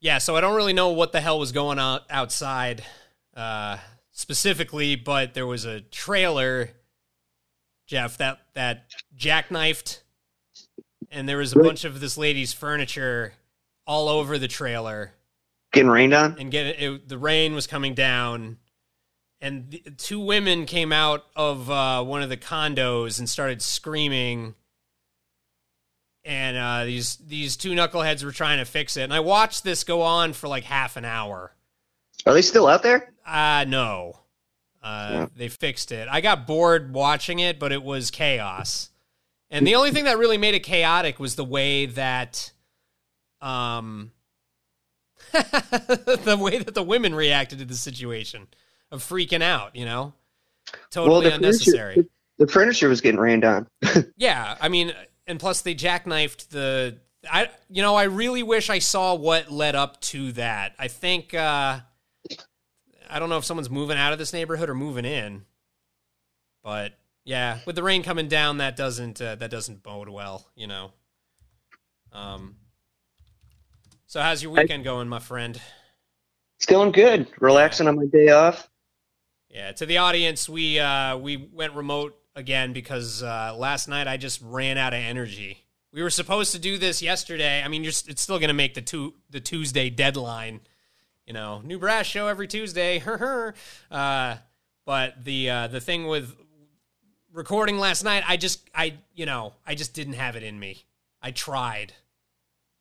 yeah, 0.00 0.18
so 0.18 0.36
I 0.36 0.40
don't 0.40 0.54
really 0.54 0.72
know 0.72 0.90
what 0.90 1.12
the 1.12 1.20
hell 1.20 1.38
was 1.38 1.52
going 1.52 1.78
on 1.78 2.00
outside 2.08 2.84
uh, 3.36 3.78
specifically, 4.12 4.96
but 4.96 5.34
there 5.34 5.46
was 5.46 5.64
a 5.64 5.80
trailer, 5.80 6.70
Jeff, 7.86 8.18
that 8.18 8.38
that 8.54 8.86
jackknifed, 9.16 10.00
and 11.10 11.28
there 11.28 11.38
was 11.38 11.52
a 11.54 11.58
bunch 11.58 11.84
of 11.84 12.00
this 12.00 12.16
lady's 12.16 12.52
furniture 12.52 13.32
all 13.86 14.08
over 14.08 14.38
the 14.38 14.48
trailer, 14.48 15.14
Getting 15.72 15.88
rained 15.90 16.14
on. 16.14 16.36
and 16.38 16.50
get 16.50 16.66
it, 16.66 17.08
the 17.08 17.18
rain 17.18 17.54
was 17.54 17.66
coming 17.66 17.94
down, 17.94 18.58
and 19.40 19.70
the, 19.70 19.82
two 19.96 20.20
women 20.20 20.66
came 20.66 20.92
out 20.92 21.24
of 21.34 21.70
uh, 21.70 22.04
one 22.04 22.22
of 22.22 22.28
the 22.28 22.36
condos 22.36 23.18
and 23.18 23.28
started 23.28 23.62
screaming. 23.62 24.54
And 26.24 26.56
uh, 26.56 26.84
these 26.84 27.16
these 27.16 27.56
two 27.56 27.70
knuckleheads 27.72 28.22
were 28.24 28.32
trying 28.32 28.58
to 28.58 28.64
fix 28.64 28.96
it, 28.96 29.02
and 29.02 29.14
I 29.14 29.20
watched 29.20 29.64
this 29.64 29.84
go 29.84 30.02
on 30.02 30.32
for 30.32 30.48
like 30.48 30.64
half 30.64 30.96
an 30.96 31.04
hour. 31.04 31.52
Are 32.26 32.34
they 32.34 32.42
still 32.42 32.66
out 32.66 32.82
there? 32.82 33.12
Uh 33.26 33.64
no. 33.66 34.18
Uh 34.82 35.08
Yeah. 35.12 35.26
they 35.36 35.48
fixed 35.48 35.92
it. 35.92 36.08
I 36.10 36.20
got 36.20 36.46
bored 36.46 36.92
watching 36.92 37.38
it, 37.38 37.58
but 37.58 37.72
it 37.72 37.82
was 37.82 38.10
chaos. 38.10 38.90
And 39.50 39.66
the 39.66 39.76
only 39.76 39.92
thing 39.92 40.04
that 40.04 40.18
really 40.18 40.36
made 40.36 40.54
it 40.54 40.60
chaotic 40.60 41.18
was 41.18 41.36
the 41.36 41.44
way 41.44 41.86
that 41.86 42.52
um 43.40 44.10
the 45.32 46.36
way 46.40 46.58
that 46.58 46.74
the 46.74 46.82
women 46.82 47.14
reacted 47.14 47.58
to 47.60 47.64
the 47.64 47.74
situation 47.74 48.48
of 48.90 49.02
freaking 49.02 49.42
out, 49.42 49.76
you 49.76 49.84
know? 49.84 50.14
Totally 50.90 51.28
the 51.28 51.34
unnecessary. 51.36 51.94
Furniture, 51.94 52.10
the 52.38 52.46
furniture 52.48 52.88
was 52.88 53.00
getting 53.00 53.20
rained 53.20 53.44
on. 53.44 53.66
Yeah, 54.16 54.56
I 54.60 54.68
mean, 54.68 54.92
and 55.28 55.38
plus 55.38 55.60
they 55.60 55.74
jackknifed 55.74 56.48
the. 56.48 56.98
I 57.30 57.50
you 57.68 57.82
know 57.82 57.94
I 57.94 58.04
really 58.04 58.42
wish 58.42 58.70
I 58.70 58.80
saw 58.80 59.14
what 59.14 59.50
led 59.50 59.76
up 59.76 60.00
to 60.02 60.32
that. 60.32 60.74
I 60.78 60.88
think 60.88 61.34
uh, 61.34 61.80
I 63.08 63.18
don't 63.18 63.28
know 63.28 63.38
if 63.38 63.44
someone's 63.44 63.70
moving 63.70 63.98
out 63.98 64.12
of 64.12 64.18
this 64.18 64.32
neighborhood 64.32 64.68
or 64.68 64.74
moving 64.74 65.04
in, 65.04 65.44
but 66.64 66.94
yeah, 67.24 67.58
with 67.66 67.76
the 67.76 67.82
rain 67.82 68.02
coming 68.02 68.26
down, 68.26 68.58
that 68.58 68.74
doesn't 68.74 69.20
uh, 69.20 69.36
that 69.36 69.50
doesn't 69.50 69.82
bode 69.82 70.08
well, 70.08 70.48
you 70.56 70.66
know. 70.66 70.92
Um. 72.12 72.56
So 74.06 74.22
how's 74.22 74.42
your 74.42 74.52
weekend 74.52 74.84
going, 74.84 75.06
my 75.06 75.18
friend? 75.18 75.60
It's 76.56 76.64
going 76.64 76.92
good. 76.92 77.28
Relaxing 77.38 77.86
on 77.86 77.96
my 77.96 78.06
day 78.06 78.30
off. 78.30 78.68
Yeah, 79.50 79.72
to 79.72 79.86
the 79.86 79.98
audience, 79.98 80.48
we 80.48 80.78
uh, 80.78 81.18
we 81.18 81.36
went 81.36 81.74
remote 81.74 82.17
again 82.38 82.72
because 82.72 83.22
uh, 83.22 83.54
last 83.58 83.88
night 83.88 84.06
I 84.06 84.16
just 84.16 84.40
ran 84.42 84.78
out 84.78 84.94
of 84.94 85.00
energy. 85.00 85.64
We 85.92 86.02
were 86.02 86.10
supposed 86.10 86.52
to 86.52 86.58
do 86.58 86.78
this 86.78 87.02
yesterday. 87.02 87.62
I 87.62 87.68
mean, 87.68 87.82
you're, 87.82 87.90
it's 87.90 88.22
still 88.22 88.38
going 88.38 88.48
to 88.48 88.54
make 88.54 88.74
the 88.74 88.82
two 88.82 89.14
the 89.28 89.40
Tuesday 89.40 89.90
deadline. 89.90 90.60
You 91.26 91.34
know, 91.34 91.60
new 91.62 91.78
brash 91.78 92.08
show 92.08 92.28
every 92.28 92.46
Tuesday. 92.46 92.98
Her 93.00 93.18
her. 93.18 93.54
Uh, 93.90 94.36
but 94.86 95.22
the 95.24 95.50
uh, 95.50 95.66
the 95.66 95.80
thing 95.80 96.06
with 96.06 96.34
recording 97.32 97.78
last 97.78 98.04
night, 98.04 98.24
I 98.26 98.36
just 98.36 98.68
I 98.74 98.94
you 99.14 99.26
know 99.26 99.52
I 99.66 99.74
just 99.74 99.92
didn't 99.92 100.14
have 100.14 100.36
it 100.36 100.42
in 100.42 100.58
me. 100.58 100.84
I 101.20 101.32
tried. 101.32 101.92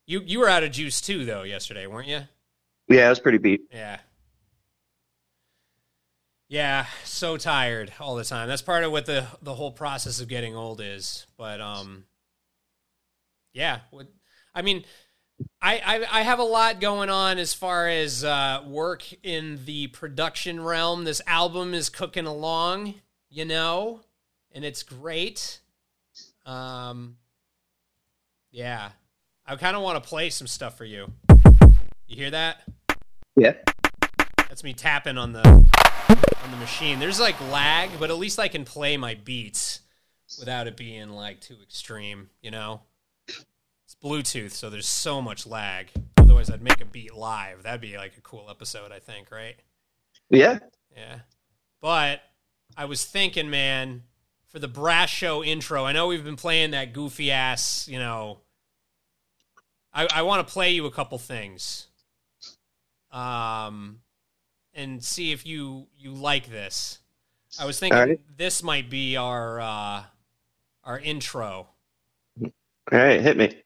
You 0.05 0.21
you 0.25 0.39
were 0.39 0.47
out 0.47 0.63
of 0.63 0.71
juice 0.71 1.01
too 1.01 1.25
though 1.25 1.43
yesterday, 1.43 1.87
weren't 1.87 2.07
you? 2.07 2.21
Yeah, 2.87 3.07
I 3.07 3.09
was 3.09 3.19
pretty 3.19 3.39
beat. 3.39 3.61
Yeah. 3.73 3.97
Yeah, 6.49 6.85
so 7.03 7.35
tired 7.35 7.91
all 7.99 8.15
the 8.15 8.23
time. 8.23 8.47
That's 8.47 8.61
part 8.61 8.83
of 8.85 8.91
what 8.91 9.05
the 9.05 9.25
the 9.41 9.53
whole 9.53 9.71
process 9.71 10.21
of 10.21 10.29
getting 10.29 10.55
old 10.55 10.79
is. 10.81 11.27
But 11.37 11.59
um 11.59 12.05
yeah, 13.53 13.79
I 14.55 14.61
mean 14.61 14.85
I, 15.61 15.81
I 15.85 16.19
I 16.19 16.21
have 16.21 16.39
a 16.39 16.43
lot 16.43 16.79
going 16.79 17.09
on 17.09 17.37
as 17.37 17.53
far 17.53 17.89
as 17.89 18.23
uh 18.23 18.63
work 18.65 19.03
in 19.23 19.59
the 19.65 19.87
production 19.87 20.61
realm. 20.61 21.03
This 21.03 21.21
album 21.27 21.73
is 21.73 21.89
cooking 21.89 22.25
along, 22.25 22.95
you 23.29 23.43
know, 23.43 24.01
and 24.53 24.63
it's 24.63 24.83
great. 24.83 25.59
Um 26.45 27.17
yeah. 28.51 28.91
I 29.45 29.55
kind 29.57 29.75
of 29.75 29.81
want 29.81 30.01
to 30.01 30.09
play 30.09 30.29
some 30.29 30.47
stuff 30.47 30.77
for 30.77 30.85
you. 30.85 31.11
You 32.07 32.15
hear 32.15 32.31
that? 32.31 32.61
Yeah. 33.35 33.53
That's 34.57 34.63
me 34.63 34.73
tapping 34.73 35.19
on 35.19 35.33
the 35.33 35.47
on 35.47 36.49
the 36.49 36.57
machine. 36.57 36.97
There's 36.97 37.19
like 37.19 37.39
lag, 37.51 37.91
but 37.99 38.09
at 38.09 38.17
least 38.17 38.39
I 38.39 38.47
can 38.47 38.65
play 38.65 38.97
my 38.97 39.13
beats 39.13 39.81
without 40.39 40.65
it 40.65 40.75
being 40.75 41.11
like 41.11 41.41
too 41.41 41.57
extreme, 41.61 42.31
you 42.41 42.49
know? 42.49 42.81
It's 43.27 43.95
Bluetooth, 44.03 44.49
so 44.49 44.71
there's 44.71 44.89
so 44.89 45.21
much 45.21 45.45
lag. 45.45 45.91
Otherwise 46.17 46.49
I'd 46.49 46.63
make 46.63 46.81
a 46.81 46.85
beat 46.85 47.13
live. 47.13 47.61
That'd 47.61 47.81
be 47.81 47.97
like 47.97 48.17
a 48.17 48.21
cool 48.21 48.47
episode, 48.49 48.91
I 48.91 48.97
think, 48.97 49.29
right? 49.29 49.57
Yeah. 50.31 50.57
Yeah. 50.91 51.19
But 51.79 52.21
I 52.75 52.85
was 52.85 53.05
thinking, 53.05 53.51
man, 53.51 54.05
for 54.47 54.57
the 54.57 54.67
brash 54.67 55.13
show 55.13 55.43
intro, 55.43 55.85
I 55.85 55.91
know 55.91 56.07
we've 56.07 56.25
been 56.25 56.35
playing 56.35 56.71
that 56.71 56.93
goofy 56.93 57.29
ass, 57.29 57.87
you 57.87 57.99
know. 57.99 58.39
I, 59.93 60.07
I 60.11 60.21
want 60.23 60.47
to 60.47 60.51
play 60.51 60.71
you 60.71 60.87
a 60.87 60.91
couple 60.91 61.19
things. 61.19 61.89
Um 63.11 63.99
and 64.77 65.03
see 65.03 65.33
if 65.33 65.45
you 65.45 65.87
you 65.97 66.13
like 66.13 66.49
this. 66.49 66.99
I 67.59 67.65
was 67.65 67.79
thinking 67.79 67.97
right. 67.97 68.19
this 68.37 68.61
might 68.61 68.89
be 68.89 69.17
our 69.17 69.59
uh 69.59 70.03
our 70.83 70.99
intro. 70.99 71.67
All 72.41 72.51
right, 72.91 73.19
hit 73.19 73.35
me. 73.35 73.63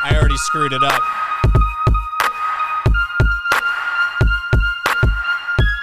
I 0.00 0.16
already 0.18 0.36
screwed 0.38 0.72
it 0.72 0.82
up. 0.82 1.02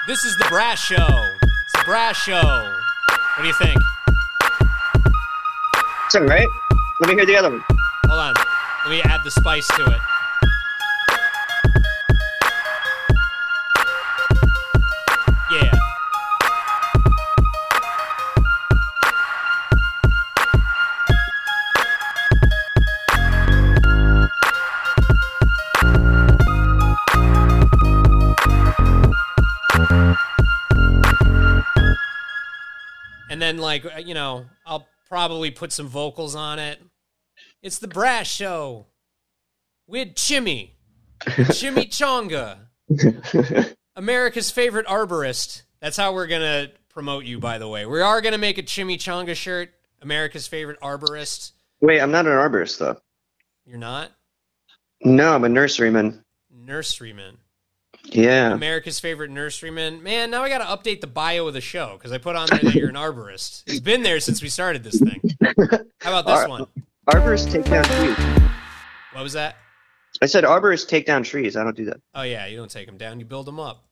This 0.07 0.25
is 0.25 0.35
the 0.38 0.45
Brash 0.50 0.84
Show. 0.84 0.95
It's 0.97 1.74
the 1.74 1.84
Brash 1.85 2.24
Show. 2.24 2.41
What 2.41 3.41
do 3.41 3.47
you 3.47 3.53
think? 3.53 3.78
It's 6.06 6.16
all 6.16 6.24
right. 6.24 6.47
Let 7.00 7.09
me 7.09 7.16
hear 7.16 7.25
the 7.25 7.35
other 7.38 7.50
one. 7.51 7.75
Let 8.85 8.91
me 8.91 9.01
add 9.01 9.23
the 9.23 9.31
spice 9.31 9.68
to 9.69 9.84
it. 9.84 10.00
Yeah. 15.51 15.72
And 33.31 33.41
then, 33.41 33.57
like, 33.57 33.84
uh, 33.84 33.97
you 33.97 34.13
know, 34.13 34.45
I'll 34.63 34.88
probably 35.09 35.50
put 35.50 35.72
some 35.72 35.88
vocals 35.88 36.35
on 36.35 36.59
it. 36.59 36.79
It's 37.65 37.79
the 37.79 37.87
Brash 37.87 38.31
Show 38.31 38.85
with 39.87 40.13
Chimmy. 40.13 40.73
Chimichanga. 41.25 42.59
America's 43.95 44.51
favorite 44.51 44.85
arborist. 44.85 45.63
That's 45.81 45.97
how 45.97 46.13
we're 46.13 46.27
going 46.27 46.41
to 46.41 46.71
promote 46.89 47.25
you, 47.25 47.39
by 47.39 47.57
the 47.57 47.67
way. 47.67 47.87
We 47.87 48.01
are 48.01 48.21
going 48.21 48.33
to 48.33 48.37
make 48.37 48.59
a 48.59 48.61
Chimichanga 48.61 49.33
shirt. 49.33 49.71
America's 50.03 50.45
favorite 50.45 50.79
arborist. 50.79 51.53
Wait, 51.81 51.99
I'm 52.01 52.11
not 52.11 52.27
an 52.27 52.33
arborist 52.33 52.77
though. 52.77 52.97
You're 53.65 53.79
not? 53.79 54.11
No, 55.03 55.33
I'm 55.33 55.43
a 55.43 55.47
nurseryman. 55.47 56.21
Nurseryman. 56.55 57.37
Yeah. 58.03 58.53
America's 58.53 58.99
favorite 58.99 59.31
nurseryman. 59.31 60.03
Man, 60.03 60.29
now 60.29 60.43
I 60.43 60.49
got 60.49 60.59
to 60.59 60.65
update 60.65 61.01
the 61.01 61.07
bio 61.07 61.47
of 61.47 61.55
the 61.55 61.61
show 61.61 61.93
because 61.97 62.11
I 62.11 62.19
put 62.19 62.35
on 62.35 62.47
there 62.47 62.59
that 62.59 62.75
you're 62.75 62.89
an 62.89 62.95
arborist. 62.95 63.63
It's 63.65 63.79
been 63.79 64.03
there 64.03 64.19
since 64.19 64.43
we 64.43 64.49
started 64.49 64.83
this 64.83 64.99
thing. 64.99 65.19
How 65.99 66.19
about 66.19 66.27
this 66.27 66.41
Ar- 66.41 66.47
one? 66.47 66.67
Arborists 67.07 67.51
take 67.51 67.65
down 67.65 67.83
trees. 67.83 68.18
What 69.13 69.24
was 69.24 69.33
that? 69.33 69.57
I 70.21 70.25
said 70.25 70.44
arborists 70.44 70.88
take 70.88 71.06
down 71.06 71.24
trees. 71.24 71.56
I 71.56 71.63
don't 71.63 71.75
do 71.75 71.85
that. 71.85 71.97
Oh, 72.15 72.24
yeah, 72.24 72.47
you 72.47 72.57
don't 72.57 72.71
take 72.71 72.88
them 72.88 72.97
down, 72.97 73.19
you 73.19 73.25
build 73.25 73.45
them 73.45 73.59
up. 73.59 73.85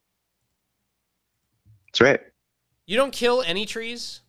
That's 1.87 2.01
right. 2.01 2.19
You 2.87 2.97
don't 2.97 3.13
kill 3.13 3.43
any 3.43 3.65
trees? 3.65 4.21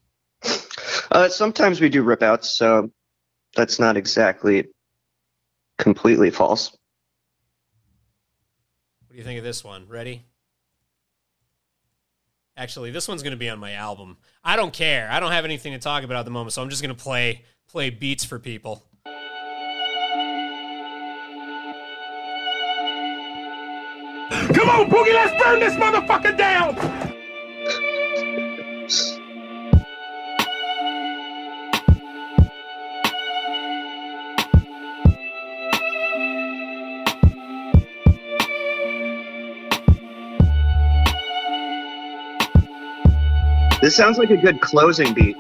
Uh, 1.11 1.29
sometimes 1.29 1.81
we 1.81 1.89
do 1.89 2.03
rip 2.03 2.23
outs, 2.23 2.51
so 2.51 2.91
that's 3.55 3.79
not 3.79 3.97
exactly 3.97 4.67
completely 5.79 6.31
false. 6.31 6.71
What 9.07 9.13
do 9.13 9.17
you 9.17 9.25
think 9.25 9.39
of 9.39 9.45
this 9.45 9.65
one? 9.65 9.87
Ready? 9.89 10.27
Actually, 12.57 12.93
this 12.93 13.09
one's 13.09 13.23
going 13.23 13.33
to 13.33 13.37
be 13.37 13.49
on 13.49 13.59
my 13.59 13.73
album. 13.73 14.17
I 14.45 14.55
don't 14.55 14.73
care. 14.73 15.09
I 15.11 15.19
don't 15.19 15.33
have 15.33 15.45
anything 15.45 15.73
to 15.73 15.79
talk 15.81 16.05
about 16.05 16.19
at 16.19 16.25
the 16.25 16.31
moment, 16.31 16.53
so 16.53 16.63
I'm 16.63 16.71
just 16.71 16.83
going 16.83 16.95
to 16.95 17.03
play 17.03 17.43
play 17.69 17.91
beats 17.91 18.25
for 18.25 18.39
people. 18.39 18.85
Come 24.31 24.71
on, 24.71 24.89
Boogie, 24.89 25.15
let's 25.15 25.43
burn 25.43 25.59
this 25.59 25.75
motherfucker 25.75 26.37
down! 26.37 27.14
This 43.85 43.95
sounds 43.95 44.17
like 44.17 44.31
a 44.31 44.37
good 44.39 44.63
closing 44.63 45.13
beat. 45.13 45.37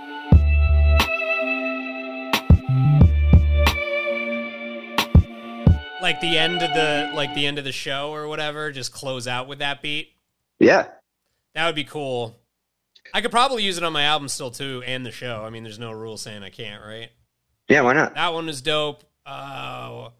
Like 6.02 6.20
the 6.20 6.37
end 6.37 6.61
of 6.61 6.75
the 6.75 7.11
like 7.14 7.35
the 7.35 7.46
end 7.46 7.56
of 7.56 7.64
the 7.64 7.73
show 7.73 8.12
or 8.12 8.29
whatever, 8.29 8.70
just 8.70 8.93
close 8.93 9.26
out 9.26 9.49
with 9.49 9.61
that 9.61 9.81
beat. 9.81 10.12
Yeah. 10.58 10.88
That 11.55 11.64
would 11.64 11.75
be 11.75 11.85
cool. 11.85 12.37
I 13.14 13.23
could 13.23 13.31
probably 13.31 13.62
use 13.62 13.79
it 13.79 13.82
on 13.82 13.94
my 13.94 14.02
album 14.02 14.29
still 14.29 14.50
too, 14.50 14.82
and 14.87 15.06
the 15.06 15.11
show. 15.11 15.43
I 15.43 15.49
mean, 15.49 15.62
there's 15.62 15.79
no 15.79 15.93
rule 15.93 16.19
saying 16.19 16.43
I 16.43 16.50
can't, 16.50 16.85
right? 16.85 17.08
Yeah, 17.70 17.81
why 17.81 17.94
not? 17.94 18.14
That 18.14 18.35
one 18.35 18.50
is 18.50 18.61
dope. 18.61 19.05
Uh, 19.25 20.11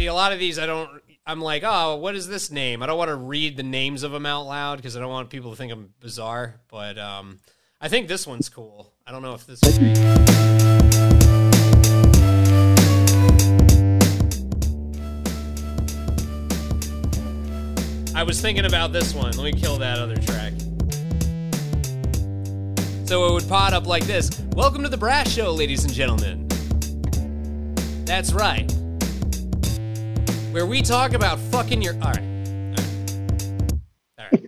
see, 0.00 0.06
a 0.06 0.14
lot 0.14 0.32
of 0.32 0.38
these 0.38 0.58
I 0.58 0.66
don't. 0.66 1.02
I'm 1.26 1.40
like, 1.40 1.62
oh, 1.64 1.96
what 1.96 2.14
is 2.14 2.26
this 2.26 2.50
name? 2.50 2.82
I 2.82 2.86
don't 2.86 2.96
want 2.96 3.10
to 3.10 3.14
read 3.14 3.56
the 3.56 3.62
names 3.62 4.02
of 4.02 4.12
them 4.12 4.24
out 4.24 4.46
loud 4.46 4.76
because 4.76 4.96
I 4.96 5.00
don't 5.00 5.10
want 5.10 5.28
people 5.30 5.50
to 5.50 5.56
think 5.56 5.70
I'm 5.70 5.92
bizarre. 6.00 6.60
But 6.68 6.98
um, 6.98 7.38
I 7.80 7.88
think 7.88 8.08
this 8.08 8.26
one's 8.26 8.48
cool. 8.48 8.92
I 9.06 9.12
don't 9.12 9.22
know 9.22 9.34
if 9.34 9.46
this. 9.46 9.60
I 18.14 18.22
was 18.22 18.40
thinking 18.40 18.64
about 18.64 18.92
this 18.92 19.14
one. 19.14 19.36
Let 19.36 19.44
me 19.44 19.52
kill 19.52 19.78
that 19.78 19.98
other 19.98 20.16
track. 20.16 20.49
So 23.10 23.26
it 23.26 23.32
would 23.32 23.48
pot 23.48 23.72
up 23.72 23.88
like 23.88 24.04
this 24.04 24.30
Welcome 24.52 24.84
to 24.84 24.88
the 24.88 24.96
Brash 24.96 25.32
Show, 25.32 25.50
ladies 25.50 25.82
and 25.82 25.92
gentlemen. 25.92 26.46
That's 28.04 28.32
right. 28.32 28.70
Where 30.52 30.64
we 30.64 30.80
talk 30.80 31.12
about 31.12 31.40
fucking 31.40 31.82
your. 31.82 31.94
Alright. 31.94 32.20
Alright. 32.20 33.50
Alright. 34.16 34.42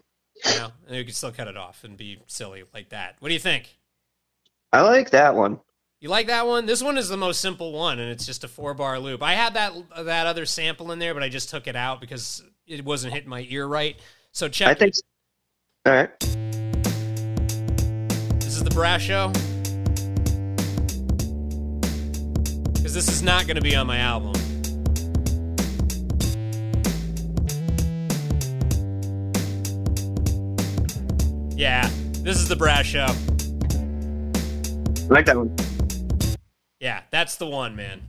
You 0.45 0.59
know, 0.61 0.69
and 0.87 0.97
you 0.97 1.03
can 1.03 1.13
still 1.13 1.33
cut 1.33 1.49
it 1.49 1.57
off 1.57 1.83
and 1.83 1.97
be 1.97 2.21
silly 2.29 2.63
like 2.73 2.91
that. 2.91 3.17
What 3.19 3.31
do 3.31 3.35
you 3.35 3.41
think? 3.41 3.79
I 4.73 4.83
like 4.83 5.11
that 5.11 5.35
one. 5.35 5.59
You 5.99 6.09
like 6.09 6.29
that 6.29 6.47
one? 6.47 6.65
This 6.65 6.85
one 6.85 6.97
is 6.99 7.09
the 7.09 7.17
most 7.17 7.41
simple 7.41 7.73
one, 7.73 7.99
and 7.99 8.13
it's 8.13 8.27
just 8.27 8.45
a 8.45 8.49
four 8.49 8.75
bar 8.75 9.01
loop. 9.01 9.25
I 9.25 9.35
had 9.35 9.55
that 9.55 9.73
that 9.97 10.29
other 10.29 10.47
sample 10.47 10.93
in 10.93 11.01
there, 11.01 11.15
but 11.15 11.25
I 11.25 11.29
just 11.29 11.51
took 11.51 11.67
it 11.67 11.75
out 11.75 12.01
because 12.01 12.45
it 12.69 12.85
wasn't 12.85 13.13
hitting 13.13 13.29
my 13.29 13.45
ear 13.51 13.67
right. 13.67 13.97
So 14.31 14.49
check. 14.49 14.69
I 14.69 14.75
think. 14.75 14.95
All 15.85 15.95
right. 15.95 16.37
Is 18.63 18.69
the 18.69 18.75
brash 18.77 19.07
show. 19.07 19.29
Because 22.75 22.95
this 22.95 23.09
is 23.09 23.21
not 23.21 23.49
going 23.49 23.57
to 23.57 23.61
be 23.61 23.75
on 23.75 23.89
my 23.89 23.99
album. 23.99 24.35
Yeah, 31.57 31.91
this 32.23 32.37
is 32.37 32.49
the 32.49 32.55
brash 32.55 32.91
show. 32.91 33.07
I 33.07 35.13
like 35.13 35.27
that 35.27 35.37
one. 35.37 35.57
Yeah, 36.79 37.01
that's 37.11 37.35
the 37.35 37.47
one, 37.47 37.75
man. 37.75 38.01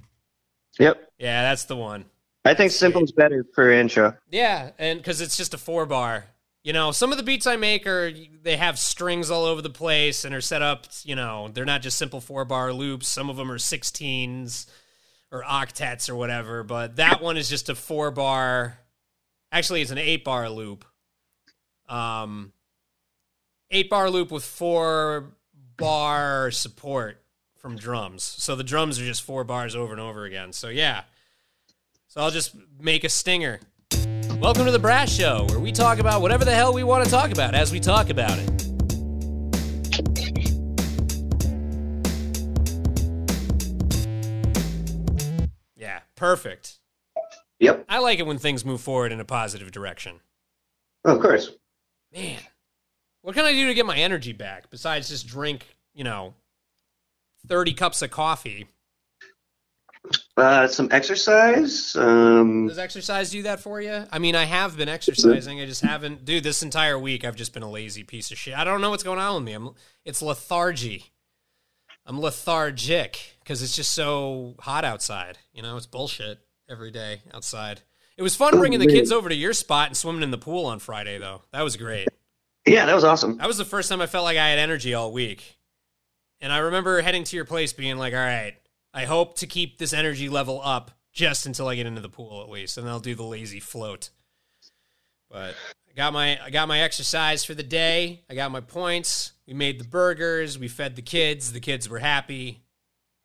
Yep. 0.77 1.13
Yeah, 1.17 1.41
that's 1.41 1.65
the 1.65 1.75
one. 1.75 2.05
I 2.45 2.53
think 2.53 2.71
simple's 2.71 3.11
better 3.11 3.43
for 3.55 3.71
intro. 3.71 4.15
Yeah, 4.29 4.69
and 4.77 4.99
because 4.99 5.19
it's 5.19 5.35
just 5.35 5.55
a 5.55 5.57
four 5.57 5.87
bar. 5.87 6.25
You 6.63 6.71
know, 6.71 6.91
some 6.91 7.11
of 7.11 7.17
the 7.17 7.23
beats 7.23 7.45
I 7.45 7.57
make 7.57 7.85
are 7.85 8.13
they 8.41 8.55
have 8.55 8.79
strings 8.79 9.29
all 9.29 9.43
over 9.43 9.61
the 9.61 9.69
place 9.69 10.23
and 10.23 10.33
are 10.33 10.41
set 10.41 10.61
up. 10.61 10.87
You 11.03 11.15
know, 11.15 11.49
they're 11.53 11.65
not 11.65 11.81
just 11.81 11.97
simple 11.97 12.21
four 12.21 12.45
bar 12.45 12.71
loops. 12.71 13.07
Some 13.09 13.29
of 13.29 13.35
them 13.35 13.51
are 13.51 13.57
sixteens 13.57 14.67
or 15.29 15.43
octets 15.43 16.09
or 16.09 16.15
whatever. 16.15 16.63
But 16.63 16.95
that 16.95 17.21
one 17.21 17.35
is 17.35 17.49
just 17.49 17.67
a 17.67 17.75
four 17.75 18.11
bar. 18.11 18.79
Actually, 19.51 19.81
it's 19.81 19.91
an 19.91 19.97
eight 19.97 20.23
bar 20.23 20.49
loop. 20.49 20.85
Um, 21.89 22.53
eight 23.69 23.89
bar 23.89 24.09
loop 24.09 24.31
with 24.31 24.45
four 24.45 25.33
bar 25.75 26.49
support 26.51 27.21
from 27.57 27.75
drums. 27.75 28.23
So 28.23 28.55
the 28.55 28.63
drums 28.63 29.01
are 29.01 29.05
just 29.05 29.23
four 29.23 29.43
bars 29.43 29.75
over 29.75 29.91
and 29.91 30.01
over 30.01 30.23
again. 30.23 30.53
So 30.53 30.69
yeah. 30.69 31.03
So 32.07 32.21
I'll 32.21 32.31
just 32.31 32.55
make 32.79 33.03
a 33.03 33.09
stinger. 33.09 33.59
Welcome 34.43 34.65
to 34.65 34.71
the 34.71 34.79
Brash 34.79 35.13
Show, 35.13 35.45
where 35.47 35.59
we 35.61 35.71
talk 35.71 35.99
about 35.99 36.21
whatever 36.21 36.43
the 36.43 36.53
hell 36.53 36.73
we 36.73 36.83
want 36.83 37.05
to 37.05 37.09
talk 37.09 37.31
about 37.31 37.55
as 37.55 37.71
we 37.71 37.79
talk 37.79 38.09
about 38.09 38.37
it. 38.37 38.49
Yeah, 45.77 46.01
perfect. 46.17 46.79
Yep. 47.59 47.85
I 47.87 47.99
like 47.99 48.19
it 48.19 48.27
when 48.27 48.37
things 48.37 48.65
move 48.65 48.81
forward 48.81 49.13
in 49.13 49.21
a 49.21 49.25
positive 49.25 49.71
direction. 49.71 50.19
Oh, 51.05 51.15
of 51.15 51.21
course. 51.21 51.51
Man, 52.13 52.41
what 53.21 53.35
can 53.35 53.45
I 53.45 53.53
do 53.53 53.67
to 53.67 53.73
get 53.73 53.85
my 53.85 53.95
energy 53.95 54.33
back 54.33 54.69
besides 54.69 55.07
just 55.07 55.25
drink, 55.25 55.77
you 55.93 56.03
know, 56.03 56.33
30 57.47 57.75
cups 57.75 58.01
of 58.01 58.11
coffee? 58.11 58.67
Uh, 60.35 60.67
some 60.67 60.87
exercise. 60.91 61.95
Um, 61.95 62.67
Does 62.67 62.79
exercise 62.79 63.29
do 63.29 63.43
that 63.43 63.59
for 63.59 63.79
you? 63.81 64.05
I 64.11 64.17
mean, 64.17 64.35
I 64.35 64.45
have 64.45 64.75
been 64.75 64.89
exercising. 64.89 65.61
I 65.61 65.65
just 65.65 65.81
haven't. 65.81 66.25
Dude, 66.25 66.43
this 66.43 66.63
entire 66.63 66.97
week 66.97 67.23
I've 67.23 67.35
just 67.35 67.53
been 67.53 67.61
a 67.61 67.69
lazy 67.69 68.03
piece 68.03 68.31
of 68.31 68.37
shit. 68.37 68.55
I 68.57 68.63
don't 68.63 68.81
know 68.81 68.89
what's 68.89 69.03
going 69.03 69.19
on 69.19 69.35
with 69.35 69.43
me. 69.43 69.53
I'm. 69.53 69.69
It's 70.05 70.21
lethargy. 70.23 71.11
I'm 72.05 72.19
lethargic 72.19 73.37
because 73.39 73.61
it's 73.61 73.75
just 73.75 73.93
so 73.93 74.55
hot 74.59 74.83
outside. 74.83 75.37
You 75.53 75.61
know, 75.61 75.77
it's 75.77 75.85
bullshit 75.85 76.39
every 76.67 76.91
day 76.91 77.21
outside. 77.33 77.81
It 78.17 78.23
was 78.23 78.35
fun 78.35 78.57
bringing 78.57 78.79
the 78.79 78.87
kids 78.87 79.11
over 79.11 79.29
to 79.29 79.35
your 79.35 79.53
spot 79.53 79.87
and 79.87 79.97
swimming 79.97 80.23
in 80.23 80.31
the 80.31 80.37
pool 80.37 80.65
on 80.65 80.79
Friday, 80.79 81.17
though. 81.17 81.43
That 81.51 81.61
was 81.61 81.77
great. 81.77 82.07
yeah, 82.65 82.85
that 82.85 82.93
was 82.93 83.03
awesome. 83.03 83.37
That 83.37 83.47
was 83.47 83.57
the 83.57 83.65
first 83.65 83.89
time 83.89 84.01
I 84.01 84.05
felt 84.07 84.23
like 84.23 84.37
I 84.37 84.49
had 84.49 84.59
energy 84.59 84.93
all 84.93 85.11
week. 85.11 85.57
And 86.41 86.51
I 86.51 86.57
remember 86.57 87.01
heading 87.01 87.23
to 87.23 87.35
your 87.35 87.45
place 87.45 87.73
being 87.73 87.97
like, 87.97 88.13
all 88.13 88.19
right, 88.19 88.55
I 88.93 89.05
hope 89.05 89.37
to 89.39 89.47
keep 89.47 89.77
this 89.77 89.93
energy 89.93 90.29
level 90.29 90.61
up 90.63 90.91
just 91.11 91.45
until 91.45 91.67
I 91.67 91.75
get 91.75 91.85
into 91.85 92.01
the 92.01 92.09
pool 92.09 92.41
at 92.43 92.49
least, 92.49 92.77
and 92.77 92.85
then 92.85 92.91
I'll 92.93 92.99
do 92.99 93.15
the 93.15 93.23
lazy 93.23 93.59
float. 93.59 94.09
But 95.29 95.55
I 95.89 95.93
got 95.95 96.13
my 96.13 96.43
I 96.43 96.49
got 96.49 96.67
my 96.67 96.81
exercise 96.81 97.43
for 97.43 97.53
the 97.53 97.63
day. 97.63 98.21
I 98.29 98.35
got 98.35 98.51
my 98.51 98.61
points. 98.61 99.33
We 99.47 99.53
made 99.53 99.79
the 99.79 99.87
burgers. 99.87 100.57
We 100.59 100.67
fed 100.67 100.95
the 100.95 101.01
kids. 101.01 101.53
The 101.53 101.59
kids 101.59 101.89
were 101.89 101.99
happy. 101.99 102.61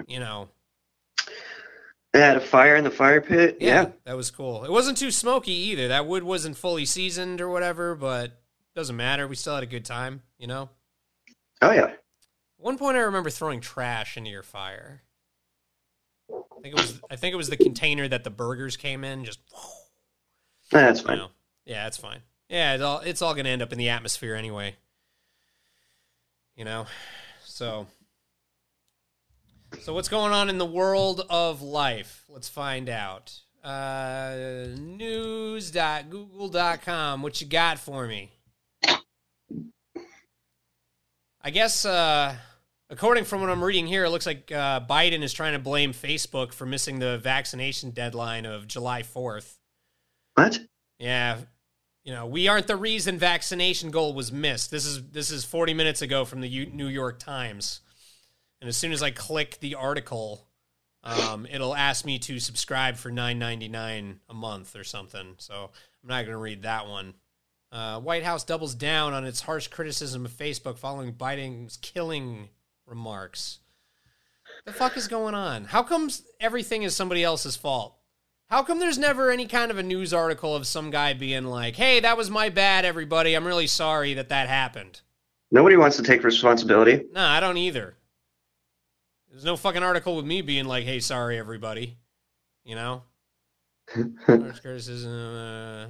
You 0.06 0.20
know, 0.20 0.48
They 2.12 2.20
had 2.20 2.36
a 2.36 2.40
fire 2.40 2.76
in 2.76 2.84
the 2.84 2.90
fire 2.90 3.20
pit. 3.20 3.58
Yeah. 3.60 3.90
that 4.04 4.16
was 4.16 4.30
cool. 4.30 4.64
It 4.64 4.70
wasn't 4.70 4.96
too 4.96 5.10
smoky 5.10 5.52
either. 5.52 5.88
That 5.88 6.06
wood 6.06 6.22
wasn't 6.22 6.56
fully 6.56 6.84
seasoned 6.84 7.40
or 7.40 7.48
whatever, 7.48 7.94
but 7.94 8.40
doesn't 8.76 8.96
matter. 8.96 9.26
We 9.26 9.34
still 9.34 9.54
had 9.54 9.64
a 9.64 9.66
good 9.66 9.84
time. 9.84 10.22
You 10.38 10.46
know. 10.46 10.70
Oh 11.60 11.72
yeah. 11.72 11.92
One 12.58 12.78
point 12.78 12.96
I 12.96 13.00
remember 13.00 13.30
throwing 13.30 13.60
trash 13.60 14.16
into 14.16 14.30
your 14.30 14.42
fire. 14.42 15.02
I 16.30 16.60
think 16.62 16.74
it 16.76 16.80
was 16.80 17.00
I 17.10 17.16
think 17.16 17.32
it 17.32 17.36
was 17.36 17.48
the 17.50 17.56
container 17.56 18.06
that 18.08 18.24
the 18.24 18.30
burgers 18.30 18.76
came 18.76 19.04
in. 19.04 19.24
Just 19.24 19.38
That's 20.70 21.00
you 21.00 21.06
fine. 21.06 21.18
know. 21.18 21.28
yeah, 21.64 21.86
it's 21.86 21.96
fine. 21.96 22.20
Yeah, 22.48 22.74
it's 22.74 22.82
all 22.82 22.98
it's 23.00 23.22
all 23.22 23.34
gonna 23.34 23.48
end 23.48 23.62
up 23.62 23.72
in 23.72 23.78
the 23.78 23.88
atmosphere 23.88 24.34
anyway. 24.34 24.76
You 26.56 26.64
know, 26.64 26.86
so 27.44 27.86
so 29.80 29.94
what's 29.94 30.08
going 30.08 30.32
on 30.32 30.50
in 30.50 30.58
the 30.58 30.66
world 30.66 31.24
of 31.30 31.62
life? 31.62 32.24
Let's 32.28 32.48
find 32.48 32.88
out. 32.88 33.32
Uh, 33.62 34.66
news.google.com. 34.76 37.22
What 37.22 37.40
you 37.40 37.46
got 37.46 37.78
for 37.78 38.06
me? 38.06 38.32
I 41.42 41.50
guess, 41.50 41.84
uh, 41.84 42.34
according 42.90 43.24
from 43.24 43.40
what 43.40 43.50
I'm 43.50 43.62
reading 43.62 43.86
here, 43.86 44.04
it 44.04 44.10
looks 44.10 44.26
like 44.26 44.50
uh, 44.52 44.80
Biden 44.80 45.22
is 45.22 45.32
trying 45.32 45.52
to 45.52 45.58
blame 45.58 45.92
Facebook 45.92 46.52
for 46.52 46.66
missing 46.66 46.98
the 46.98 47.18
vaccination 47.18 47.90
deadline 47.90 48.46
of 48.46 48.66
July 48.66 49.02
4th. 49.02 49.58
What? 50.34 50.60
Yeah, 50.98 51.38
you 52.04 52.12
know, 52.12 52.26
we 52.26 52.48
aren't 52.48 52.66
the 52.66 52.76
reason 52.76 53.18
vaccination 53.18 53.90
goal 53.90 54.14
was 54.14 54.32
missed. 54.32 54.70
This 54.70 54.86
is 54.86 55.02
this 55.10 55.30
is 55.30 55.44
40 55.44 55.74
minutes 55.74 56.02
ago 56.02 56.24
from 56.24 56.40
the 56.40 56.48
U- 56.48 56.70
New 56.72 56.86
York 56.86 57.18
Times, 57.18 57.80
and 58.60 58.68
as 58.68 58.76
soon 58.76 58.92
as 58.92 59.02
I 59.02 59.10
click 59.10 59.58
the 59.60 59.74
article, 59.74 60.48
um, 61.04 61.46
it'll 61.50 61.74
ask 61.74 62.04
me 62.04 62.18
to 62.20 62.38
subscribe 62.38 62.96
for 62.96 63.10
9.99 63.10 64.16
a 64.28 64.34
month 64.34 64.74
or 64.74 64.84
something. 64.84 65.34
So 65.38 65.70
I'm 66.02 66.08
not 66.08 66.22
going 66.22 66.32
to 66.32 66.38
read 66.38 66.62
that 66.62 66.88
one. 66.88 67.14
Uh, 67.70 68.00
White 68.00 68.24
House 68.24 68.44
doubles 68.44 68.74
down 68.74 69.12
on 69.12 69.24
its 69.24 69.42
harsh 69.42 69.68
criticism 69.68 70.24
of 70.24 70.32
Facebook 70.32 70.78
following 70.78 71.12
Biden's 71.12 71.76
killing 71.76 72.48
remarks. 72.88 73.60
The 74.64 74.72
fuck 74.72 74.96
is 74.96 75.08
going 75.08 75.34
on? 75.34 75.64
How 75.64 75.82
comes 75.82 76.22
everything 76.40 76.82
is 76.82 76.96
somebody 76.96 77.22
else's 77.22 77.56
fault? 77.56 77.94
How 78.50 78.62
come 78.62 78.80
there's 78.80 78.98
never 78.98 79.30
any 79.30 79.46
kind 79.46 79.70
of 79.70 79.78
a 79.78 79.82
news 79.82 80.14
article 80.14 80.56
of 80.56 80.66
some 80.66 80.90
guy 80.90 81.12
being 81.12 81.44
like, 81.44 81.76
"Hey, 81.76 82.00
that 82.00 82.16
was 82.16 82.30
my 82.30 82.48
bad, 82.48 82.84
everybody. 82.84 83.34
I'm 83.34 83.46
really 83.46 83.66
sorry 83.66 84.14
that 84.14 84.30
that 84.30 84.48
happened." 84.48 85.02
Nobody 85.50 85.76
wants 85.76 85.96
to 85.96 86.02
take 86.02 86.24
responsibility. 86.24 87.04
No, 87.12 87.24
I 87.24 87.40
don't 87.40 87.58
either. 87.58 87.96
There's 89.30 89.44
no 89.44 89.56
fucking 89.56 89.82
article 89.82 90.16
with 90.16 90.24
me 90.24 90.40
being 90.40 90.64
like, 90.64 90.84
"Hey, 90.84 91.00
sorry, 91.00 91.38
everybody," 91.38 91.98
you 92.64 92.74
know. 92.74 93.02
Criticism. 94.24 95.12
Uh... 95.12 95.86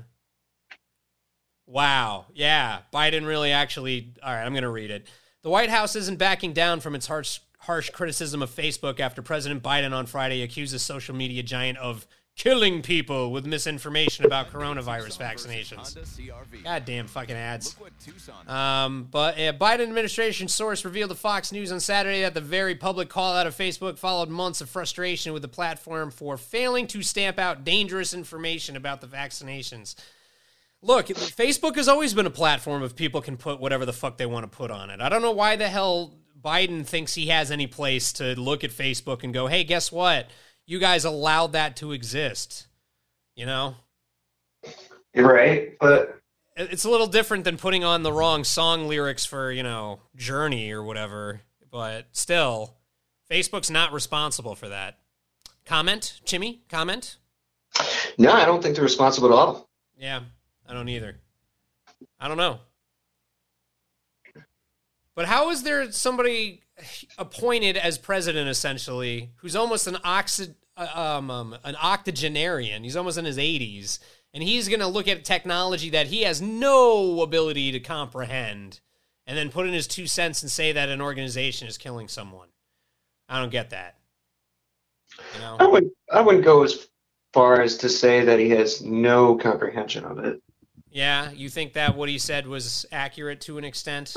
Wow. 1.66 2.26
Yeah, 2.34 2.80
Biden 2.92 3.26
really 3.26 3.52
actually. 3.52 4.14
All 4.22 4.32
right, 4.32 4.44
I'm 4.44 4.52
going 4.52 4.62
to 4.62 4.68
read 4.68 4.90
it. 4.90 5.06
The 5.48 5.52
White 5.52 5.70
House 5.70 5.96
isn't 5.96 6.18
backing 6.18 6.52
down 6.52 6.80
from 6.80 6.94
its 6.94 7.06
harsh, 7.06 7.40
harsh 7.60 7.88
criticism 7.88 8.42
of 8.42 8.50
Facebook 8.50 9.00
after 9.00 9.22
President 9.22 9.62
Biden 9.62 9.94
on 9.94 10.04
Friday 10.04 10.42
accuses 10.42 10.82
social 10.82 11.14
media 11.14 11.42
giant 11.42 11.78
of 11.78 12.06
killing 12.36 12.82
people 12.82 13.32
with 13.32 13.46
misinformation 13.46 14.26
about 14.26 14.52
coronavirus 14.52 15.16
vaccinations. 15.16 15.96
Goddamn 16.62 17.06
fucking 17.06 17.34
ads. 17.34 17.76
Um, 18.46 19.08
but 19.10 19.38
a 19.38 19.54
Biden 19.54 19.84
administration 19.84 20.48
source 20.48 20.84
revealed 20.84 21.08
to 21.12 21.16
Fox 21.16 21.50
News 21.50 21.72
on 21.72 21.80
Saturday 21.80 22.20
that 22.20 22.34
the 22.34 22.42
very 22.42 22.74
public 22.74 23.08
call 23.08 23.34
out 23.34 23.46
of 23.46 23.56
Facebook 23.56 23.96
followed 23.96 24.28
months 24.28 24.60
of 24.60 24.68
frustration 24.68 25.32
with 25.32 25.40
the 25.40 25.48
platform 25.48 26.10
for 26.10 26.36
failing 26.36 26.86
to 26.88 27.02
stamp 27.02 27.38
out 27.38 27.64
dangerous 27.64 28.12
information 28.12 28.76
about 28.76 29.00
the 29.00 29.06
vaccinations. 29.06 29.94
Look, 30.80 31.06
Facebook 31.06 31.74
has 31.76 31.88
always 31.88 32.14
been 32.14 32.26
a 32.26 32.30
platform 32.30 32.82
of 32.82 32.94
people 32.94 33.20
can 33.20 33.36
put 33.36 33.60
whatever 33.60 33.84
the 33.84 33.92
fuck 33.92 34.16
they 34.16 34.26
want 34.26 34.50
to 34.50 34.56
put 34.56 34.70
on 34.70 34.90
it. 34.90 35.00
I 35.00 35.08
don't 35.08 35.22
know 35.22 35.32
why 35.32 35.56
the 35.56 35.68
hell 35.68 36.14
Biden 36.40 36.86
thinks 36.86 37.14
he 37.14 37.26
has 37.26 37.50
any 37.50 37.66
place 37.66 38.12
to 38.14 38.38
look 38.38 38.62
at 38.62 38.70
Facebook 38.70 39.24
and 39.24 39.34
go, 39.34 39.48
hey, 39.48 39.64
guess 39.64 39.90
what? 39.90 40.30
You 40.66 40.78
guys 40.78 41.04
allowed 41.04 41.52
that 41.52 41.76
to 41.76 41.92
exist. 41.92 42.68
You 43.34 43.46
know? 43.46 43.76
You're 45.14 45.32
right, 45.32 45.76
but 45.80 46.20
It's 46.56 46.84
a 46.84 46.90
little 46.90 47.06
different 47.06 47.44
than 47.44 47.56
putting 47.56 47.82
on 47.82 48.02
the 48.02 48.12
wrong 48.12 48.44
song 48.44 48.86
lyrics 48.86 49.24
for, 49.24 49.50
you 49.50 49.62
know, 49.62 50.00
Journey 50.14 50.70
or 50.70 50.82
whatever. 50.82 51.40
But 51.70 52.06
still, 52.12 52.74
Facebook's 53.30 53.70
not 53.70 53.92
responsible 53.92 54.54
for 54.54 54.68
that. 54.68 54.98
Comment? 55.66 56.20
Chimmy? 56.24 56.60
Comment? 56.68 57.16
no, 58.16 58.32
I 58.32 58.44
don't 58.44 58.62
think 58.62 58.74
they're 58.76 58.84
responsible 58.84 59.28
at 59.28 59.34
all. 59.34 59.68
Yeah, 59.96 60.20
I 60.68 60.74
don't 60.74 60.88
either. 60.88 61.16
I 62.20 62.28
don't 62.28 62.36
know. 62.36 62.60
But 65.14 65.26
how 65.26 65.50
is 65.50 65.64
there 65.64 65.90
somebody 65.90 66.62
appointed 67.18 67.76
as 67.76 67.98
president 67.98 68.48
essentially 68.48 69.32
who's 69.36 69.56
almost 69.56 69.88
an 69.88 69.96
oxy, 70.04 70.54
uh, 70.76 70.88
um, 70.94 71.30
um, 71.30 71.56
an 71.64 71.74
octogenarian? 71.82 72.84
He's 72.84 72.94
almost 72.94 73.18
in 73.18 73.24
his 73.24 73.38
80s, 73.38 73.98
and 74.32 74.42
he's 74.42 74.68
going 74.68 74.80
to 74.80 74.86
look 74.86 75.08
at 75.08 75.24
technology 75.24 75.90
that 75.90 76.06
he 76.06 76.22
has 76.22 76.40
no 76.40 77.22
ability 77.22 77.72
to 77.72 77.80
comprehend, 77.80 78.80
and 79.26 79.36
then 79.36 79.50
put 79.50 79.66
in 79.66 79.72
his 79.72 79.88
two 79.88 80.06
cents 80.06 80.42
and 80.42 80.50
say 80.50 80.70
that 80.70 80.88
an 80.88 81.00
organization 81.00 81.66
is 81.66 81.78
killing 81.78 82.06
someone. 82.06 82.48
I 83.28 83.40
don't 83.40 83.50
get 83.50 83.70
that. 83.70 83.96
You 85.34 85.40
know? 85.40 85.56
I 85.58 85.66
would 85.66 85.90
I 86.12 86.20
wouldn't 86.20 86.44
go 86.44 86.62
as 86.62 86.88
far 87.32 87.60
as 87.60 87.76
to 87.78 87.88
say 87.88 88.24
that 88.24 88.38
he 88.38 88.50
has 88.50 88.82
no 88.82 89.36
comprehension 89.36 90.04
of 90.04 90.18
it. 90.18 90.40
Yeah, 90.90 91.30
you 91.30 91.48
think 91.48 91.74
that 91.74 91.96
what 91.96 92.08
he 92.08 92.18
said 92.18 92.46
was 92.46 92.86
accurate 92.90 93.40
to 93.42 93.58
an 93.58 93.64
extent? 93.64 94.14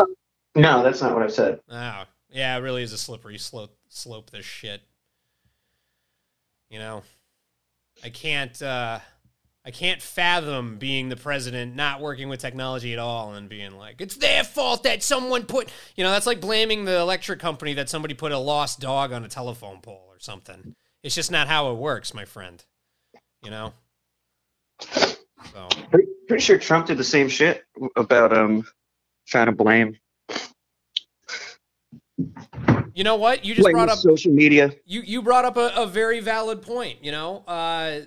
No, 0.55 0.83
that's 0.83 1.01
not 1.01 1.13
what 1.13 1.23
I 1.23 1.27
said. 1.27 1.59
Oh, 1.69 2.03
yeah, 2.29 2.57
it 2.57 2.59
really 2.61 2.83
is 2.83 2.93
a 2.93 2.97
slippery 2.97 3.37
slope. 3.37 3.75
Slope 3.89 4.29
this 4.31 4.45
shit. 4.45 4.81
You 6.69 6.79
know, 6.79 7.03
I 8.03 8.09
can't. 8.09 8.61
uh 8.61 8.99
I 9.63 9.69
can't 9.69 10.01
fathom 10.01 10.77
being 10.77 11.09
the 11.09 11.15
president, 11.15 11.75
not 11.75 12.01
working 12.01 12.29
with 12.29 12.39
technology 12.39 12.93
at 12.93 12.99
all, 12.99 13.35
and 13.35 13.47
being 13.47 13.77
like, 13.77 14.01
it's 14.01 14.15
their 14.15 14.43
fault 14.43 14.81
that 14.83 15.03
someone 15.03 15.43
put. 15.43 15.69
You 15.95 16.03
know, 16.03 16.09
that's 16.09 16.25
like 16.25 16.41
blaming 16.41 16.85
the 16.85 16.97
electric 16.97 17.39
company 17.39 17.75
that 17.75 17.87
somebody 17.87 18.15
put 18.15 18.31
a 18.31 18.39
lost 18.39 18.79
dog 18.79 19.11
on 19.11 19.23
a 19.23 19.27
telephone 19.27 19.79
pole 19.81 20.07
or 20.09 20.19
something. 20.19 20.75
It's 21.03 21.13
just 21.13 21.29
not 21.29 21.47
how 21.47 21.71
it 21.71 21.75
works, 21.75 22.13
my 22.13 22.25
friend. 22.25 22.63
You 23.43 23.51
know. 23.51 23.73
So 25.53 25.67
Pretty, 25.89 26.07
pretty 26.27 26.43
sure 26.43 26.57
Trump 26.57 26.88
did 26.88 26.98
the 26.98 27.03
same 27.03 27.29
shit 27.29 27.63
about 27.95 28.36
um 28.36 28.65
trying 29.27 29.48
to 29.48 29.51
blame 29.51 29.98
you 32.93 33.03
know 33.03 33.15
what? 33.15 33.45
You 33.45 33.55
just 33.55 33.65
blame 33.65 33.74
brought 33.74 33.89
up 33.89 33.98
social 33.98 34.31
media. 34.31 34.74
you 34.86 35.01
you 35.01 35.21
brought 35.21 35.45
up 35.45 35.57
a, 35.57 35.71
a 35.75 35.88
very 35.88 36.19
valid 36.19 36.62
point. 36.62 37.03
You 37.03 37.12
know, 37.12 37.43
uh, 37.48 38.01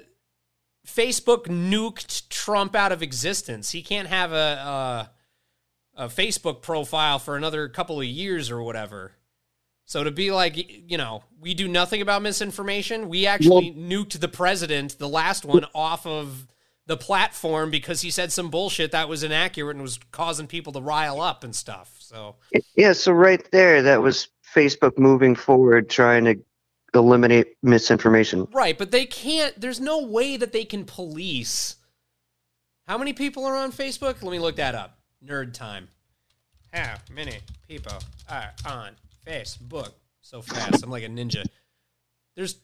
Facebook 0.87 1.47
nuked 1.47 2.29
Trump 2.29 2.75
out 2.77 2.93
of 2.93 3.03
existence. 3.03 3.71
He 3.71 3.83
can't 3.83 4.09
have 4.09 4.33
a, 4.33 5.11
a 5.97 6.05
a 6.05 6.09
Facebook 6.09 6.63
profile 6.63 7.19
for 7.19 7.37
another 7.37 7.69
couple 7.69 8.01
of 8.01 8.07
years 8.07 8.51
or 8.51 8.63
whatever. 8.63 9.13
So 9.87 10.03
to 10.03 10.11
be 10.11 10.31
like, 10.31 10.57
you 10.91 10.97
know, 10.97 11.25
we 11.41 11.55
do 11.55 11.69
nothing 11.69 12.01
about 12.01 12.23
misinformation. 12.23 13.09
We 13.09 13.27
actually 13.27 13.73
nuked 13.73 14.19
the 14.19 14.29
president, 14.29 14.99
the 14.99 15.09
last 15.09 15.45
one, 15.45 15.67
off 15.75 16.07
of 16.07 16.47
the 16.87 16.97
platform 16.97 17.71
because 17.71 18.03
he 18.03 18.11
said 18.11 18.33
some 18.33 18.51
bullshit 18.51 18.93
that 18.93 19.09
was 19.09 19.23
inaccurate 19.23 19.75
and 19.75 19.83
was 19.83 19.99
causing 20.13 20.47
people 20.47 20.73
to 20.73 20.81
rile 20.81 21.21
up 21.21 21.43
and 21.43 21.55
stuff. 21.55 21.97
So 21.99 22.37
Yeah, 22.77 22.93
so 22.93 23.13
right 23.13 23.47
there, 23.53 23.83
that 23.83 24.03
was 24.03 24.29
Facebook 24.55 24.99
moving 24.99 25.35
forward, 25.35 25.89
trying 25.89 26.25
to 26.27 26.37
eliminate 26.95 27.57
misinformation. 27.63 28.47
Right, 28.53 28.77
but 28.77 28.91
they 28.91 29.07
can't. 29.07 29.59
There's 29.61 29.81
no 29.81 30.03
way 30.03 30.37
that 30.37 30.53
they 30.53 30.65
can 30.65 30.85
police. 30.85 31.77
How 32.87 32.99
many 32.99 33.13
people 33.13 33.45
are 33.47 33.57
on 33.57 33.73
Facebook? 33.73 34.23
Let 34.23 34.31
me 34.31 34.39
look 34.39 34.57
that 34.57 34.75
up. 34.75 34.99
Nerd 35.25 35.55
time. 35.55 35.89
How 36.73 36.97
many 37.11 37.39
people 37.67 37.93
are 38.29 38.53
on 38.67 38.93
Facebook? 39.27 39.93
So 40.21 40.43
fast. 40.43 40.85
I'm 40.85 40.91
like 40.91 41.05
a 41.05 41.09
ninja. 41.09 41.45
There's 42.37 42.57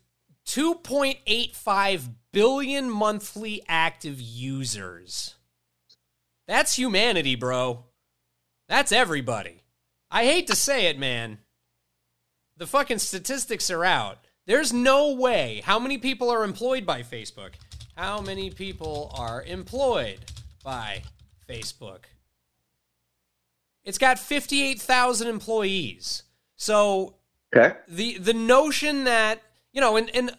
2.85 0.47 2.09
billion 2.33 2.91
monthly 2.91 3.63
active 3.69 4.21
users. 4.21 5.35
That's 6.47 6.77
humanity, 6.77 7.35
bro. 7.37 7.85
That's 8.69 8.93
everybody. 8.93 9.63
I 10.11 10.25
hate 10.25 10.47
to 10.49 10.57
say 10.57 10.87
it, 10.87 10.99
man. 10.99 11.39
The 12.57 12.67
fucking 12.67 12.99
statistics 12.99 13.71
are 13.71 13.85
out. 13.85 14.19
There's 14.47 14.73
no 14.73 15.15
way. 15.15 15.63
How 15.65 15.79
many 15.79 15.99
people 15.99 16.31
are 16.31 16.45
employed 16.45 16.85
by 16.85 17.03
Facebook? 17.03 17.53
How 17.97 18.21
many 18.21 18.51
people 18.51 19.13
are 19.17 19.43
employed 19.45 20.19
by 20.65 21.03
Facebook? 21.49 22.05
It's 23.85 23.99
got 23.99 24.19
58,000 24.19 25.29
employees. 25.29 26.25
So 26.57 27.17
Okay. 27.55 27.77
the 27.89 28.19
the 28.19 28.35
notion 28.35 29.05
that 29.05 29.43
you 29.73 29.81
know 29.81 29.97
and 29.97 30.15
and 30.15 30.33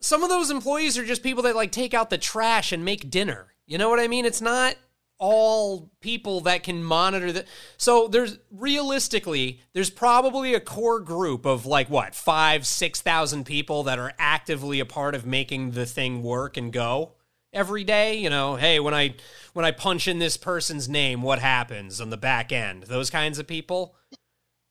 some 0.00 0.22
of 0.22 0.28
those 0.28 0.50
employees 0.50 0.96
are 0.96 1.04
just 1.04 1.22
people 1.22 1.42
that 1.42 1.56
like 1.56 1.72
take 1.72 1.94
out 1.94 2.10
the 2.10 2.18
trash 2.18 2.72
and 2.72 2.84
make 2.84 3.10
dinner 3.10 3.54
you 3.66 3.78
know 3.78 3.88
what 3.88 4.00
i 4.00 4.08
mean 4.08 4.24
it's 4.24 4.40
not 4.40 4.76
all 5.20 5.90
people 6.00 6.42
that 6.42 6.62
can 6.62 6.80
monitor 6.84 7.32
that. 7.32 7.46
so 7.76 8.06
there's 8.06 8.38
realistically 8.52 9.60
there's 9.72 9.90
probably 9.90 10.54
a 10.54 10.60
core 10.60 11.00
group 11.00 11.44
of 11.44 11.66
like 11.66 11.90
what 11.90 12.14
five 12.14 12.64
six 12.64 13.00
thousand 13.00 13.44
people 13.44 13.82
that 13.82 13.98
are 13.98 14.12
actively 14.18 14.78
a 14.78 14.86
part 14.86 15.16
of 15.16 15.26
making 15.26 15.72
the 15.72 15.84
thing 15.84 16.22
work 16.22 16.56
and 16.56 16.72
go 16.72 17.12
every 17.52 17.82
day 17.82 18.16
you 18.16 18.30
know 18.30 18.54
hey 18.54 18.78
when 18.78 18.94
i 18.94 19.12
when 19.54 19.64
i 19.64 19.72
punch 19.72 20.06
in 20.06 20.20
this 20.20 20.36
person's 20.36 20.88
name 20.88 21.20
what 21.22 21.40
happens 21.40 22.00
on 22.00 22.10
the 22.10 22.16
back 22.16 22.52
end 22.52 22.84
those 22.84 23.10
kinds 23.10 23.38
of 23.40 23.46
people 23.46 23.96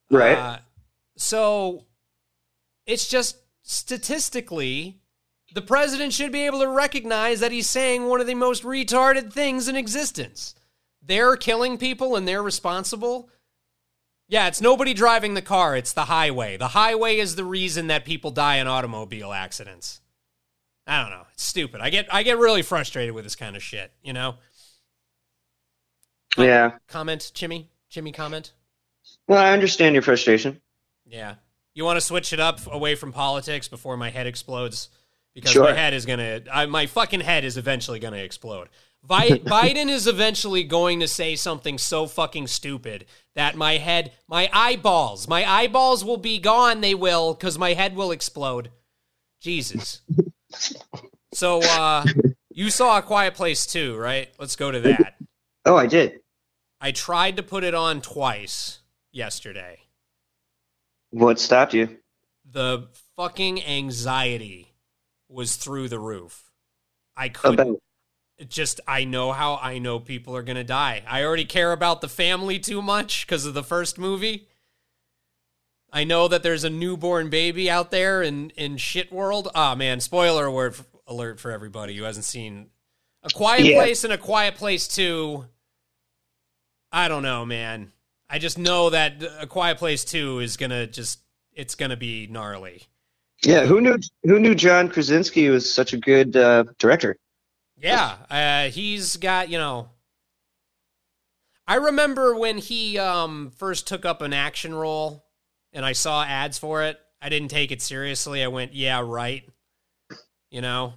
Right. 0.10 0.38
uh, 0.38 0.58
so 1.18 1.86
it's 2.86 3.10
just 3.10 3.36
statistically, 3.68 5.02
the 5.54 5.62
president 5.62 6.14
should 6.14 6.32
be 6.32 6.46
able 6.46 6.60
to 6.60 6.68
recognize 6.68 7.42
that 7.42 7.52
he's 7.52 7.70
saying 7.70 8.06
one 8.06 8.22
of 8.22 8.28
the 8.28 8.34
most 8.34 8.64
retarded 8.64 9.32
things 9.32 9.68
in 9.68 9.76
existence. 9.76 10.56
They're 11.02 11.36
killing 11.36 11.78
people 11.78 12.16
and 12.16 12.28
they're 12.28 12.42
responsible. 12.42 13.30
Yeah, 14.30 14.48
it's 14.48 14.62
nobody 14.62 14.94
driving 14.94 15.34
the 15.34 15.42
car, 15.42 15.76
it's 15.76 15.94
the 15.94 16.06
highway. 16.06 16.58
The 16.58 16.70
highway 16.70 17.18
is 17.18 17.36
the 17.36 17.44
reason 17.44 17.88
that 17.88 18.06
people 18.06 18.32
die 18.32 18.58
in 18.58 18.68
automobile 18.68 19.32
accidents. 19.32 20.02
I 20.86 21.02
don't 21.02 21.12
know. 21.12 21.26
It's 21.34 21.44
stupid. 21.44 21.82
I 21.82 21.90
get 21.90 22.08
I 22.14 22.24
get 22.24 22.38
really 22.38 22.62
frustrated 22.62 23.14
with 23.14 23.26
this 23.26 23.36
kind 23.36 23.56
of 23.56 23.64
shit, 23.64 23.92
you 24.02 24.14
know? 24.14 24.36
yeah. 26.38 26.72
Comment, 26.88 27.32
Jimmy? 27.34 27.70
Jimmy 27.90 28.14
comment? 28.14 28.54
Well, 29.28 29.40
I 29.40 29.52
understand 29.52 29.96
your 29.96 30.02
frustration. 30.02 30.62
Yeah. 31.06 31.36
You 31.78 31.86
want 31.86 31.98
to 31.98 32.02
switch 32.02 32.34
it 32.34 32.40
up 32.40 32.60
away 32.74 32.96
from 32.96 33.14
politics 33.14 33.68
before 33.68 33.98
my 33.98 34.10
head 34.10 34.26
explodes? 34.26 34.90
Because 35.36 35.52
Sure. 35.52 35.66
my 35.66 35.74
head 35.74 35.94
is 35.94 36.08
going 36.08 36.18
to, 36.18 36.66
my 36.66 36.88
fucking 36.88 37.20
head 37.20 37.46
is 37.46 37.56
eventually 37.56 38.00
going 38.00 38.16
to 38.16 38.24
explode. 38.24 38.70
Vi- 39.04 39.30
Biden 39.46 39.88
is 39.88 40.08
eventually 40.08 40.64
going 40.64 41.02
to 41.02 41.08
say 41.08 41.36
something 41.36 41.78
so 41.78 42.08
fucking 42.08 42.48
stupid 42.48 43.06
that 43.36 43.56
my 43.56 43.78
head, 43.78 44.14
my 44.28 44.50
eyeballs, 44.52 45.28
my 45.28 45.46
eyeballs 45.46 46.04
will 46.04 46.18
be 46.18 46.40
gone. 46.40 46.82
They 46.82 46.96
will, 46.96 47.36
because 47.36 47.60
my 47.60 47.74
head 47.74 47.96
will 47.96 48.10
explode. 48.12 48.72
Jesus. 49.40 50.02
So, 51.34 51.62
uh, 51.62 52.06
you 52.50 52.70
saw 52.72 52.98
A 52.98 53.02
Quiet 53.04 53.36
Place 53.36 53.68
too, 53.68 53.96
right? 53.98 54.30
Let's 54.40 54.56
go 54.56 54.72
to 54.72 54.80
that. 54.80 55.18
Oh, 55.66 55.76
I 55.76 55.86
did. 55.86 56.22
I 56.82 56.92
tried 56.92 57.36
to 57.38 57.44
put 57.44 57.64
it 57.64 57.76
on 57.76 58.02
twice 58.02 58.80
yesterday. 59.12 59.82
What 61.12 61.40
stopped 61.40 61.74
you? 61.74 61.98
the 62.50 62.88
fucking 63.18 63.62
anxiety 63.66 64.74
was 65.28 65.58
through 65.58 65.90
the 65.90 66.00
roof. 66.00 66.50
I 67.18 67.28
couldn't 67.30 67.60
About 67.60 67.82
just 68.48 68.80
I 68.88 69.04
know 69.04 69.32
how 69.34 69.56
I 69.62 69.80
know 69.80 70.00
people 70.00 70.36
are 70.36 70.44
going 70.44 70.56
to 70.58 70.64
die. 70.64 71.04
I 71.08 71.24
already 71.24 71.44
care 71.44 71.72
about 71.74 72.00
the 72.02 72.08
family 72.08 72.60
too 72.60 72.82
much 72.82 73.26
because 73.26 73.46
of 73.46 73.54
the 73.54 73.64
first 73.64 73.98
movie. 73.98 74.48
I 75.92 76.04
know 76.04 76.28
that 76.28 76.44
there's 76.44 76.64
a 76.64 76.70
newborn 76.70 77.30
baby 77.30 77.70
out 77.70 77.92
there 77.92 78.22
in 78.22 78.52
in 78.52 78.78
shit 78.78 79.12
world. 79.12 79.50
Ah 79.56 79.76
man, 79.76 80.00
spoiler 80.00 80.46
alert 80.46 80.80
alert 81.08 81.40
for 81.40 81.52
everybody 81.52 81.98
who 81.98 82.04
hasn't 82.04 82.26
seen 82.26 82.70
A 83.24 83.30
Quiet 83.30 83.66
Yeah. 83.66 83.78
Place 83.78 84.04
and 84.04 84.14
A 84.14 84.18
Quiet 84.18 84.56
Place 84.56 84.88
2. 84.88 85.46
I 86.92 87.08
don't 87.08 87.24
know, 87.24 87.46
man. 87.46 87.92
I 88.30 88.40
just 88.40 88.58
know 88.58 88.90
that 88.90 89.24
A 89.40 89.48
Quiet 89.48 89.78
Place 89.78 90.04
2 90.04 90.40
is 90.40 90.58
going 90.58 90.72
to 90.72 90.88
just 90.88 91.20
it's 91.54 91.76
going 91.76 91.90
to 91.90 91.98
be 91.98 92.28
gnarly. 92.28 92.84
yeah, 93.44 93.66
who 93.66 93.82
knew 93.82 93.98
who 94.24 94.40
knew 94.40 94.56
John 94.56 94.90
Krasinski 94.90 95.50
was 95.50 95.72
such 95.72 95.94
a 95.94 95.98
good 95.98 96.36
uh, 96.36 96.66
director? 96.78 97.18
Yeah, 97.78 98.16
uh, 98.30 98.70
he's 98.70 99.18
got 99.18 99.50
you 99.50 99.58
know. 99.58 99.90
I 101.68 101.76
remember 101.76 102.34
when 102.36 102.58
he 102.60 102.98
um, 102.98 103.52
first 103.58 103.88
took 103.88 104.06
up 104.06 104.22
an 104.22 104.32
action 104.34 104.74
role, 104.74 105.26
and 105.74 105.86
I 105.86 105.92
saw 105.92 106.24
ads 106.24 106.58
for 106.58 106.84
it. 106.84 106.98
I 107.22 107.30
didn't 107.30 107.50
take 107.50 107.72
it 107.72 107.82
seriously. 107.82 108.44
I 108.44 108.48
went, 108.48 108.74
"Yeah, 108.74 109.02
right," 109.04 109.48
you 110.50 110.62
know. 110.62 110.94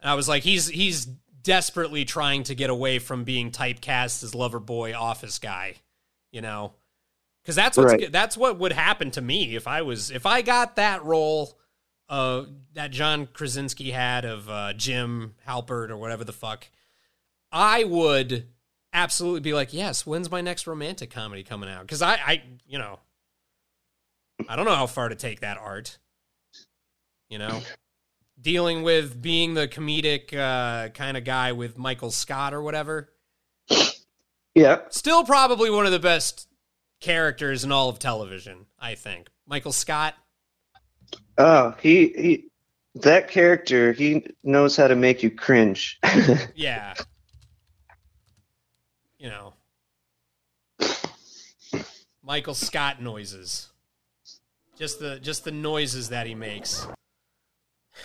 And 0.00 0.10
I 0.10 0.14
was 0.14 0.28
like, 0.28 0.42
"He's 0.44 0.68
he's 0.68 1.04
desperately 1.42 2.04
trying 2.04 2.42
to 2.44 2.54
get 2.54 2.70
away 2.70 2.98
from 2.98 3.24
being 3.24 3.50
typecast 3.50 4.22
as 4.22 4.34
lover 4.34 4.60
boy 4.60 4.94
office 4.94 5.38
guy," 5.38 5.76
you 6.30 6.40
know, 6.40 6.74
because 7.42 7.56
that's 7.56 7.76
what's 7.76 7.92
Right. 7.92 8.12
that's 8.12 8.36
what 8.36 8.58
would 8.58 8.72
happen 8.72 9.10
to 9.12 9.20
me 9.20 9.56
if 9.56 9.66
I 9.66 9.82
was 9.82 10.10
if 10.10 10.26
I 10.26 10.42
got 10.42 10.76
that 10.76 11.04
role 11.04 11.58
uh, 12.08 12.44
that 12.74 12.90
John 12.90 13.26
Krasinski 13.26 13.92
had 13.92 14.24
of 14.24 14.48
uh, 14.48 14.72
Jim 14.72 15.34
Halpert 15.46 15.90
or 15.90 15.96
whatever 15.96 16.24
the 16.24 16.32
fuck, 16.32 16.68
I 17.52 17.84
would 17.84 18.48
absolutely 18.92 19.40
be 19.40 19.52
like, 19.52 19.72
yes, 19.72 20.04
when's 20.04 20.30
my 20.30 20.40
next 20.40 20.66
romantic 20.66 21.10
comedy 21.10 21.44
coming 21.44 21.68
out? 21.70 21.82
Because 21.82 22.02
I, 22.02 22.14
I, 22.14 22.42
you 22.66 22.78
know, 22.78 22.98
I 24.48 24.56
don't 24.56 24.64
know 24.64 24.74
how 24.74 24.88
far 24.88 25.08
to 25.08 25.14
take 25.14 25.40
that 25.40 25.58
art. 25.58 25.98
You 27.28 27.38
know, 27.38 27.62
dealing 28.40 28.82
with 28.82 29.22
being 29.22 29.54
the 29.54 29.68
comedic 29.68 30.34
uh, 30.36 30.88
kind 30.88 31.16
of 31.16 31.22
guy 31.22 31.52
with 31.52 31.78
Michael 31.78 32.10
Scott 32.10 32.52
or 32.52 32.60
whatever. 32.60 33.08
Yeah, 34.54 34.80
Still, 34.90 35.24
probably 35.24 35.70
one 35.70 35.86
of 35.86 35.92
the 35.92 35.98
best 35.98 36.48
characters 37.00 37.64
in 37.64 37.70
all 37.72 37.88
of 37.88 37.98
television. 37.98 38.66
I 38.78 38.94
think 38.94 39.28
Michael 39.46 39.72
Scott. 39.72 40.14
oh, 41.38 41.74
he 41.80 42.08
he, 42.08 42.50
that 42.96 43.28
character, 43.28 43.92
he 43.92 44.26
knows 44.42 44.76
how 44.76 44.88
to 44.88 44.96
make 44.96 45.22
you 45.22 45.30
cringe. 45.30 45.98
Yeah. 46.54 46.94
You 49.18 49.28
know. 49.28 49.54
Michael 52.22 52.54
Scott 52.54 53.02
noises. 53.02 53.68
Just 54.78 54.98
the 54.98 55.20
just 55.20 55.44
the 55.44 55.50
noises 55.52 56.08
that 56.08 56.26
he 56.26 56.34
makes. 56.34 56.86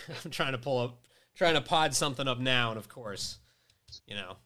I'm 0.26 0.32
trying 0.32 0.52
to 0.52 0.58
pull 0.58 0.80
up 0.80 1.00
trying 1.36 1.54
to 1.56 1.62
pod 1.62 1.94
something 1.96 2.28
up 2.28 2.40
now, 2.40 2.70
and 2.70 2.78
of 2.78 2.90
course, 2.90 3.40
you 4.08 4.16
know, 4.16 4.38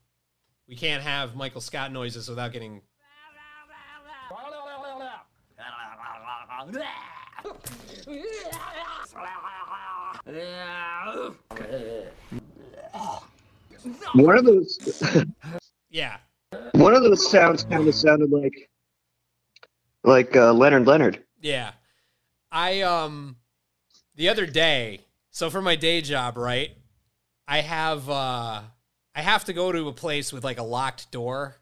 we 0.69 0.75
can't 0.75 1.01
have 1.01 1.35
Michael 1.35 1.61
Scott 1.61 1.91
noises 1.91 2.29
without 2.29 2.53
getting 2.53 2.82
one 14.13 14.38
of 14.38 14.45
those 14.45 14.77
yeah. 15.89 16.17
one 16.73 16.93
of 16.93 17.01
those 17.01 17.29
sounds 17.29 17.63
kind 17.63 17.88
of 17.88 17.95
sounded 17.95 18.29
like 18.29 18.69
like 20.03 20.36
uh, 20.36 20.53
Leonard 20.53 20.86
Leonard. 20.86 21.23
Yeah. 21.41 21.71
I 22.51 22.82
um 22.82 23.38
the 24.15 24.29
other 24.29 24.45
day, 24.45 25.01
so 25.32 25.49
for 25.49 25.62
my 25.62 25.75
day 25.75 26.01
job, 26.01 26.38
right? 26.38 26.71
I 27.47 27.62
have 27.62 28.08
uh 28.10 28.62
I 29.19 29.21
have 29.21 29.43
to 29.45 29.53
go 29.53 29.69
to 29.73 29.89
a 29.89 29.93
place 29.93 30.32
with 30.32 30.45
like 30.45 30.60
a 30.60 30.63
locked 30.63 31.12
door. 31.12 31.58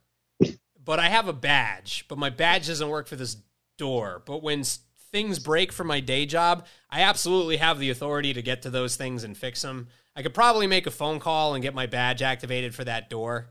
But 0.86 1.00
I 1.00 1.10
have 1.10 1.28
a 1.28 1.34
badge, 1.34 2.06
but 2.08 2.20
my 2.20 2.30
badge 2.30 2.68
doesn't 2.68 2.88
work 2.88 3.08
for 3.08 3.16
this 3.16 3.36
door. 3.80 4.22
But 4.24 4.44
when 4.44 4.64
things 5.12 5.40
break 5.40 5.72
for 5.72 5.84
my 5.84 6.00
day 6.00 6.28
job, 6.28 6.68
I 6.90 7.02
absolutely 7.02 7.58
have 7.58 7.80
the 7.80 7.90
authority 7.90 8.32
to 8.36 8.44
get 8.44 8.62
to 8.62 8.70
those 8.70 8.96
things 8.96 9.24
and 9.24 9.36
fix 9.36 9.64
them. 9.64 9.88
I 10.16 10.22
could 10.22 10.36
probably 10.36 10.68
make 10.68 10.86
a 10.86 10.92
phone 10.92 11.20
call 11.20 11.56
and 11.56 11.64
get 11.64 11.74
my 11.74 11.88
badge 11.88 12.22
activated 12.22 12.76
for 12.76 12.84
that 12.84 13.10
door. 13.10 13.50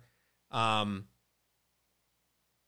Um, 0.52 1.08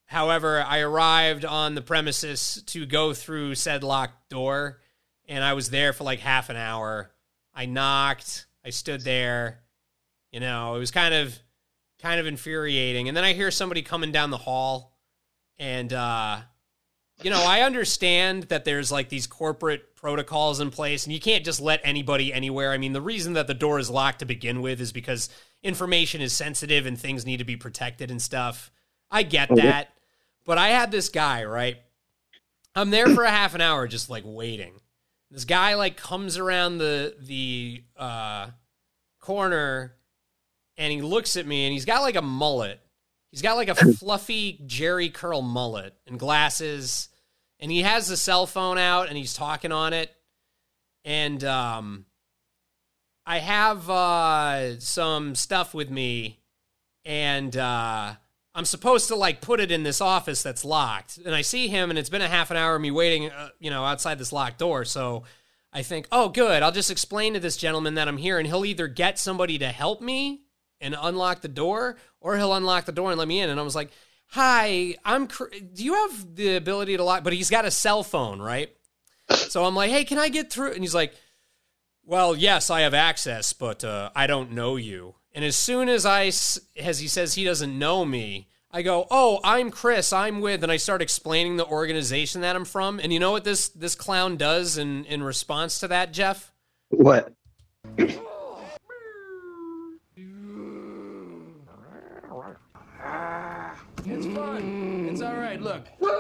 However, 0.06 0.64
I 0.66 0.80
arrived 0.80 1.44
on 1.44 1.74
the 1.74 1.82
premises 1.82 2.62
to 2.68 2.84
go 2.84 3.12
through 3.12 3.54
said 3.54 3.84
locked 3.84 4.30
door, 4.30 4.80
and 5.28 5.44
I 5.44 5.52
was 5.52 5.68
there 5.70 5.92
for 5.92 6.02
like 6.02 6.18
half 6.18 6.48
an 6.48 6.56
hour. 6.56 7.12
I 7.54 7.66
knocked, 7.66 8.46
I 8.64 8.70
stood 8.70 9.02
there. 9.02 9.60
You 10.32 10.40
know, 10.40 10.74
it 10.74 10.78
was 10.78 10.90
kind 10.90 11.14
of 11.14 11.38
kind 12.00 12.20
of 12.20 12.26
infuriating. 12.26 13.08
And 13.08 13.16
then 13.16 13.24
I 13.24 13.32
hear 13.32 13.50
somebody 13.50 13.82
coming 13.82 14.12
down 14.12 14.30
the 14.30 14.38
hall, 14.38 14.96
and 15.58 15.92
uh 15.92 16.40
you 17.22 17.30
know, 17.30 17.42
I 17.44 17.62
understand 17.62 18.44
that 18.44 18.64
there's 18.64 18.92
like 18.92 19.08
these 19.08 19.26
corporate 19.26 19.96
protocols 19.96 20.60
in 20.60 20.70
place, 20.70 21.04
and 21.04 21.12
you 21.12 21.20
can't 21.20 21.44
just 21.44 21.60
let 21.60 21.80
anybody 21.82 22.32
anywhere. 22.32 22.70
I 22.70 22.78
mean, 22.78 22.92
the 22.92 23.00
reason 23.00 23.32
that 23.32 23.48
the 23.48 23.54
door 23.54 23.80
is 23.80 23.90
locked 23.90 24.20
to 24.20 24.24
begin 24.24 24.62
with 24.62 24.80
is 24.80 24.92
because 24.92 25.28
information 25.62 26.20
is 26.20 26.32
sensitive 26.32 26.86
and 26.86 26.98
things 26.98 27.26
need 27.26 27.38
to 27.38 27.44
be 27.44 27.56
protected 27.56 28.10
and 28.10 28.22
stuff. 28.22 28.70
I 29.10 29.24
get 29.24 29.48
that. 29.56 29.88
But 30.44 30.58
I 30.58 30.68
had 30.68 30.90
this 30.92 31.08
guy, 31.08 31.44
right? 31.44 31.78
I'm 32.74 32.90
there 32.90 33.08
for 33.08 33.24
a 33.24 33.30
half 33.30 33.56
an 33.56 33.60
hour 33.60 33.88
just 33.88 34.08
like 34.08 34.22
waiting. 34.24 34.80
This 35.30 35.44
guy 35.44 35.74
like 35.74 35.96
comes 35.96 36.38
around 36.38 36.78
the 36.78 37.16
the 37.20 37.82
uh 37.96 38.50
corner 39.18 39.96
and 40.78 40.92
he 40.92 41.02
looks 41.02 41.36
at 41.36 41.46
me 41.46 41.66
and 41.66 41.72
he's 41.72 41.84
got 41.84 42.00
like 42.00 42.16
a 42.16 42.22
mullet. 42.22 42.80
He's 43.30 43.42
got 43.42 43.56
like 43.56 43.68
a 43.68 43.74
fluffy 43.94 44.60
Jheri 44.66 45.12
curl 45.12 45.42
mullet 45.42 45.94
and 46.06 46.18
glasses 46.18 47.08
and 47.60 47.70
he 47.70 47.82
has 47.82 48.06
the 48.06 48.16
cell 48.16 48.46
phone 48.46 48.78
out 48.78 49.08
and 49.08 49.18
he's 49.18 49.34
talking 49.34 49.72
on 49.72 49.92
it. 49.92 50.14
And 51.04 51.42
um 51.44 52.06
I 53.26 53.38
have 53.38 53.90
uh 53.90 54.78
some 54.78 55.34
stuff 55.34 55.74
with 55.74 55.90
me 55.90 56.38
and 57.04 57.54
uh 57.56 58.14
I'm 58.54 58.64
supposed 58.64 59.08
to 59.08 59.16
like 59.16 59.40
put 59.40 59.60
it 59.60 59.70
in 59.70 59.82
this 59.82 60.00
office 60.00 60.42
that's 60.42 60.64
locked. 60.64 61.18
And 61.18 61.34
I 61.34 61.42
see 61.42 61.68
him 61.68 61.90
and 61.90 61.98
it's 61.98 62.08
been 62.08 62.22
a 62.22 62.28
half 62.28 62.50
an 62.50 62.56
hour 62.56 62.74
of 62.76 62.82
me 62.82 62.90
waiting, 62.90 63.30
uh, 63.30 63.50
you 63.60 63.70
know, 63.70 63.84
outside 63.84 64.18
this 64.18 64.32
locked 64.32 64.58
door. 64.58 64.84
So 64.84 65.24
I 65.72 65.82
think, 65.82 66.08
"Oh, 66.10 66.28
good. 66.28 66.62
I'll 66.62 66.72
just 66.72 66.90
explain 66.90 67.34
to 67.34 67.40
this 67.40 67.56
gentleman 67.56 67.94
that 67.94 68.08
I'm 68.08 68.16
here 68.16 68.38
and 68.38 68.46
he'll 68.46 68.64
either 68.64 68.88
get 68.88 69.18
somebody 69.18 69.58
to 69.58 69.68
help 69.68 70.00
me 70.00 70.42
and 70.80 70.96
unlock 71.00 71.40
the 71.40 71.48
door 71.48 71.96
or 72.20 72.36
he'll 72.36 72.54
unlock 72.54 72.84
the 72.84 72.92
door 72.92 73.10
and 73.10 73.18
let 73.18 73.28
me 73.28 73.40
in." 73.40 73.50
And 73.50 73.60
I 73.60 73.62
was 73.62 73.74
like, 73.74 73.90
"Hi, 74.28 74.96
I'm 75.04 75.26
do 75.26 75.84
you 75.84 75.94
have 75.94 76.34
the 76.36 76.56
ability 76.56 76.96
to 76.96 77.04
lock 77.04 77.24
but 77.24 77.32
he's 77.32 77.50
got 77.50 77.64
a 77.64 77.70
cell 77.70 78.02
phone, 78.02 78.40
right?" 78.40 78.70
So 79.30 79.64
I'm 79.64 79.74
like, 79.74 79.90
"Hey, 79.90 80.04
can 80.04 80.18
I 80.18 80.28
get 80.28 80.50
through?" 80.50 80.72
And 80.72 80.80
he's 80.80 80.94
like, 80.94 81.14
well, 82.08 82.34
yes, 82.34 82.70
I 82.70 82.80
have 82.80 82.94
access, 82.94 83.52
but 83.52 83.84
uh, 83.84 84.08
I 84.16 84.26
don't 84.26 84.52
know 84.52 84.76
you. 84.76 85.16
And 85.34 85.44
as 85.44 85.56
soon 85.56 85.90
as 85.90 86.06
I, 86.06 86.22
as 86.24 87.00
he 87.00 87.06
says 87.06 87.34
he 87.34 87.44
doesn't 87.44 87.78
know 87.78 88.06
me, 88.06 88.48
I 88.70 88.80
go, 88.80 89.06
"Oh, 89.10 89.40
I'm 89.44 89.70
Chris. 89.70 90.10
I'm 90.10 90.40
with," 90.40 90.62
and 90.62 90.72
I 90.72 90.78
start 90.78 91.02
explaining 91.02 91.58
the 91.58 91.66
organization 91.66 92.40
that 92.40 92.56
I'm 92.56 92.64
from. 92.64 92.98
And 92.98 93.12
you 93.12 93.20
know 93.20 93.32
what 93.32 93.44
this 93.44 93.68
this 93.68 93.94
clown 93.94 94.38
does 94.38 94.78
in 94.78 95.04
in 95.04 95.22
response 95.22 95.80
to 95.80 95.88
that, 95.88 96.14
Jeff? 96.14 96.50
What? 96.88 97.34
It's 104.10 104.26
fun. 104.26 105.08
It's 105.10 105.20
all 105.20 105.36
right. 105.36 105.60
Look. 105.60 105.86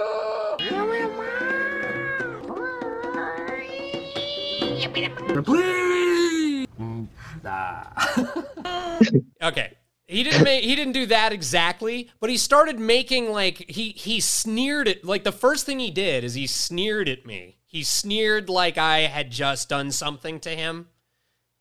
Okay. 9.40 9.72
He 10.06 10.22
didn't 10.22 10.42
make 10.42 10.64
he 10.64 10.74
didn't 10.74 10.94
do 10.94 11.06
that 11.06 11.32
exactly, 11.32 12.10
but 12.18 12.30
he 12.30 12.36
started 12.38 12.78
making 12.78 13.30
like 13.30 13.70
he 13.70 13.90
he 13.90 14.20
sneered 14.20 14.88
at 14.88 15.04
like 15.04 15.22
the 15.22 15.32
first 15.32 15.66
thing 15.66 15.78
he 15.78 15.90
did 15.90 16.24
is 16.24 16.34
he 16.34 16.46
sneered 16.46 17.08
at 17.08 17.26
me. 17.26 17.58
He 17.66 17.82
sneered 17.82 18.48
like 18.48 18.78
I 18.78 19.00
had 19.00 19.30
just 19.30 19.68
done 19.68 19.90
something 19.90 20.40
to 20.40 20.50
him. 20.50 20.88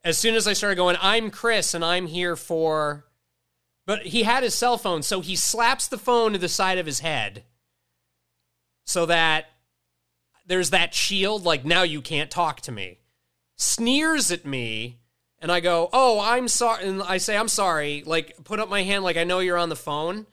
As 0.04 0.18
soon 0.18 0.36
as 0.36 0.48
I 0.48 0.54
started 0.54 0.78
going, 0.78 0.96
I'm 1.02 1.30
Chris 1.30 1.74
and 1.74 1.84
I'm 1.84 2.08
here 2.08 2.38
for 2.38 3.07
but 3.88 4.08
he 4.08 4.24
had 4.24 4.44
his 4.44 4.54
cell 4.54 4.78
phone, 4.78 5.02
so 5.02 5.22
he 5.22 5.36
slaps 5.36 5.88
the 5.88 5.98
phone 5.98 6.34
to 6.34 6.38
the 6.38 6.50
side 6.50 6.78
of 6.78 6.86
his 6.86 7.00
head 7.00 7.46
so 8.84 9.06
that 9.06 9.46
there's 10.46 10.70
that 10.70 10.94
shield, 10.94 11.46
like 11.46 11.66
now 11.66 11.84
you 11.84 12.02
can't 12.02 12.30
talk 12.30 12.62
to 12.62 12.72
me. 12.72 13.00
Sneers 13.56 14.30
at 14.30 14.46
me, 14.46 15.00
and 15.40 15.52
I 15.52 15.62
go, 15.62 15.90
"Oh, 15.94 16.20
I'm 16.20 16.50
sorry." 16.50 16.86
And 16.86 17.02
I 17.02 17.18
say, 17.18 17.38
"I'm 17.38 17.48
sorry." 17.48 18.04
Like 18.06 18.44
put 18.44 18.60
up 18.60 18.70
my 18.70 18.84
hand, 18.84 19.04
like 19.04 19.18
I 19.18 19.24
know 19.24 19.40
you're 19.40 19.58
on 19.58 19.70
the 19.70 19.76
phone. 19.76 20.28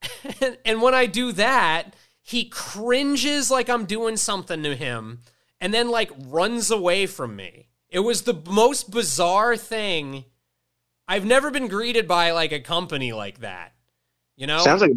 and, 0.64 0.80
when 0.80 0.94
I 0.94 1.06
do 1.06 1.32
that, 1.32 1.94
he 2.22 2.44
cringes 2.44 3.50
like 3.50 3.68
I'm 3.68 3.84
doing 3.84 4.16
something 4.16 4.62
to 4.62 4.74
him, 4.74 5.20
and 5.60 5.74
then 5.74 5.90
like 5.90 6.10
runs 6.26 6.70
away 6.70 7.06
from 7.06 7.36
me. 7.36 7.68
It 7.90 8.00
was 8.00 8.22
the 8.22 8.40
most 8.48 8.90
bizarre 8.90 9.56
thing. 9.56 10.24
I've 11.08 11.24
never 11.24 11.50
been 11.50 11.68
greeted 11.68 12.06
by 12.06 12.32
like 12.32 12.52
a 12.52 12.60
company 12.60 13.12
like 13.12 13.40
that. 13.40 13.72
You 14.36 14.46
know? 14.46 14.58
Sounds 14.58 14.82
like 14.82 14.92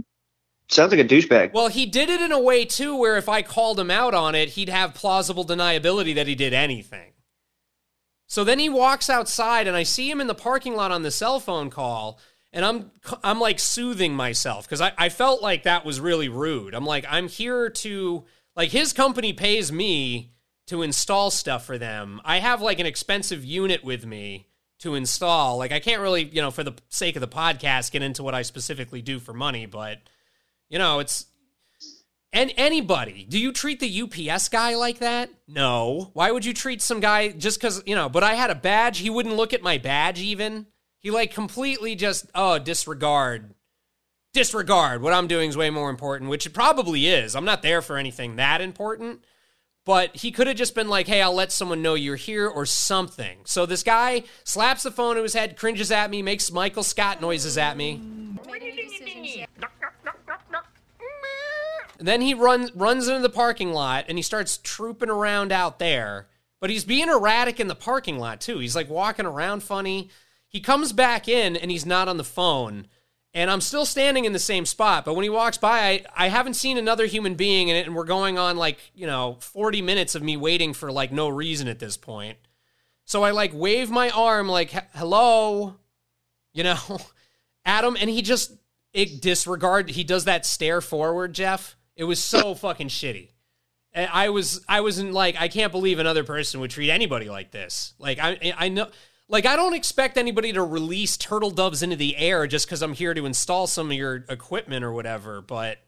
sounds 0.68 0.92
like 0.92 1.00
a 1.00 1.08
douchebag. 1.08 1.54
Well, 1.54 1.70
he 1.70 1.86
did 1.86 2.10
it 2.10 2.22
in 2.22 2.32
a 2.32 2.40
way 2.40 2.66
too 2.66 2.96
where 2.96 3.18
if 3.18 3.30
I 3.30 3.42
called 3.42 3.80
him 3.80 3.90
out 3.90 4.14
on 4.14 4.36
it, 4.36 4.50
he'd 4.50 4.70
have 4.70 4.94
plausible 4.94 5.46
deniability 5.46 6.14
that 6.16 6.28
he 6.28 6.36
did 6.36 6.54
anything. 6.54 7.14
So 8.28 8.44
then 8.44 8.60
he 8.60 8.70
walks 8.70 9.10
outside 9.10 9.68
and 9.68 9.76
I 9.76 9.84
see 9.84 10.10
him 10.10 10.22
in 10.22 10.28
the 10.28 10.36
parking 10.36 10.76
lot 10.76 10.92
on 10.92 11.04
the 11.04 11.12
cell 11.12 11.40
phone 11.40 11.70
call 11.70 12.20
and 12.54 12.66
I'm 12.66 12.92
I'm 13.24 13.40
like 13.40 13.60
soothing 13.60 14.14
myself 14.14 14.66
because 14.66 14.82
I, 14.82 14.92
I 14.98 15.10
felt 15.10 15.42
like 15.42 15.64
that 15.64 15.86
was 15.86 16.00
really 16.00 16.30
rude. 16.30 16.74
I'm 16.74 16.86
like, 16.86 17.06
I'm 17.10 17.28
here 17.28 17.70
to 17.70 18.26
like 18.56 18.72
his 18.72 18.94
company 18.94 19.34
pays 19.34 19.72
me 19.72 20.34
to 20.68 20.82
install 20.82 21.32
stuff 21.32 21.66
for 21.66 21.78
them. 21.78 22.22
I 22.24 22.40
have 22.40 22.62
like 22.62 22.80
an 22.80 22.86
expensive 22.86 23.44
unit 23.44 23.84
with 23.84 24.06
me 24.06 24.48
to 24.82 24.96
install. 24.96 25.58
Like 25.58 25.72
I 25.72 25.80
can't 25.80 26.02
really, 26.02 26.24
you 26.24 26.42
know, 26.42 26.52
for 26.52 26.64
the 26.64 26.74
sake 26.90 27.16
of 27.16 27.22
the 27.22 27.28
podcast, 27.28 27.92
get 27.92 28.02
into 28.02 28.24
what 28.24 28.36
I 28.36 28.42
specifically 28.42 29.02
do 29.02 29.20
for 29.20 29.34
money, 29.34 29.66
but 29.66 30.00
you 30.70 30.80
know, 30.80 31.00
it's 31.00 31.26
and 32.34 32.54
anybody. 32.56 33.26
Do 33.28 33.40
you 33.40 33.52
treat 33.52 33.80
the 33.80 34.02
UPS 34.02 34.50
guy 34.50 34.76
like 34.76 35.00
that? 35.00 35.30
No. 35.48 36.12
Why 36.14 36.32
would 36.32 36.46
you 36.46 36.54
treat 36.54 36.82
some 36.82 37.00
guy 37.00 37.30
just 37.30 37.60
because 37.60 37.84
you 37.86 37.96
know? 37.96 38.10
But 38.10 38.24
I 38.24 38.36
had 38.36 38.50
a 38.50 38.56
badge. 38.56 39.00
He 39.00 39.10
wouldn't 39.10 39.36
look 39.36 39.54
at 39.54 39.62
my 39.64 39.78
badge 39.78 40.20
even. 40.20 40.68
He 41.00 41.12
like 41.12 41.34
completely 41.34 41.96
just 41.96 42.28
oh 42.34 42.58
disregard, 42.58 43.54
disregard. 44.34 45.02
What 45.02 45.14
I'm 45.14 45.28
doing 45.28 45.50
is 45.50 45.58
way 45.58 45.70
more 45.70 45.90
important, 45.90 46.30
which 46.30 46.46
it 46.46 46.54
probably 46.54 47.08
is. 47.08 47.36
I'm 47.36 47.46
not 47.46 47.62
there 47.62 47.82
for 47.82 47.98
anything 47.98 48.38
that 48.38 48.62
important. 48.62 49.26
But 49.84 50.16
he 50.16 50.32
could 50.32 50.48
have 50.48 50.58
just 50.58 50.76
been 50.76 50.90
like, 50.90 51.08
hey, 51.08 51.22
I'll 51.22 51.34
let 51.34 51.52
someone 51.52 51.82
know 51.82 51.96
you're 51.96 52.16
here 52.16 52.48
or 52.48 52.68
something. 52.68 53.40
So 53.46 53.66
this 53.66 53.82
guy 53.82 54.24
slaps 54.44 54.84
the 54.84 54.92
phone 54.92 55.16
to 55.16 55.24
his 55.24 55.34
head, 55.34 55.58
cringes 55.58 55.92
at 55.92 56.12
me, 56.12 56.22
makes 56.22 56.52
Michael 56.52 56.84
Scott 56.84 57.20
noises 57.20 57.58
at 57.58 57.78
me. 57.78 58.00
And 61.98 62.08
then 62.08 62.22
he 62.22 62.34
runs 62.34 62.74
runs 62.76 63.08
into 63.08 63.22
the 63.22 63.30
parking 63.30 63.74
lot 63.74 64.06
and 64.08 64.18
he 64.18 64.24
starts 64.24 64.58
trooping 64.58 65.10
around 65.10 65.52
out 65.52 65.78
there. 65.78 66.28
But 66.60 66.72
he's 66.72 66.84
being 66.84 67.10
erratic 67.10 67.60
in 67.60 67.68
the 67.68 67.76
parking 67.76 68.18
lot 68.18 68.42
too. 68.42 68.60
He's 68.60 68.76
like 68.76 68.90
walking 68.90 69.26
around 69.28 69.62
funny. 69.62 70.10
He 70.48 70.60
comes 70.60 70.94
back 70.94 71.28
in 71.28 71.56
and 71.56 71.70
he's 71.70 71.86
not 71.86 72.08
on 72.08 72.18
the 72.18 72.24
phone. 72.24 72.88
And 73.34 73.50
I'm 73.50 73.62
still 73.62 73.86
standing 73.86 74.26
in 74.26 74.34
the 74.34 74.40
same 74.40 74.66
spot. 74.66 75.06
But 75.06 75.14
when 75.14 75.24
he 75.24 75.30
walks 75.30 75.58
by, 75.58 75.80
I, 75.80 76.04
I 76.16 76.28
haven't 76.28 76.56
seen 76.56 76.78
another 76.78 77.06
human 77.06 77.36
being 77.36 77.70
in 77.70 77.78
it. 77.78 77.88
And 77.88 77.96
we're 77.96 78.04
going 78.04 78.38
on 78.38 78.58
like, 78.58 78.78
you 78.94 79.08
know, 79.08 79.38
40 79.40 79.82
minutes 79.82 80.16
of 80.16 80.22
me 80.22 80.36
waiting 80.36 80.74
for 80.74 80.92
like 80.92 81.12
no 81.14 81.30
reason 81.30 81.70
at 81.70 81.80
this 81.80 81.96
point. 81.96 82.38
So 83.06 83.24
I 83.24 83.32
like 83.32 83.52
wave 83.54 83.90
my 83.90 84.10
arm, 84.10 84.50
like, 84.50 84.72
hello, 84.94 85.76
you 86.54 86.64
know, 86.64 86.78
Adam. 87.66 87.96
And 88.00 88.10
he 88.10 88.22
just 88.22 88.54
it 88.94 89.22
disregard. 89.22 89.90
He 89.90 90.04
does 90.04 90.26
that 90.26 90.46
stare 90.46 90.82
forward, 90.82 91.34
Jeff. 91.34 91.78
It 91.96 92.04
was 92.04 92.22
so 92.22 92.54
fucking 92.56 92.90
shitty. 92.90 93.30
And 93.94 94.10
I 94.12 94.30
was 94.30 94.64
I 94.68 94.82
was 94.82 95.00
in 95.00 95.12
like 95.14 95.36
I 95.40 95.48
can't 95.48 95.72
believe 95.72 96.00
another 96.00 96.24
person 96.24 96.60
would 96.62 96.72
treat 96.72 96.90
anybody 96.90 97.30
like 97.30 97.52
this. 97.52 97.94
Like 98.00 98.20
I 98.20 98.54
I 98.58 98.70
know 98.70 98.90
like 99.32 99.46
I 99.46 99.56
don't 99.56 99.74
expect 99.74 100.18
anybody 100.18 100.52
to 100.54 100.62
release 100.62 101.18
turtle 101.18 101.50
doves 101.50 101.82
into 101.82 101.96
the 101.96 102.18
air 102.18 102.46
just 102.46 102.68
because 102.68 102.84
I'm 102.84 102.94
here 102.94 103.14
to 103.14 103.26
install 103.26 103.66
some 103.66 103.90
of 103.90 103.98
your 103.98 104.26
equipment 104.30 104.84
or 104.84 104.92
whatever, 104.92 105.42
but 105.42 105.80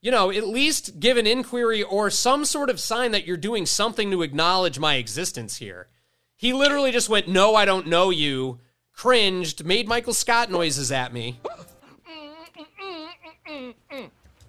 you 0.00 0.10
know, 0.10 0.30
at 0.30 0.46
least 0.46 1.00
give 1.00 1.16
an 1.16 1.26
inquiry 1.26 1.82
or 1.82 2.10
some 2.10 2.44
sort 2.44 2.70
of 2.70 2.78
sign 2.78 3.10
that 3.10 3.26
you're 3.26 3.36
doing 3.36 3.66
something 3.66 4.10
to 4.12 4.22
acknowledge 4.22 4.78
my 4.78 4.94
existence 4.94 5.56
here. 5.56 5.88
He 6.36 6.52
literally 6.52 6.92
just 6.92 7.08
went, 7.08 7.26
No, 7.26 7.54
I 7.54 7.64
don't 7.64 7.88
know 7.88 8.10
you, 8.10 8.60
cringed, 8.92 9.64
made 9.64 9.88
Michael 9.88 10.14
Scott 10.14 10.50
noises 10.50 10.92
at 10.92 11.12
me. 11.12 11.40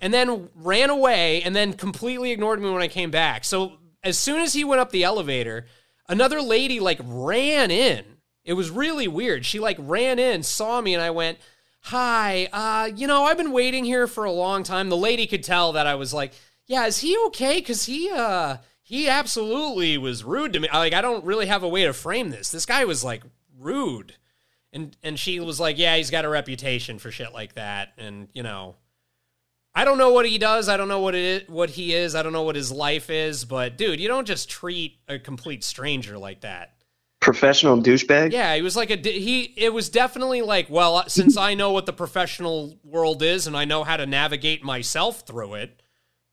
And 0.01 0.13
then 0.13 0.49
ran 0.55 0.91
away 0.91 1.41
and 1.41 1.55
then 1.55 1.73
completely 1.73 2.31
ignored 2.31 2.61
me 2.61 2.69
when 2.69 2.81
I 2.81 2.87
came 2.87 3.09
back. 3.09 3.43
So 3.45 3.77
as 4.03 4.19
soon 4.19 4.41
as 4.41 4.53
he 4.53 4.63
went 4.63 4.81
up 4.81 4.91
the 4.91 5.03
elevator, 5.03 5.65
another 6.07 6.41
lady 6.41 6.79
like 6.79 6.99
ran 7.03 7.71
in. 7.71 8.03
It 8.43 8.53
was 8.53 8.69
really 8.69 9.07
weird. 9.07 9.45
She 9.45 9.59
like 9.59 9.77
ran 9.79 10.19
in, 10.19 10.43
saw 10.43 10.81
me, 10.81 10.93
and 10.93 11.03
I 11.03 11.09
went, 11.09 11.39
Hi, 11.81 12.47
uh, 12.51 12.89
you 12.95 13.05
know, 13.05 13.25
I've 13.25 13.37
been 13.37 13.51
waiting 13.51 13.85
here 13.85 14.07
for 14.07 14.23
a 14.23 14.31
long 14.31 14.63
time. 14.63 14.89
The 14.89 14.97
lady 14.97 15.27
could 15.27 15.43
tell 15.43 15.73
that 15.73 15.87
I 15.87 15.95
was 15.95 16.13
like, 16.13 16.33
Yeah, 16.65 16.85
is 16.85 16.99
he 16.99 17.17
okay? 17.27 17.61
Cause 17.61 17.85
he 17.85 18.09
uh 18.11 18.57
he 18.81 19.09
absolutely 19.09 19.97
was 19.97 20.23
rude 20.23 20.53
to 20.53 20.59
me. 20.59 20.69
Like, 20.71 20.93
I 20.93 21.01
don't 21.01 21.25
really 21.25 21.47
have 21.47 21.63
a 21.63 21.67
way 21.67 21.85
to 21.85 21.93
frame 21.93 22.29
this. 22.29 22.51
This 22.51 22.67
guy 22.67 22.85
was 22.85 23.03
like 23.03 23.23
rude. 23.59 24.13
And 24.71 24.95
and 25.01 25.17
she 25.17 25.39
was 25.39 25.59
like, 25.59 25.77
Yeah, 25.77 25.95
he's 25.97 26.11
got 26.11 26.25
a 26.25 26.29
reputation 26.29 26.99
for 26.99 27.11
shit 27.11 27.33
like 27.33 27.53
that. 27.55 27.93
And, 27.97 28.27
you 28.33 28.43
know, 28.43 28.75
I 29.75 29.83
don't 29.83 29.97
know 29.97 30.13
what 30.13 30.25
he 30.25 30.37
does. 30.37 30.69
I 30.69 30.77
don't 30.77 30.87
know 30.87 31.01
what 31.01 31.15
it 31.15 31.49
what 31.49 31.69
he 31.69 31.93
is. 31.93 32.15
I 32.15 32.23
don't 32.23 32.31
know 32.31 32.43
what 32.43 32.55
his 32.55 32.71
life 32.71 33.09
is. 33.09 33.43
But 33.43 33.77
dude, 33.77 33.99
you 33.99 34.07
don't 34.07 34.25
just 34.25 34.49
treat 34.49 34.97
a 35.07 35.19
complete 35.19 35.63
stranger 35.63 36.17
like 36.17 36.41
that. 36.41 36.71
Professional 37.19 37.81
douchebag. 37.81 38.31
Yeah, 38.31 38.55
he 38.55 38.61
was 38.61 38.75
like 38.75 38.89
a 38.89 38.95
he. 38.95 39.53
It 39.57 39.73
was 39.73 39.89
definitely 39.89 40.41
like, 40.41 40.69
well, 40.69 40.97
uh, 40.97 41.07
since 41.07 41.35
I 41.35 41.55
know 41.55 41.71
what 41.71 41.85
the 41.85 41.93
professional 41.93 42.79
world 42.83 43.21
is 43.21 43.47
and 43.47 43.57
I 43.57 43.65
know 43.65 43.83
how 43.83 43.97
to 43.97 44.05
navigate 44.05 44.63
myself 44.63 45.21
through 45.21 45.55
it, 45.55 45.81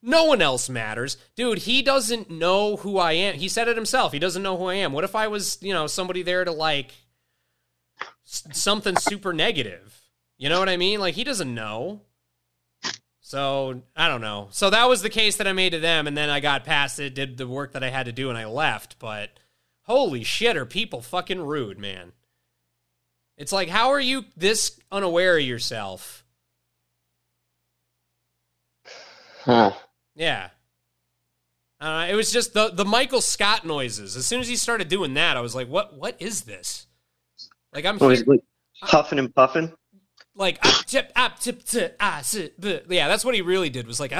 no 0.02 0.24
one 0.24 0.42
else 0.42 0.68
matters, 0.68 1.16
dude. 1.34 1.58
He 1.58 1.80
doesn't 1.82 2.30
know 2.30 2.76
who 2.76 2.98
I 2.98 3.12
am. 3.12 3.34
He 3.34 3.48
said 3.48 3.68
it 3.68 3.76
himself. 3.76 4.12
He 4.12 4.18
doesn't 4.18 4.42
know 4.42 4.56
who 4.56 4.66
I 4.66 4.74
am. 4.74 4.92
What 4.92 5.04
if 5.04 5.14
I 5.14 5.28
was, 5.28 5.58
you 5.62 5.72
know, 5.72 5.86
somebody 5.86 6.22
there 6.22 6.44
to 6.44 6.52
like 6.52 6.92
something 8.24 8.96
super 8.96 9.32
negative? 9.32 9.98
You 10.38 10.48
know 10.48 10.58
what 10.58 10.68
I 10.68 10.76
mean? 10.76 11.00
Like 11.00 11.14
he 11.14 11.24
doesn't 11.24 11.52
know. 11.52 12.02
So 13.32 13.80
I 13.96 14.08
don't 14.08 14.20
know. 14.20 14.48
So 14.50 14.68
that 14.68 14.90
was 14.90 15.00
the 15.00 15.08
case 15.08 15.38
that 15.38 15.46
I 15.46 15.54
made 15.54 15.72
to 15.72 15.80
them, 15.80 16.06
and 16.06 16.14
then 16.14 16.28
I 16.28 16.40
got 16.40 16.66
past 16.66 16.98
it, 16.98 17.14
did 17.14 17.38
the 17.38 17.48
work 17.48 17.72
that 17.72 17.82
I 17.82 17.88
had 17.88 18.04
to 18.04 18.12
do, 18.12 18.28
and 18.28 18.36
I 18.36 18.44
left. 18.44 18.98
But 18.98 19.30
holy 19.84 20.22
shit, 20.22 20.54
are 20.54 20.66
people 20.66 21.00
fucking 21.00 21.40
rude, 21.40 21.78
man? 21.78 22.12
It's 23.38 23.50
like, 23.50 23.70
how 23.70 23.88
are 23.88 24.00
you 24.02 24.26
this 24.36 24.78
unaware 24.90 25.38
of 25.38 25.44
yourself? 25.44 26.26
Huh. 29.46 29.72
Yeah. 30.14 30.50
Uh, 31.80 32.08
it 32.10 32.14
was 32.14 32.30
just 32.32 32.52
the 32.52 32.68
the 32.68 32.84
Michael 32.84 33.22
Scott 33.22 33.64
noises. 33.64 34.14
As 34.14 34.26
soon 34.26 34.40
as 34.40 34.48
he 34.48 34.56
started 34.56 34.90
doing 34.90 35.14
that, 35.14 35.38
I 35.38 35.40
was 35.40 35.54
like, 35.54 35.68
"What? 35.68 35.94
What 35.94 36.20
is 36.20 36.42
this?" 36.42 36.86
Like 37.72 37.86
I'm 37.86 37.96
Oh, 37.98 38.10
here, 38.10 38.18
he's 38.18 38.26
like 38.26 38.44
huffing 38.82 39.18
and 39.18 39.34
puffing. 39.34 39.72
Like 40.34 40.60
tip, 40.86 41.12
tip, 41.40 41.96
ah, 42.00 42.22
yeah 42.88 43.08
that's 43.08 43.24
what 43.24 43.34
he 43.34 43.42
really 43.42 43.70
did 43.70 43.86
was 43.86 44.00
like 44.00 44.12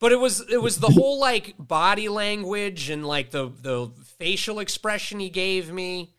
but 0.00 0.12
it 0.12 0.20
was 0.20 0.40
it 0.48 0.62
was 0.62 0.78
the 0.78 0.88
whole 0.88 1.18
like 1.18 1.54
body 1.58 2.08
language 2.08 2.88
and 2.90 3.06
like 3.06 3.30
the 3.30 3.50
the 3.62 3.90
facial 4.18 4.60
expression 4.60 5.18
he 5.20 5.28
gave 5.28 5.72
me. 5.72 6.14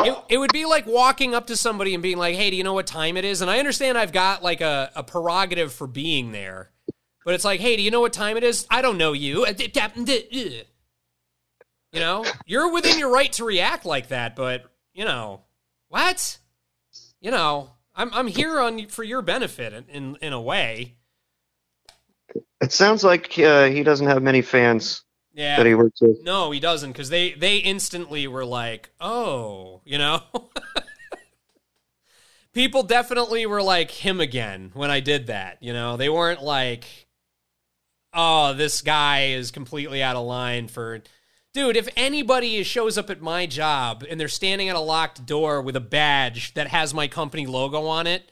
It, 0.00 0.18
it 0.30 0.38
would 0.38 0.52
be 0.52 0.64
like 0.64 0.86
walking 0.86 1.32
up 1.32 1.46
to 1.46 1.56
somebody 1.56 1.94
and 1.94 2.02
being 2.02 2.18
like 2.18 2.34
hey 2.34 2.50
do 2.50 2.56
you 2.56 2.64
know 2.64 2.72
what 2.72 2.88
time 2.88 3.16
it 3.16 3.24
is? 3.24 3.40
And 3.40 3.50
i 3.50 3.58
understand 3.58 3.96
i've 3.96 4.12
got 4.12 4.42
like 4.42 4.60
a, 4.60 4.90
a 4.96 5.04
prerogative 5.04 5.72
for 5.72 5.86
being 5.86 6.32
there. 6.32 6.70
But 7.24 7.34
it's 7.34 7.44
like 7.44 7.60
hey 7.60 7.76
do 7.76 7.82
you 7.82 7.90
know 7.92 8.00
what 8.00 8.12
time 8.12 8.36
it 8.36 8.42
is? 8.42 8.66
I 8.68 8.82
don't 8.82 8.98
know 8.98 9.12
you. 9.12 9.44
Uh, 9.44 9.52
you 11.92 12.00
know? 12.00 12.24
You're 12.46 12.72
within 12.72 12.98
your 12.98 13.12
right 13.12 13.32
to 13.34 13.44
react 13.44 13.84
like 13.84 14.08
that 14.08 14.34
but 14.34 14.64
you 14.92 15.04
know 15.04 15.42
what? 15.92 16.38
You 17.20 17.30
know, 17.30 17.70
I'm 17.94 18.10
I'm 18.14 18.26
here 18.26 18.58
on 18.58 18.86
for 18.88 19.04
your 19.04 19.20
benefit 19.20 19.74
in 19.74 19.84
in, 19.90 20.16
in 20.22 20.32
a 20.32 20.40
way. 20.40 20.94
It 22.62 22.72
sounds 22.72 23.04
like 23.04 23.38
uh, 23.38 23.66
he 23.68 23.82
doesn't 23.82 24.06
have 24.06 24.22
many 24.22 24.40
fans 24.40 25.02
Yeah. 25.34 25.56
that 25.58 25.66
he 25.66 25.74
works 25.74 26.00
with. 26.00 26.22
no, 26.24 26.50
he 26.50 26.60
doesn't 26.60 26.92
because 26.92 27.10
they 27.10 27.32
they 27.34 27.58
instantly 27.58 28.26
were 28.26 28.44
like, 28.46 28.88
oh, 29.00 29.82
you 29.84 29.98
know. 29.98 30.22
People 32.54 32.82
definitely 32.82 33.44
were 33.46 33.62
like 33.62 33.90
him 33.90 34.20
again 34.20 34.70
when 34.74 34.90
I 34.90 35.00
did 35.00 35.26
that. 35.26 35.58
You 35.62 35.72
know, 35.74 35.96
they 35.98 36.08
weren't 36.08 36.42
like, 36.42 36.84
oh, 38.14 38.52
this 38.54 38.80
guy 38.82 39.26
is 39.28 39.50
completely 39.50 40.02
out 40.02 40.16
of 40.16 40.24
line 40.24 40.68
for. 40.68 41.02
Dude, 41.54 41.76
if 41.76 41.88
anybody 41.96 42.62
shows 42.62 42.96
up 42.96 43.10
at 43.10 43.20
my 43.20 43.44
job 43.44 44.04
and 44.08 44.18
they're 44.18 44.28
standing 44.28 44.70
at 44.70 44.76
a 44.76 44.80
locked 44.80 45.26
door 45.26 45.60
with 45.60 45.76
a 45.76 45.80
badge 45.80 46.54
that 46.54 46.68
has 46.68 46.94
my 46.94 47.08
company 47.08 47.46
logo 47.46 47.86
on 47.86 48.06
it, 48.06 48.30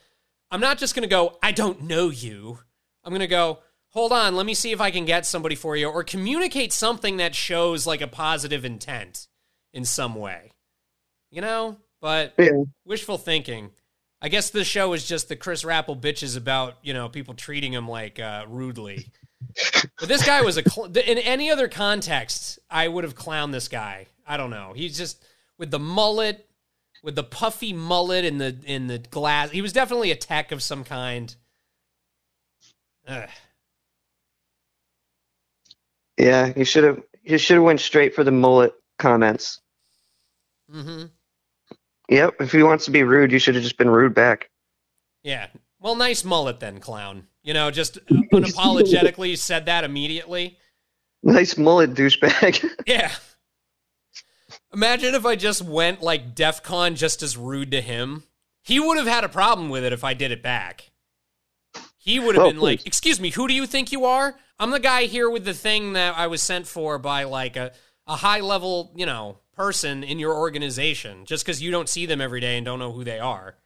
I'm 0.50 0.60
not 0.60 0.78
just 0.78 0.94
going 0.94 1.02
to 1.02 1.08
go, 1.08 1.36
I 1.42 1.52
don't 1.52 1.82
know 1.82 2.08
you. 2.08 2.60
I'm 3.04 3.10
going 3.10 3.20
to 3.20 3.26
go, 3.26 3.58
hold 3.90 4.12
on, 4.12 4.36
let 4.36 4.46
me 4.46 4.54
see 4.54 4.72
if 4.72 4.80
I 4.80 4.90
can 4.90 5.04
get 5.04 5.26
somebody 5.26 5.54
for 5.54 5.76
you, 5.76 5.88
or 5.88 6.02
communicate 6.02 6.72
something 6.72 7.18
that 7.18 7.34
shows 7.34 7.86
like 7.86 8.00
a 8.00 8.06
positive 8.06 8.64
intent 8.64 9.28
in 9.74 9.84
some 9.84 10.14
way. 10.14 10.52
You 11.30 11.42
know? 11.42 11.76
But 12.00 12.34
Yeah. 12.38 12.64
wishful 12.86 13.18
thinking. 13.18 13.70
I 14.22 14.28
guess 14.28 14.50
the 14.50 14.64
show 14.64 14.92
is 14.94 15.06
just 15.06 15.28
the 15.28 15.36
Chris 15.36 15.64
Rappel 15.64 15.96
bitches 15.96 16.36
about, 16.36 16.76
you 16.82 16.94
know, 16.94 17.08
people 17.08 17.34
treating 17.34 17.72
him 17.72 17.86
like 17.88 18.18
uh, 18.18 18.46
rudely. 18.48 19.10
But 19.98 20.08
this 20.08 20.24
guy 20.24 20.42
was 20.42 20.56
a 20.56 20.68
cl- 20.68 20.86
in 20.86 21.18
any 21.18 21.50
other 21.50 21.68
context, 21.68 22.58
I 22.70 22.88
would 22.88 23.04
have 23.04 23.14
clowned 23.14 23.52
this 23.52 23.68
guy. 23.68 24.06
I 24.26 24.36
don't 24.36 24.50
know. 24.50 24.72
He's 24.74 24.96
just 24.96 25.24
with 25.58 25.70
the 25.70 25.78
mullet, 25.78 26.48
with 27.02 27.16
the 27.16 27.24
puffy 27.24 27.72
mullet 27.72 28.24
in 28.24 28.38
the 28.38 28.56
in 28.64 28.86
the 28.86 28.98
glass. 28.98 29.50
He 29.50 29.62
was 29.62 29.72
definitely 29.72 30.10
a 30.10 30.16
tech 30.16 30.52
of 30.52 30.62
some 30.62 30.84
kind. 30.84 31.34
Ugh. 33.08 33.28
Yeah, 36.16 36.52
you 36.54 36.64
should 36.64 36.84
have 36.84 37.02
you 37.24 37.38
should 37.38 37.54
have 37.54 37.64
went 37.64 37.80
straight 37.80 38.14
for 38.14 38.24
the 38.24 38.30
mullet 38.30 38.74
comments. 38.98 39.60
Mm-hmm. 40.72 41.06
Yep, 42.08 42.34
if 42.40 42.52
he 42.52 42.62
wants 42.62 42.84
to 42.86 42.90
be 42.90 43.02
rude, 43.04 43.32
you 43.32 43.38
should 43.38 43.54
have 43.54 43.64
just 43.64 43.78
been 43.78 43.90
rude 43.90 44.14
back. 44.14 44.50
Yeah. 45.22 45.46
Well, 45.80 45.96
nice 45.96 46.24
mullet 46.24 46.60
then, 46.60 46.78
clown. 46.78 47.26
You 47.42 47.54
know, 47.54 47.70
just 47.70 48.04
unapologetically 48.06 49.36
said 49.38 49.66
that 49.66 49.84
immediately. 49.84 50.58
Nice 51.22 51.56
mullet, 51.56 51.94
douchebag. 51.94 52.64
Yeah. 52.86 53.10
Imagine 54.72 55.14
if 55.14 55.26
I 55.26 55.36
just 55.36 55.62
went 55.62 56.02
like 56.02 56.34
DEF 56.34 56.62
CON 56.62 56.94
just 56.94 57.22
as 57.22 57.36
rude 57.36 57.70
to 57.72 57.80
him. 57.80 58.24
He 58.62 58.78
would 58.78 58.98
have 58.98 59.06
had 59.06 59.24
a 59.24 59.28
problem 59.28 59.68
with 59.68 59.84
it 59.84 59.92
if 59.92 60.04
I 60.04 60.14
did 60.14 60.30
it 60.30 60.42
back. 60.42 60.90
He 61.96 62.20
would 62.20 62.34
have 62.36 62.44
Oh, 62.44 62.50
been 62.50 62.60
like. 62.60 62.86
Excuse 62.86 63.20
me, 63.20 63.30
who 63.30 63.48
do 63.48 63.54
you 63.54 63.66
think 63.66 63.90
you 63.92 64.04
are? 64.04 64.36
I'm 64.58 64.70
the 64.70 64.80
guy 64.80 65.04
here 65.04 65.28
with 65.28 65.44
the 65.44 65.54
thing 65.54 65.94
that 65.94 66.16
I 66.16 66.26
was 66.26 66.42
sent 66.42 66.66
for 66.66 66.98
by 66.98 67.24
like 67.24 67.56
a, 67.56 67.72
a 68.06 68.16
high 68.16 68.40
level, 68.40 68.92
you 68.94 69.06
know, 69.06 69.38
person 69.54 70.02
in 70.04 70.18
your 70.18 70.34
organization 70.34 71.24
just 71.26 71.44
because 71.44 71.62
you 71.62 71.70
don't 71.70 71.88
see 71.88 72.06
them 72.06 72.20
every 72.20 72.40
day 72.40 72.56
and 72.56 72.64
don't 72.64 72.78
know 72.78 72.92
who 72.92 73.04
they 73.04 73.18
are. 73.18 73.56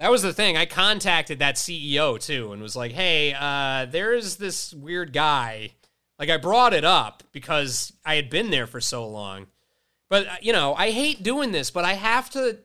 That 0.00 0.10
was 0.10 0.22
the 0.22 0.32
thing. 0.32 0.56
I 0.56 0.66
contacted 0.66 1.38
that 1.38 1.54
CEO 1.54 2.18
too 2.20 2.52
and 2.52 2.60
was 2.60 2.76
like, 2.76 2.92
hey, 2.92 3.34
uh, 3.38 3.86
there's 3.86 4.36
this 4.36 4.74
weird 4.74 5.12
guy. 5.12 5.72
Like, 6.18 6.30
I 6.30 6.36
brought 6.36 6.74
it 6.74 6.84
up 6.84 7.22
because 7.32 7.92
I 8.04 8.16
had 8.16 8.30
been 8.30 8.50
there 8.50 8.66
for 8.66 8.80
so 8.80 9.06
long. 9.06 9.46
But, 10.10 10.26
uh, 10.26 10.36
you 10.40 10.52
know, 10.52 10.74
I 10.74 10.90
hate 10.90 11.22
doing 11.22 11.52
this, 11.52 11.70
but 11.70 11.84
I 11.84 11.94
have 11.94 12.30
to. 12.30 12.58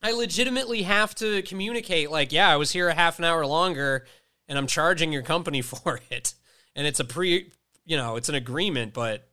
I 0.00 0.12
legitimately 0.12 0.82
have 0.82 1.14
to 1.16 1.42
communicate, 1.42 2.08
like, 2.10 2.30
yeah, 2.30 2.48
I 2.48 2.56
was 2.56 2.70
here 2.70 2.88
a 2.88 2.94
half 2.94 3.18
an 3.18 3.24
hour 3.24 3.44
longer 3.44 4.06
and 4.48 4.56
I'm 4.56 4.68
charging 4.68 5.12
your 5.12 5.22
company 5.22 5.60
for 5.62 6.00
it. 6.10 6.34
And 6.74 6.86
it's 6.86 7.00
a 7.00 7.04
pre, 7.04 7.50
you 7.84 7.96
know, 7.96 8.16
it's 8.16 8.28
an 8.28 8.34
agreement, 8.34 8.94
but 8.94 9.28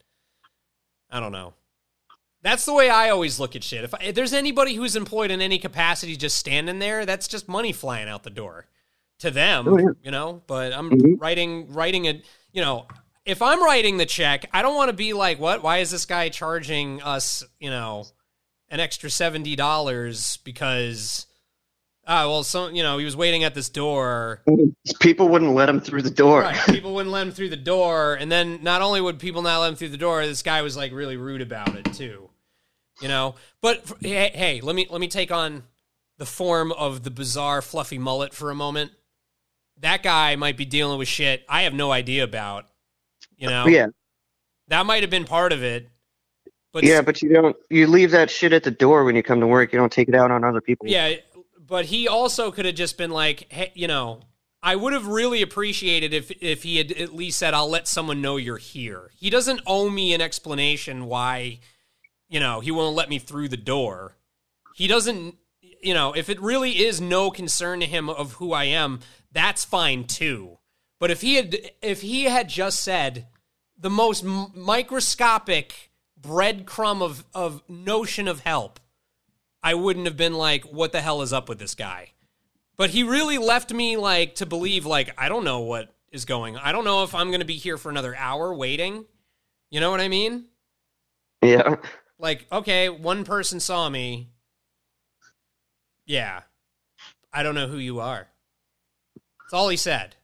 I 1.09 1.19
don't 1.19 1.31
know. 1.31 1.53
That's 2.45 2.63
the 2.63 2.73
way 2.75 2.91
I 2.91 3.09
always 3.09 3.39
look 3.39 3.55
at 3.55 3.63
shit. 3.63 3.83
If, 3.83 3.95
I, 3.95 3.97
if 4.03 4.13
there's 4.13 4.31
anybody 4.31 4.75
who's 4.75 4.95
employed 4.95 5.31
in 5.31 5.41
any 5.41 5.57
capacity 5.57 6.15
just 6.15 6.37
standing 6.37 6.77
there, 6.77 7.03
that's 7.03 7.27
just 7.27 7.47
money 7.49 7.71
flying 7.71 8.07
out 8.07 8.21
the 8.21 8.29
door 8.29 8.67
to 9.17 9.31
them, 9.31 9.67
Oh, 9.67 9.79
yeah. 9.79 9.85
you 10.03 10.11
know. 10.11 10.43
But 10.45 10.71
I'm 10.71 10.91
Mhm. 10.91 11.19
writing 11.19 11.73
writing 11.73 12.05
it, 12.05 12.23
you 12.53 12.61
know. 12.61 12.85
If 13.25 13.41
I'm 13.41 13.63
writing 13.63 13.97
the 13.97 14.05
check, 14.05 14.47
I 14.53 14.61
don't 14.61 14.75
want 14.75 14.89
to 14.89 14.95
be 14.95 15.13
like, 15.13 15.39
what? 15.39 15.63
Why 15.63 15.79
is 15.79 15.89
this 15.89 16.05
guy 16.05 16.29
charging 16.29 17.01
us, 17.01 17.43
you 17.59 17.71
know, 17.71 18.05
an 18.69 18.79
extra 18.79 19.09
seventy 19.09 19.55
dollars 19.55 20.37
because, 20.43 21.25
ah, 22.05 22.27
well, 22.27 22.43
so 22.43 22.67
you 22.67 22.83
know, 22.83 22.99
he 22.99 23.05
was 23.05 23.15
waiting 23.15 23.43
at 23.43 23.55
this 23.55 23.69
door. 23.69 24.43
People 24.99 25.29
wouldn't 25.29 25.55
let 25.55 25.67
him 25.67 25.81
through 25.81 26.03
the 26.03 26.11
door. 26.11 26.41
Right. 26.41 26.59
People 26.67 26.93
wouldn't 26.93 27.11
let 27.11 27.25
him 27.25 27.33
through 27.33 27.49
the 27.49 27.55
door. 27.57 28.13
And 28.13 28.31
then 28.31 28.59
not 28.61 28.83
only 28.83 29.01
would 29.01 29.17
people 29.17 29.41
not 29.41 29.61
let 29.61 29.69
him 29.69 29.75
through 29.75 29.89
the 29.89 29.97
door, 29.97 30.23
this 30.27 30.43
guy 30.43 30.61
was 30.61 30.77
like 30.77 30.91
really 30.93 31.17
rude 31.17 31.41
about 31.41 31.73
it 31.75 31.91
too. 31.91 32.29
You 33.01 33.07
know? 33.07 33.35
But 33.61 33.91
hey, 33.99 34.31
hey, 34.33 34.61
let 34.61 34.75
me 34.75 34.87
let 34.89 35.01
me 35.01 35.07
take 35.07 35.31
on 35.31 35.63
the 36.17 36.25
form 36.25 36.71
of 36.71 37.03
the 37.03 37.11
bizarre 37.11 37.61
fluffy 37.61 37.97
mullet 37.97 38.33
for 38.33 38.49
a 38.49 38.55
moment. 38.55 38.91
That 39.79 40.03
guy 40.03 40.35
might 40.35 40.55
be 40.55 40.65
dealing 40.65 40.97
with 40.97 41.07
shit 41.07 41.45
I 41.49 41.63
have 41.63 41.73
no 41.73 41.91
idea 41.91 42.23
about. 42.23 42.67
You 43.37 43.49
know? 43.49 43.67
Yeah, 43.67 43.87
That 44.69 44.85
might 44.85 45.03
have 45.03 45.09
been 45.09 45.25
part 45.25 45.51
of 45.51 45.61
it. 45.61 45.89
But 46.71 46.83
yeah, 46.83 47.01
but 47.01 47.21
you 47.21 47.29
don't. 47.29 47.55
You 47.69 47.87
leave 47.87 48.11
that 48.11 48.29
shit 48.29 48.51
at 48.51 48.63
the 48.63 48.71
door 48.71 49.05
when 49.05 49.15
you 49.15 49.23
come 49.23 49.39
to 49.39 49.47
work. 49.47 49.71
You 49.71 49.79
don't 49.79 49.91
take 49.91 50.09
it 50.09 50.15
out 50.15 50.29
on 50.29 50.43
other 50.43 50.59
people. 50.59 50.87
Yeah, 50.89 51.15
but 51.57 51.85
he 51.85 52.07
also 52.07 52.51
could 52.51 52.65
have 52.65 52.75
just 52.75 52.97
been 52.97 53.11
like, 53.11 53.49
hey, 53.49 53.71
you 53.75 53.87
know, 53.87 54.19
I 54.61 54.75
would 54.75 54.91
have 54.91 55.07
really 55.07 55.41
appreciated 55.41 56.13
if 56.13 56.31
if 56.41 56.63
he 56.63 56.77
had 56.77 56.91
at 56.91 57.15
least 57.15 57.39
said, 57.39 57.53
"I'll 57.53 57.69
let 57.69 57.87
someone 57.87 58.21
know 58.21 58.35
you're 58.35 58.57
here." 58.57 59.11
He 59.15 59.29
doesn't 59.29 59.61
owe 59.65 59.89
me 59.89 60.13
an 60.13 60.19
explanation 60.19 61.05
why, 61.05 61.59
you 62.35 62.41
know, 62.41 62.59
he 62.59 62.69
won't 62.69 62.97
let 62.97 63.07
me 63.07 63.17
through 63.17 63.47
the 63.47 63.55
door. 63.55 64.17
He 64.75 64.87
doesn't, 64.87 65.35
you 65.81 65.93
know, 65.93 66.11
if 66.11 66.27
it 66.29 66.41
really 66.41 66.83
is 66.85 66.99
no 66.99 67.31
concern 67.31 67.79
to 67.79 67.85
him 67.85 68.09
of 68.09 68.33
who 68.33 68.51
I 68.51 68.65
am, 68.65 68.99
that's 69.31 69.63
fine 69.63 70.03
too. 70.03 70.57
But 70.99 71.11
if 71.11 71.21
he 71.21 71.35
had 71.35 71.55
if 71.81 72.01
he 72.01 72.25
had 72.25 72.49
just 72.49 72.83
said 72.83 73.27
the 73.79 73.89
most 73.89 74.25
microscopic 74.25 75.91
breadcrumb 76.19 77.01
of 77.01 77.23
of 77.33 77.63
notion 77.69 78.27
of 78.27 78.41
help, 78.41 78.81
I 79.63 79.73
wouldn't 79.73 80.05
have 80.05 80.17
been 80.17 80.33
like, 80.33 80.65
what 80.65 80.91
the 80.91 80.99
hell 80.99 81.21
is 81.21 81.31
up 81.31 81.47
with 81.47 81.57
this 81.57 81.73
guy? 81.73 82.11
But 82.75 82.89
he 82.89 83.03
really 83.03 83.37
left 83.37 83.71
me 83.71 83.95
like 83.95 84.35
to 84.35 84.45
believe 84.45 84.85
like 84.85 85.09
I 85.17 85.29
don't 85.29 85.45
know 85.45 85.61
what 85.61 85.95
is 86.11 86.25
going. 86.25 86.57
I 86.57 86.73
don't 86.73 86.83
know 86.83 87.03
if 87.03 87.15
I'm 87.15 87.29
going 87.29 87.39
to 87.39 87.45
be 87.45 87.55
here 87.55 87.77
for 87.77 87.89
another 87.89 88.13
hour 88.13 88.53
waiting. 88.53 89.05
You 89.69 89.79
know 89.79 89.89
what 89.89 90.01
I 90.01 90.09
mean? 90.09 90.47
yeah. 91.41 91.77
Like, 92.17 92.45
okay, 92.51 92.89
one 92.89 93.25
person 93.25 93.59
saw 93.59 93.89
me. 93.89 94.29
Yeah. 96.05 96.41
I 97.33 97.43
don't 97.43 97.55
know 97.55 97.67
who 97.67 97.77
you 97.77 97.99
are. 97.99 98.27
That's 99.41 99.53
all 99.53 99.69
he 99.69 99.77
said. 99.77 100.15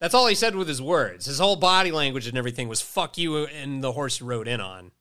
That's 0.00 0.14
all 0.14 0.26
he 0.26 0.34
said 0.34 0.54
with 0.56 0.68
his 0.68 0.82
words. 0.82 1.26
His 1.26 1.38
whole 1.38 1.56
body 1.56 1.90
language 1.90 2.26
and 2.26 2.36
everything 2.36 2.68
was 2.68 2.80
fuck 2.80 3.18
you 3.18 3.46
and 3.46 3.82
the 3.82 3.92
horse 3.92 4.20
you 4.20 4.26
rode 4.26 4.48
in 4.48 4.60
on. 4.60 4.92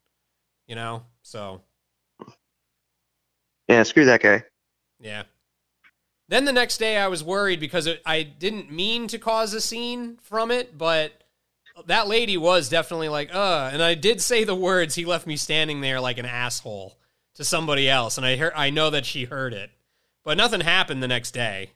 You 0.67 0.75
know? 0.75 1.03
So, 1.21 1.61
Yeah, 3.67 3.83
screw 3.83 4.05
that 4.05 4.21
guy. 4.21 4.43
Yeah. 4.99 5.23
Then 6.27 6.45
the 6.45 6.53
next 6.53 6.77
day, 6.77 6.97
I 6.97 7.07
was 7.07 7.23
worried 7.23 7.59
because 7.59 7.87
it, 7.87 8.01
I 8.05 8.23
didn't 8.23 8.71
mean 8.71 9.07
to 9.09 9.19
cause 9.19 9.53
a 9.53 9.61
scene 9.61 10.17
from 10.21 10.49
it, 10.49 10.77
but 10.77 11.23
that 11.87 12.07
lady 12.07 12.37
was 12.37 12.69
definitely 12.69 13.09
like, 13.09 13.33
uh, 13.33 13.69
and 13.71 13.81
I 13.83 13.95
did 13.95 14.21
say 14.21 14.43
the 14.43 14.55
words. 14.55 14.95
He 14.95 15.05
left 15.05 15.27
me 15.27 15.35
standing 15.37 15.81
there 15.81 15.99
like 15.99 16.17
an 16.17 16.25
asshole 16.25 16.97
to 17.35 17.43
somebody 17.43 17.89
else, 17.89 18.17
and 18.17 18.25
I 18.25 18.37
heard, 18.37 18.53
I 18.55 18.69
know 18.69 18.89
that 18.89 19.05
she 19.05 19.25
heard 19.25 19.53
it, 19.53 19.71
but 20.23 20.37
nothing 20.37 20.61
happened 20.61 21.03
the 21.03 21.07
next 21.07 21.31
day. 21.31 21.71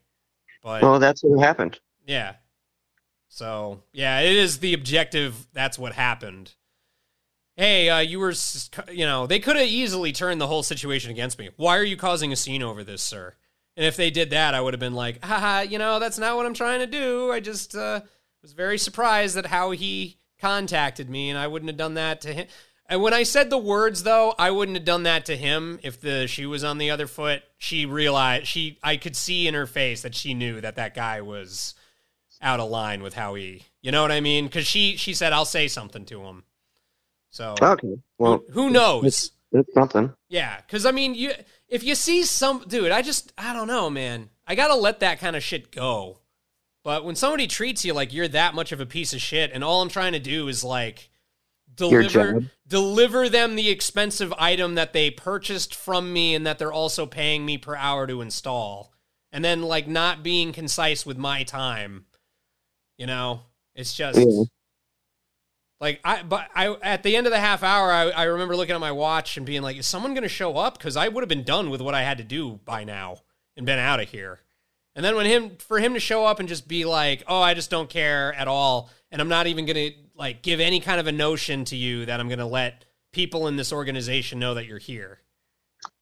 But 0.63 0.81
Well, 0.81 0.99
that's 0.99 1.21
what 1.23 1.39
happened. 1.43 1.79
yeah. 2.05 2.35
So, 3.27 3.83
yeah, 3.93 4.21
it 4.21 4.35
is 4.35 4.59
the 4.59 4.73
objective. 4.73 5.47
That's 5.53 5.77
what 5.77 5.93
happened. 5.93 6.53
Hey, 7.55 7.89
uh, 7.89 7.99
you 7.99 8.19
were, 8.19 8.31
s- 8.31 8.69
you 8.91 9.05
know, 9.05 9.27
they 9.27 9.39
could 9.39 9.55
have 9.57 9.67
easily 9.67 10.11
turned 10.11 10.39
the 10.41 10.47
whole 10.47 10.63
situation 10.63 11.11
against 11.11 11.37
me. 11.37 11.49
Why 11.57 11.77
are 11.77 11.83
you 11.83 11.97
causing 11.97 12.31
a 12.31 12.35
scene 12.35 12.63
over 12.63 12.83
this, 12.83 13.03
sir? 13.03 13.35
And 13.77 13.85
if 13.85 13.95
they 13.97 14.09
did 14.09 14.29
that, 14.31 14.53
I 14.55 14.61
would 14.61 14.73
have 14.73 14.79
been 14.79 14.93
like, 14.95 15.23
haha, 15.23 15.61
you 15.61 15.77
know, 15.77 15.99
that's 15.99 16.17
not 16.17 16.35
what 16.37 16.45
I'm 16.45 16.53
trying 16.53 16.79
to 16.79 16.87
do. 16.87 17.31
I 17.31 17.39
just 17.39 17.75
uh, 17.75 18.01
was 18.41 18.53
very 18.53 18.77
surprised 18.77 19.37
at 19.37 19.47
how 19.47 19.71
he 19.71 20.17
contacted 20.39 21.09
me, 21.09 21.29
and 21.29 21.37
I 21.37 21.47
wouldn't 21.47 21.69
have 21.69 21.77
done 21.77 21.95
that 21.95 22.21
to 22.21 22.33
him. 22.33 22.47
And 22.87 23.03
when 23.03 23.13
I 23.13 23.23
said 23.23 23.49
the 23.49 23.57
words, 23.57 24.03
though, 24.03 24.33
I 24.39 24.49
wouldn't 24.49 24.77
have 24.77 24.85
done 24.85 25.03
that 25.03 25.25
to 25.25 25.37
him 25.37 25.79
if 25.83 26.01
the 26.01 26.27
shoe 26.27 26.49
was 26.49 26.63
on 26.63 26.79
the 26.79 26.89
other 26.89 27.05
foot. 27.05 27.43
She 27.57 27.85
realized 27.85 28.47
she, 28.47 28.79
I 28.81 28.97
could 28.97 29.15
see 29.15 29.47
in 29.47 29.53
her 29.53 29.67
face 29.67 30.01
that 30.01 30.15
she 30.15 30.33
knew 30.33 30.59
that 30.61 30.75
that 30.75 30.95
guy 30.95 31.21
was 31.21 31.75
out 32.41 32.59
of 32.59 32.69
line 32.69 33.03
with 33.03 33.13
how 33.13 33.35
he, 33.35 33.63
you 33.81 33.91
know 33.91 34.01
what 34.01 34.11
I 34.11 34.21
mean? 34.21 34.45
Because 34.45 34.65
she, 34.65 34.95
she 34.95 35.13
said, 35.13 35.33
"I'll 35.33 35.45
say 35.45 35.67
something 35.67 36.05
to 36.05 36.23
him." 36.23 36.43
So 37.29 37.53
Okay. 37.61 37.99
Well, 38.17 38.43
who, 38.51 38.63
who 38.63 38.69
knows? 38.71 39.05
it's 39.05 39.31
it's 39.51 39.73
something. 39.73 40.13
Yeah, 40.29 40.57
because 40.61 40.85
I 40.85 40.91
mean, 40.91 41.15
you 41.15 41.33
if 41.67 41.83
you 41.83 41.95
see 41.95 42.23
some 42.23 42.63
dude, 42.67 42.91
I 42.91 43.01
just 43.01 43.33
I 43.37 43.53
don't 43.53 43.67
know, 43.67 43.89
man. 43.89 44.29
I 44.47 44.55
gotta 44.55 44.75
let 44.75 44.99
that 45.01 45.19
kind 45.19 45.35
of 45.35 45.43
shit 45.43 45.71
go. 45.71 46.19
But 46.83 47.03
when 47.03 47.15
somebody 47.15 47.47
treats 47.47 47.83
you 47.83 47.93
like 47.93 48.13
you're 48.13 48.27
that 48.29 48.55
much 48.55 48.71
of 48.71 48.79
a 48.79 48.85
piece 48.85 49.13
of 49.13 49.21
shit, 49.21 49.51
and 49.53 49.63
all 49.63 49.81
I'm 49.81 49.89
trying 49.89 50.13
to 50.13 50.19
do 50.19 50.47
is 50.47 50.63
like 50.63 51.09
deliver 51.75 52.43
deliver 52.67 53.29
them 53.29 53.55
the 53.55 53.69
expensive 53.69 54.33
item 54.37 54.75
that 54.75 54.93
they 54.93 55.11
purchased 55.11 55.75
from 55.75 56.13
me, 56.13 56.35
and 56.35 56.45
that 56.47 56.59
they're 56.59 56.71
also 56.71 57.05
paying 57.05 57.45
me 57.45 57.57
per 57.57 57.75
hour 57.75 58.07
to 58.07 58.21
install, 58.21 58.93
and 59.31 59.43
then 59.43 59.61
like 59.61 59.87
not 59.87 60.23
being 60.23 60.53
concise 60.53 61.05
with 61.05 61.17
my 61.17 61.43
time, 61.43 62.05
you 62.97 63.05
know, 63.05 63.41
it's 63.75 63.93
just. 63.93 64.19
Yeah. 64.19 64.43
Like 65.81 66.01
I, 66.03 66.23
but 66.23 66.49
I 66.53 66.75
at 66.81 67.03
the 67.03 67.15
end 67.15 67.25
of 67.25 67.31
the 67.31 67.39
half 67.39 67.63
hour, 67.63 67.89
I, 67.89 68.09
I 68.09 68.23
remember 68.23 68.53
looking 68.53 68.75
at 68.75 68.81
my 68.81 68.91
watch 68.91 69.37
and 69.37 69.45
being 69.45 69.61
like, 69.61 69.77
"Is 69.77 69.87
someone 69.87 70.13
going 70.13 70.23
to 70.23 70.27
show 70.27 70.57
up?" 70.57 70.77
Because 70.77 70.97
I 70.97 71.07
would 71.07 71.21
have 71.21 71.29
been 71.29 71.45
done 71.45 71.69
with 71.69 71.79
what 71.79 71.95
I 71.95 72.03
had 72.03 72.17
to 72.17 72.23
do 72.25 72.59
by 72.65 72.83
now 72.83 73.19
and 73.55 73.65
been 73.65 73.79
out 73.79 74.01
of 74.01 74.09
here. 74.09 74.41
And 74.95 75.05
then 75.05 75.15
when 75.15 75.25
him 75.25 75.57
for 75.57 75.79
him 75.79 75.93
to 75.93 75.99
show 75.99 76.25
up 76.25 76.39
and 76.39 76.49
just 76.49 76.67
be 76.67 76.85
like, 76.85 77.23
"Oh, 77.27 77.41
I 77.41 77.53
just 77.53 77.69
don't 77.69 77.89
care 77.89 78.33
at 78.33 78.47
all, 78.47 78.89
and 79.11 79.21
I'm 79.21 79.29
not 79.29 79.47
even 79.47 79.65
going 79.65 79.91
to 79.91 79.97
like 80.15 80.41
give 80.41 80.59
any 80.59 80.79
kind 80.79 80.99
of 80.99 81.07
a 81.07 81.11
notion 81.11 81.65
to 81.65 81.75
you 81.75 82.05
that 82.05 82.19
I'm 82.19 82.27
going 82.27 82.39
to 82.39 82.45
let 82.45 82.85
people 83.13 83.47
in 83.47 83.55
this 83.55 83.71
organization 83.71 84.39
know 84.39 84.55
that 84.55 84.65
you're 84.65 84.79
here." 84.79 85.19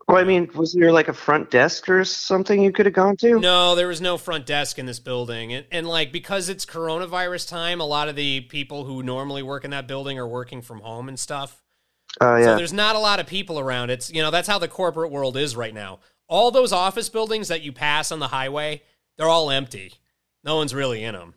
Well, 0.07 0.17
I 0.17 0.23
mean, 0.23 0.49
was 0.55 0.71
there 0.71 0.93
like 0.93 1.09
a 1.09 1.13
front 1.13 1.51
desk 1.51 1.89
or 1.89 2.05
something 2.05 2.61
you 2.61 2.71
could 2.71 2.85
have 2.85 2.95
gone 2.95 3.17
to? 3.17 3.39
No, 3.41 3.75
there 3.75 3.89
was 3.89 3.99
no 3.99 4.17
front 4.17 4.45
desk 4.45 4.79
in 4.79 4.85
this 4.85 4.99
building. 4.99 5.51
And, 5.51 5.65
and 5.69 5.85
like 5.85 6.13
because 6.13 6.47
it's 6.47 6.65
coronavirus 6.65 7.49
time, 7.49 7.81
a 7.81 7.85
lot 7.85 8.07
of 8.07 8.15
the 8.15 8.41
people 8.41 8.85
who 8.85 9.03
normally 9.03 9.43
work 9.43 9.65
in 9.65 9.71
that 9.71 9.85
building 9.85 10.17
are 10.17 10.27
working 10.27 10.61
from 10.61 10.79
home 10.79 11.09
and 11.09 11.19
stuff. 11.19 11.61
Oh 12.21 12.41
So 12.41 12.55
there's 12.55 12.71
not 12.71 12.95
a 12.95 12.99
lot 12.99 13.19
of 13.19 13.27
people 13.27 13.59
around. 13.59 13.89
It's 13.89 14.09
you 14.09 14.21
know 14.21 14.31
that's 14.31 14.47
how 14.47 14.59
the 14.59 14.69
corporate 14.69 15.11
world 15.11 15.35
is 15.35 15.57
right 15.57 15.73
now. 15.73 15.99
All 16.27 16.51
those 16.51 16.73
office 16.73 17.09
buildings 17.09 17.47
that 17.47 17.61
you 17.61 17.71
pass 17.71 18.11
on 18.11 18.19
the 18.19 18.27
highway, 18.27 18.81
they're 19.17 19.29
all 19.29 19.49
empty. 19.49 19.93
No 20.43 20.57
one's 20.57 20.73
really 20.73 21.03
in 21.03 21.13
them. 21.13 21.35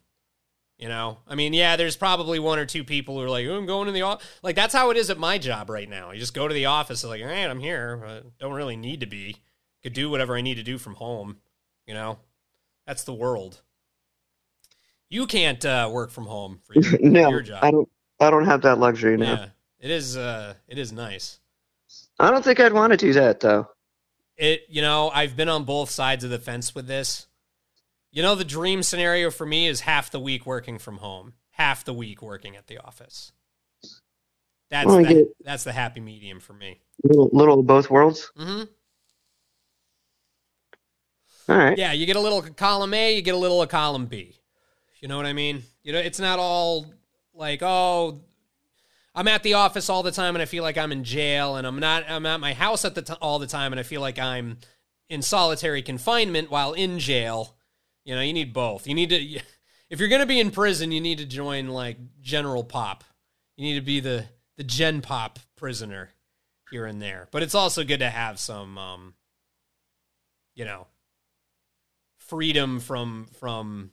You 0.78 0.88
know, 0.88 1.18
I 1.28 1.34
mean, 1.34 1.52
yeah, 1.52 1.76
there's 1.76 1.96
probably 1.96 2.38
one 2.38 2.58
or 2.58 2.64
two 2.64 2.84
people 2.84 3.16
who 3.18 3.22
are 3.22 3.28
like, 3.28 3.46
oh, 3.46 3.54
"I'm 3.54 3.66
going 3.66 3.84
to 3.86 3.92
the 3.92 4.00
office." 4.00 4.26
Like 4.42 4.56
that's 4.56 4.72
how 4.72 4.88
it 4.90 4.96
is 4.96 5.10
at 5.10 5.18
my 5.18 5.36
job 5.36 5.68
right 5.68 5.88
now. 5.88 6.10
You 6.10 6.18
just 6.18 6.32
go 6.32 6.48
to 6.48 6.54
the 6.54 6.64
office, 6.66 7.04
like, 7.04 7.20
"All 7.20 7.28
right, 7.28 7.50
I'm 7.50 7.60
here. 7.60 7.98
But 7.98 8.38
don't 8.38 8.54
really 8.54 8.76
need 8.76 9.00
to 9.00 9.06
be. 9.06 9.36
Could 9.82 9.92
do 9.92 10.08
whatever 10.08 10.36
I 10.36 10.40
need 10.40 10.54
to 10.54 10.62
do 10.62 10.78
from 10.78 10.94
home." 10.94 11.36
You 11.86 11.92
know, 11.92 12.18
that's 12.86 13.04
the 13.04 13.12
world. 13.12 13.60
You 15.10 15.26
can't 15.26 15.62
uh, 15.66 15.90
work 15.92 16.10
from 16.10 16.24
home 16.24 16.60
for 16.64 16.80
your, 16.80 16.98
no, 17.02 17.28
your 17.28 17.42
job. 17.42 17.62
I 17.62 17.70
don't. 17.70 17.88
I 18.18 18.30
don't 18.30 18.46
have 18.46 18.62
that 18.62 18.78
luxury 18.78 19.18
now. 19.18 19.32
Yeah, 19.34 19.46
it 19.80 19.90
is. 19.90 20.16
Uh, 20.16 20.54
it 20.66 20.78
is 20.78 20.92
nice. 20.92 21.40
I 22.18 22.30
don't 22.30 22.42
think 22.42 22.58
I'd 22.58 22.72
want 22.72 22.92
to 22.92 22.96
do 22.96 23.12
that 23.12 23.40
though. 23.40 23.68
It 24.40 24.62
you 24.68 24.80
know 24.82 25.10
i've 25.14 25.36
been 25.36 25.48
on 25.48 25.64
both 25.64 25.90
sides 25.90 26.24
of 26.24 26.30
the 26.30 26.38
fence 26.38 26.74
with 26.74 26.86
this 26.86 27.26
you 28.10 28.22
know 28.22 28.34
the 28.34 28.44
dream 28.44 28.82
scenario 28.82 29.30
for 29.30 29.46
me 29.46 29.66
is 29.68 29.80
half 29.80 30.10
the 30.10 30.18
week 30.20 30.46
working 30.46 30.78
from 30.78 30.96
home 30.98 31.34
half 31.52 31.84
the 31.84 31.92
week 31.92 32.22
working 32.22 32.56
at 32.56 32.66
the 32.66 32.78
office 32.78 33.32
that's 34.70 34.86
Well, 34.86 35.02
the, 35.02 35.28
that's 35.44 35.64
the 35.64 35.72
happy 35.72 36.00
medium 36.00 36.40
for 36.40 36.54
me 36.54 36.80
Little, 37.02 37.30
little 37.32 37.60
of 37.60 37.66
both 37.66 37.88
worlds. 37.90 38.30
Mm-hmm. 38.38 38.64
All 41.48 41.56
right. 41.58 41.76
yeah 41.76 41.92
you 41.92 42.06
get 42.06 42.16
a 42.16 42.20
little 42.20 42.42
column 42.42 42.94
a 42.94 43.14
you 43.14 43.22
get 43.22 43.34
a 43.34 43.38
little 43.38 43.60
of 43.60 43.68
column 43.68 44.06
b 44.06 44.36
you 45.00 45.08
know 45.08 45.16
what 45.16 45.26
i 45.26 45.32
mean 45.32 45.62
you 45.82 45.92
know 45.92 45.98
it's 45.98 46.20
not 46.20 46.38
all 46.38 46.86
like 47.34 47.60
oh 47.62 48.20
i'm 49.14 49.28
at 49.28 49.42
the 49.42 49.54
office 49.54 49.88
all 49.88 50.02
the 50.02 50.10
time 50.10 50.34
and 50.34 50.42
i 50.42 50.46
feel 50.46 50.62
like 50.62 50.78
i'm 50.78 50.92
in 50.92 51.04
jail 51.04 51.56
and 51.56 51.66
i'm 51.66 51.78
not 51.78 52.04
i'm 52.08 52.26
at 52.26 52.40
my 52.40 52.54
house 52.54 52.84
at 52.84 52.94
the 52.94 53.02
t- 53.02 53.14
all 53.20 53.38
the 53.38 53.46
time 53.46 53.72
and 53.72 53.80
i 53.80 53.82
feel 53.82 54.00
like 54.00 54.18
i'm 54.18 54.58
in 55.10 55.20
solitary 55.20 55.82
confinement 55.82 56.50
while 56.50 56.72
in 56.72 56.98
jail. 56.98 57.56
You 58.04 58.14
know 58.14 58.22
you 58.22 58.32
need 58.32 58.54
both. 58.54 58.86
You 58.86 58.94
need 58.94 59.10
to 59.10 59.40
if 59.90 59.98
you're 59.98 60.08
going 60.08 60.22
to 60.22 60.26
be 60.26 60.40
in 60.40 60.50
prison 60.50 60.92
you 60.92 61.00
need 61.00 61.18
to 61.18 61.26
join 61.26 61.68
like 61.68 61.98
general 62.22 62.64
pop. 62.64 63.04
You 63.56 63.64
need 63.64 63.74
to 63.74 63.84
be 63.84 64.00
the 64.00 64.24
the 64.56 64.64
gen 64.64 65.02
pop 65.02 65.38
prisoner 65.56 66.10
here 66.70 66.86
and 66.86 67.02
there. 67.02 67.28
But 67.30 67.42
it's 67.42 67.54
also 67.54 67.84
good 67.84 67.98
to 67.98 68.08
have 68.08 68.38
some 68.38 68.78
um 68.78 69.14
you 70.54 70.64
know 70.64 70.86
freedom 72.18 72.80
from 72.80 73.26
from 73.38 73.90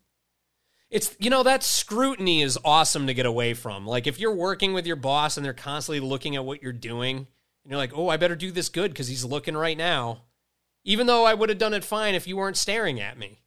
it's 0.89 1.15
you 1.19 1.29
know 1.29 1.43
that 1.43 1.63
scrutiny 1.63 2.41
is 2.41 2.57
awesome 2.63 3.07
to 3.07 3.13
get 3.13 3.25
away 3.25 3.53
from. 3.53 3.85
Like 3.85 4.07
if 4.07 4.19
you're 4.19 4.35
working 4.35 4.73
with 4.73 4.85
your 4.87 4.95
boss 4.95 5.35
and 5.37 5.45
they're 5.45 5.53
constantly 5.53 5.99
looking 5.99 6.35
at 6.35 6.45
what 6.45 6.61
you're 6.63 6.71
doing 6.73 7.17
and 7.17 7.27
you're 7.71 7.77
like 7.77 7.91
oh 7.95 8.07
i 8.07 8.15
better 8.17 8.35
do 8.35 8.51
this 8.51 8.69
good 8.69 8.91
because 8.91 9.07
he's 9.09 9.25
looking 9.25 9.57
right 9.57 9.77
now 9.77 10.21
even 10.85 11.05
though 11.07 11.25
i 11.25 11.33
would 11.33 11.49
have 11.49 11.57
done 11.57 11.73
it 11.73 11.83
fine 11.83 12.15
if 12.15 12.25
you 12.27 12.37
weren't 12.37 12.55
staring 12.57 12.99
at 13.01 13.17
me. 13.17 13.41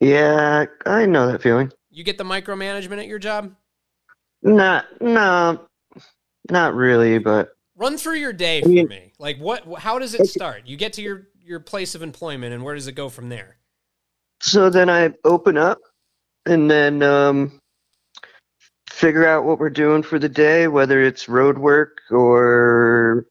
Yeah, 0.00 0.66
I 0.84 1.06
know 1.06 1.30
that 1.30 1.42
feeling. 1.42 1.72
you 1.90 2.02
get 2.04 2.18
the 2.18 2.24
micromanagement 2.24 2.98
at 2.98 3.06
your 3.06 3.20
job? 3.20 3.54
Not, 4.42 4.86
no, 5.00 5.60
not 6.50 6.74
really. 6.74 7.18
But 7.18 7.50
run 7.76 7.96
through 7.96 8.16
your 8.16 8.32
day 8.32 8.58
I 8.58 8.62
for 8.62 8.68
mean- 8.68 8.88
me. 8.88 9.12
Like 9.18 9.38
what 9.38 9.64
how 9.78 9.98
does 9.98 10.14
it 10.14 10.26
start? 10.26 10.66
You 10.66 10.76
get 10.76 10.92
to 10.94 11.02
your 11.02 11.28
your 11.40 11.60
place 11.60 11.94
of 11.94 12.02
employment 12.02 12.52
and 12.52 12.62
where 12.64 12.74
does 12.74 12.86
it 12.88 12.92
go 12.92 13.08
from 13.08 13.28
there 13.28 13.56
so 14.42 14.68
then 14.68 14.90
I 14.90 15.14
open 15.24 15.56
up, 15.56 15.78
and 16.46 16.70
then 16.70 17.02
um, 17.02 17.60
figure 18.90 19.26
out 19.26 19.44
what 19.44 19.58
we're 19.58 19.70
doing 19.70 20.02
for 20.02 20.18
the 20.18 20.28
day, 20.28 20.68
whether 20.68 21.00
it's 21.00 21.28
road 21.28 21.58
work 21.58 22.00
or 22.10 23.26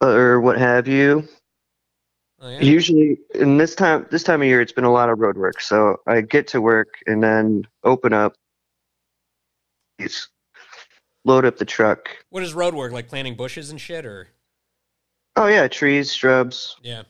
or 0.00 0.40
what 0.40 0.58
have 0.58 0.86
you. 0.86 1.26
oh, 2.40 2.48
yeah? 2.48 2.60
Usually, 2.60 3.18
in 3.34 3.56
this 3.56 3.74
time 3.74 4.06
this 4.10 4.22
time 4.22 4.42
of 4.42 4.46
year, 4.46 4.60
it's 4.60 4.72
been 4.72 4.84
a 4.84 4.92
lot 4.92 5.08
of 5.08 5.18
road 5.18 5.38
work. 5.38 5.60
So 5.60 5.96
I 6.06 6.20
get 6.20 6.46
to 6.48 6.60
work 6.60 6.88
and 7.06 7.22
then 7.22 7.66
open 7.84 8.12
up, 8.12 8.34
load 11.24 11.44
up 11.46 11.56
the 11.56 11.64
truck. 11.64 12.10
what 12.28 12.42
is 12.42 12.52
road 12.52 12.74
work 12.74 12.92
like 12.92 13.08
planting 13.08 13.34
bushes 13.34 13.70
and 13.70 13.80
shit 13.80 14.04
or 14.04 14.28
Oh 15.36 15.46
yeah, 15.46 15.68
trees, 15.68 16.12
shrubs. 16.12 16.76
Yeah. 16.82 17.04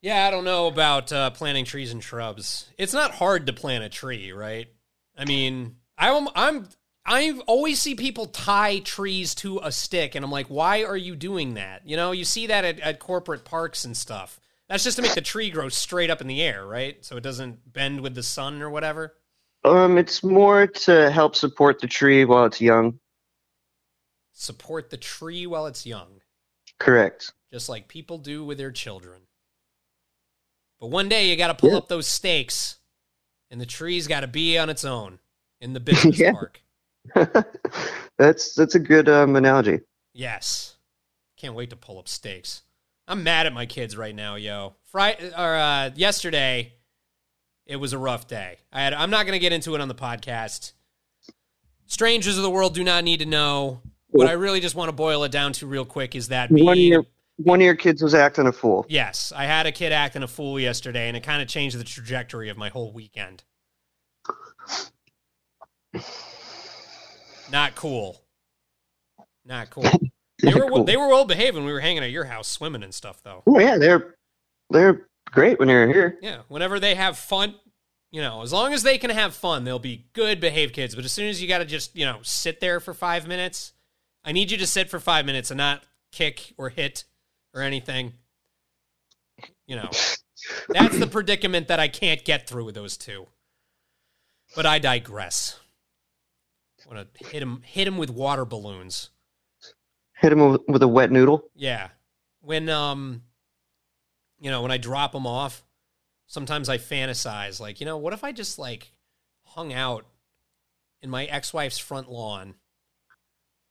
Yeah, 0.00 0.26
I 0.26 0.30
don't 0.30 0.44
know 0.44 0.68
about 0.68 1.12
uh, 1.12 1.30
planting 1.30 1.64
trees 1.64 1.92
and 1.92 2.02
shrubs. 2.02 2.70
It's 2.78 2.92
not 2.92 3.12
hard 3.12 3.46
to 3.46 3.52
plant 3.52 3.84
a 3.84 3.88
tree, 3.88 4.32
right? 4.32 4.68
I 5.16 5.24
mean, 5.24 5.76
I'm 5.96 6.28
I'm 6.36 6.68
I 7.04 7.32
always 7.46 7.80
see 7.82 7.94
people 7.94 8.26
tie 8.26 8.78
trees 8.78 9.34
to 9.36 9.60
a 9.62 9.72
stick, 9.72 10.14
and 10.14 10.24
I'm 10.24 10.30
like, 10.30 10.46
why 10.46 10.84
are 10.84 10.96
you 10.96 11.16
doing 11.16 11.54
that? 11.54 11.86
You 11.86 11.96
know, 11.96 12.12
you 12.12 12.24
see 12.24 12.46
that 12.46 12.64
at, 12.64 12.78
at 12.80 13.00
corporate 13.00 13.44
parks 13.44 13.84
and 13.84 13.96
stuff. 13.96 14.38
That's 14.68 14.84
just 14.84 14.96
to 14.96 15.02
make 15.02 15.14
the 15.14 15.22
tree 15.22 15.50
grow 15.50 15.70
straight 15.70 16.10
up 16.10 16.20
in 16.20 16.26
the 16.26 16.42
air, 16.42 16.66
right? 16.66 17.02
So 17.04 17.16
it 17.16 17.22
doesn't 17.22 17.72
bend 17.72 18.00
with 18.02 18.14
the 18.14 18.22
sun 18.22 18.60
or 18.62 18.68
whatever. 18.68 19.14
Um, 19.64 19.98
it's 19.98 20.22
more 20.22 20.66
to 20.66 21.10
help 21.10 21.34
support 21.34 21.80
the 21.80 21.86
tree 21.86 22.24
while 22.24 22.44
it's 22.44 22.60
young. 22.60 23.00
Support 24.34 24.90
the 24.90 24.98
tree 24.98 25.46
while 25.46 25.66
it's 25.66 25.84
young. 25.86 26.20
Correct. 26.78 27.32
just 27.52 27.68
like 27.68 27.88
people 27.88 28.18
do 28.18 28.44
with 28.44 28.58
their 28.58 28.70
children. 28.70 29.22
But 30.80 30.88
one 30.88 31.08
day 31.08 31.28
you 31.28 31.36
got 31.36 31.48
to 31.48 31.54
pull 31.54 31.70
Yeah. 31.70 31.78
up 31.78 31.88
those 31.88 32.06
stakes, 32.06 32.76
and 33.50 33.60
the 33.60 33.66
tree's 33.66 34.06
got 34.06 34.20
to 34.20 34.26
be 34.28 34.56
on 34.58 34.68
its 34.70 34.84
own 34.84 35.18
in 35.60 35.72
the 35.72 35.80
business 35.88 36.18
Yeah. 36.18 36.32
park. 36.32 36.60
that's 38.18 38.54
that's 38.54 38.74
a 38.74 38.78
good 38.78 39.08
um, 39.08 39.36
analogy. 39.36 39.80
Yes, 40.12 40.76
can't 41.36 41.54
wait 41.54 41.70
to 41.70 41.76
pull 41.76 41.98
up 41.98 42.08
stakes. 42.08 42.62
I'm 43.06 43.22
mad 43.22 43.46
at 43.46 43.52
my 43.52 43.64
kids 43.66 43.96
right 43.96 44.14
now, 44.14 44.34
yo. 44.34 44.74
Friday 44.84 45.30
or 45.36 45.54
uh, 45.56 45.90
yesterday, 45.94 46.74
it 47.66 47.76
was 47.76 47.92
a 47.92 47.98
rough 47.98 48.26
day. 48.26 48.58
I 48.72 48.82
had. 48.82 48.92
I'm 48.94 49.10
not 49.10 49.24
going 49.26 49.32
to 49.34 49.38
get 49.38 49.52
into 49.52 49.74
it 49.74 49.80
on 49.80 49.88
the 49.88 49.94
podcast. 49.94 50.72
Strangers 51.86 52.36
of 52.36 52.42
the 52.42 52.50
world 52.50 52.74
do 52.74 52.84
not 52.84 53.04
need 53.04 53.20
to 53.20 53.26
know. 53.26 53.80
What 54.10 54.28
I 54.28 54.32
really 54.32 54.60
just 54.60 54.74
want 54.74 54.88
to 54.88 54.92
boil 54.92 55.24
it 55.24 55.32
down 55.32 55.52
to 55.54 55.66
real 55.66 55.84
quick 55.84 56.14
is 56.14 56.28
that 56.28 56.52
being 56.52 57.04
one 57.38 57.60
of 57.60 57.64
your 57.64 57.74
kids 57.74 58.02
was 58.02 58.14
acting 58.14 58.46
a 58.46 58.52
fool. 58.52 58.84
Yes, 58.88 59.32
I 59.34 59.44
had 59.46 59.66
a 59.66 59.72
kid 59.72 59.92
acting 59.92 60.22
a 60.22 60.28
fool 60.28 60.60
yesterday, 60.60 61.08
and 61.08 61.16
it 61.16 61.22
kind 61.22 61.40
of 61.40 61.48
changed 61.48 61.78
the 61.78 61.84
trajectory 61.84 62.48
of 62.50 62.56
my 62.56 62.68
whole 62.68 62.92
weekend. 62.92 63.42
Not 67.50 67.74
cool. 67.74 68.20
Not 69.44 69.70
cool. 69.70 69.84
They 70.40 70.54
were 70.54 70.68
Cool. 70.68 70.84
they 70.84 70.96
were 70.96 71.08
well 71.08 71.24
behaved 71.24 71.56
when 71.56 71.64
we 71.66 71.72
were 71.72 71.80
hanging 71.80 72.04
at 72.04 72.12
your 72.12 72.22
house 72.26 72.46
swimming 72.46 72.84
and 72.84 72.94
stuff, 72.94 73.20
though. 73.24 73.42
Oh 73.44 73.58
yeah, 73.58 73.76
they're 73.76 74.14
they're 74.70 75.08
great 75.32 75.58
when 75.58 75.68
you're 75.68 75.88
here. 75.92 76.16
Yeah, 76.22 76.42
whenever 76.46 76.78
they 76.78 76.94
have 76.94 77.18
fun, 77.18 77.56
you 78.12 78.22
know, 78.22 78.42
as 78.42 78.52
long 78.52 78.72
as 78.72 78.84
they 78.84 78.98
can 78.98 79.10
have 79.10 79.34
fun, 79.34 79.64
they'll 79.64 79.80
be 79.80 80.06
good 80.12 80.38
behaved 80.38 80.74
kids. 80.76 80.94
But 80.94 81.04
as 81.04 81.10
soon 81.10 81.28
as 81.28 81.42
you 81.42 81.48
got 81.48 81.58
to 81.58 81.64
just 81.64 81.96
you 81.96 82.04
know 82.04 82.20
sit 82.22 82.60
there 82.60 82.78
for 82.78 82.94
five 82.94 83.26
minutes, 83.26 83.72
I 84.24 84.30
need 84.30 84.52
you 84.52 84.58
to 84.58 84.66
sit 84.68 84.88
for 84.88 85.00
five 85.00 85.26
minutes 85.26 85.50
and 85.50 85.58
not 85.58 85.82
kick 86.12 86.54
or 86.56 86.68
hit 86.68 87.02
or 87.54 87.62
anything. 87.62 88.14
You 89.66 89.76
know, 89.76 89.90
that's 90.68 90.98
the 90.98 91.06
predicament 91.06 91.68
that 91.68 91.80
I 91.80 91.88
can't 91.88 92.24
get 92.24 92.48
through 92.48 92.64
with 92.64 92.74
those 92.74 92.96
two. 92.96 93.26
But 94.56 94.66
I 94.66 94.78
digress. 94.78 95.58
I 96.84 96.94
want 96.94 97.14
to 97.14 97.28
hit 97.28 97.42
him, 97.42 97.62
hit 97.64 97.86
him 97.86 97.98
with 97.98 98.10
water 98.10 98.44
balloons. 98.44 99.10
Hit 100.14 100.32
him 100.32 100.50
with, 100.50 100.62
with 100.66 100.82
a 100.82 100.88
wet 100.88 101.12
noodle. 101.12 101.50
Yeah. 101.54 101.88
When 102.40 102.68
um 102.68 103.22
you 104.40 104.50
know, 104.50 104.62
when 104.62 104.70
I 104.70 104.78
drop 104.78 105.12
them 105.12 105.26
off, 105.26 105.64
sometimes 106.26 106.68
I 106.68 106.78
fantasize 106.78 107.60
like, 107.60 107.80
you 107.80 107.86
know, 107.86 107.96
what 107.96 108.12
if 108.12 108.24
I 108.24 108.32
just 108.32 108.58
like 108.58 108.92
hung 109.44 109.72
out 109.72 110.06
in 111.02 111.10
my 111.10 111.24
ex-wife's 111.24 111.78
front 111.78 112.10
lawn 112.10 112.54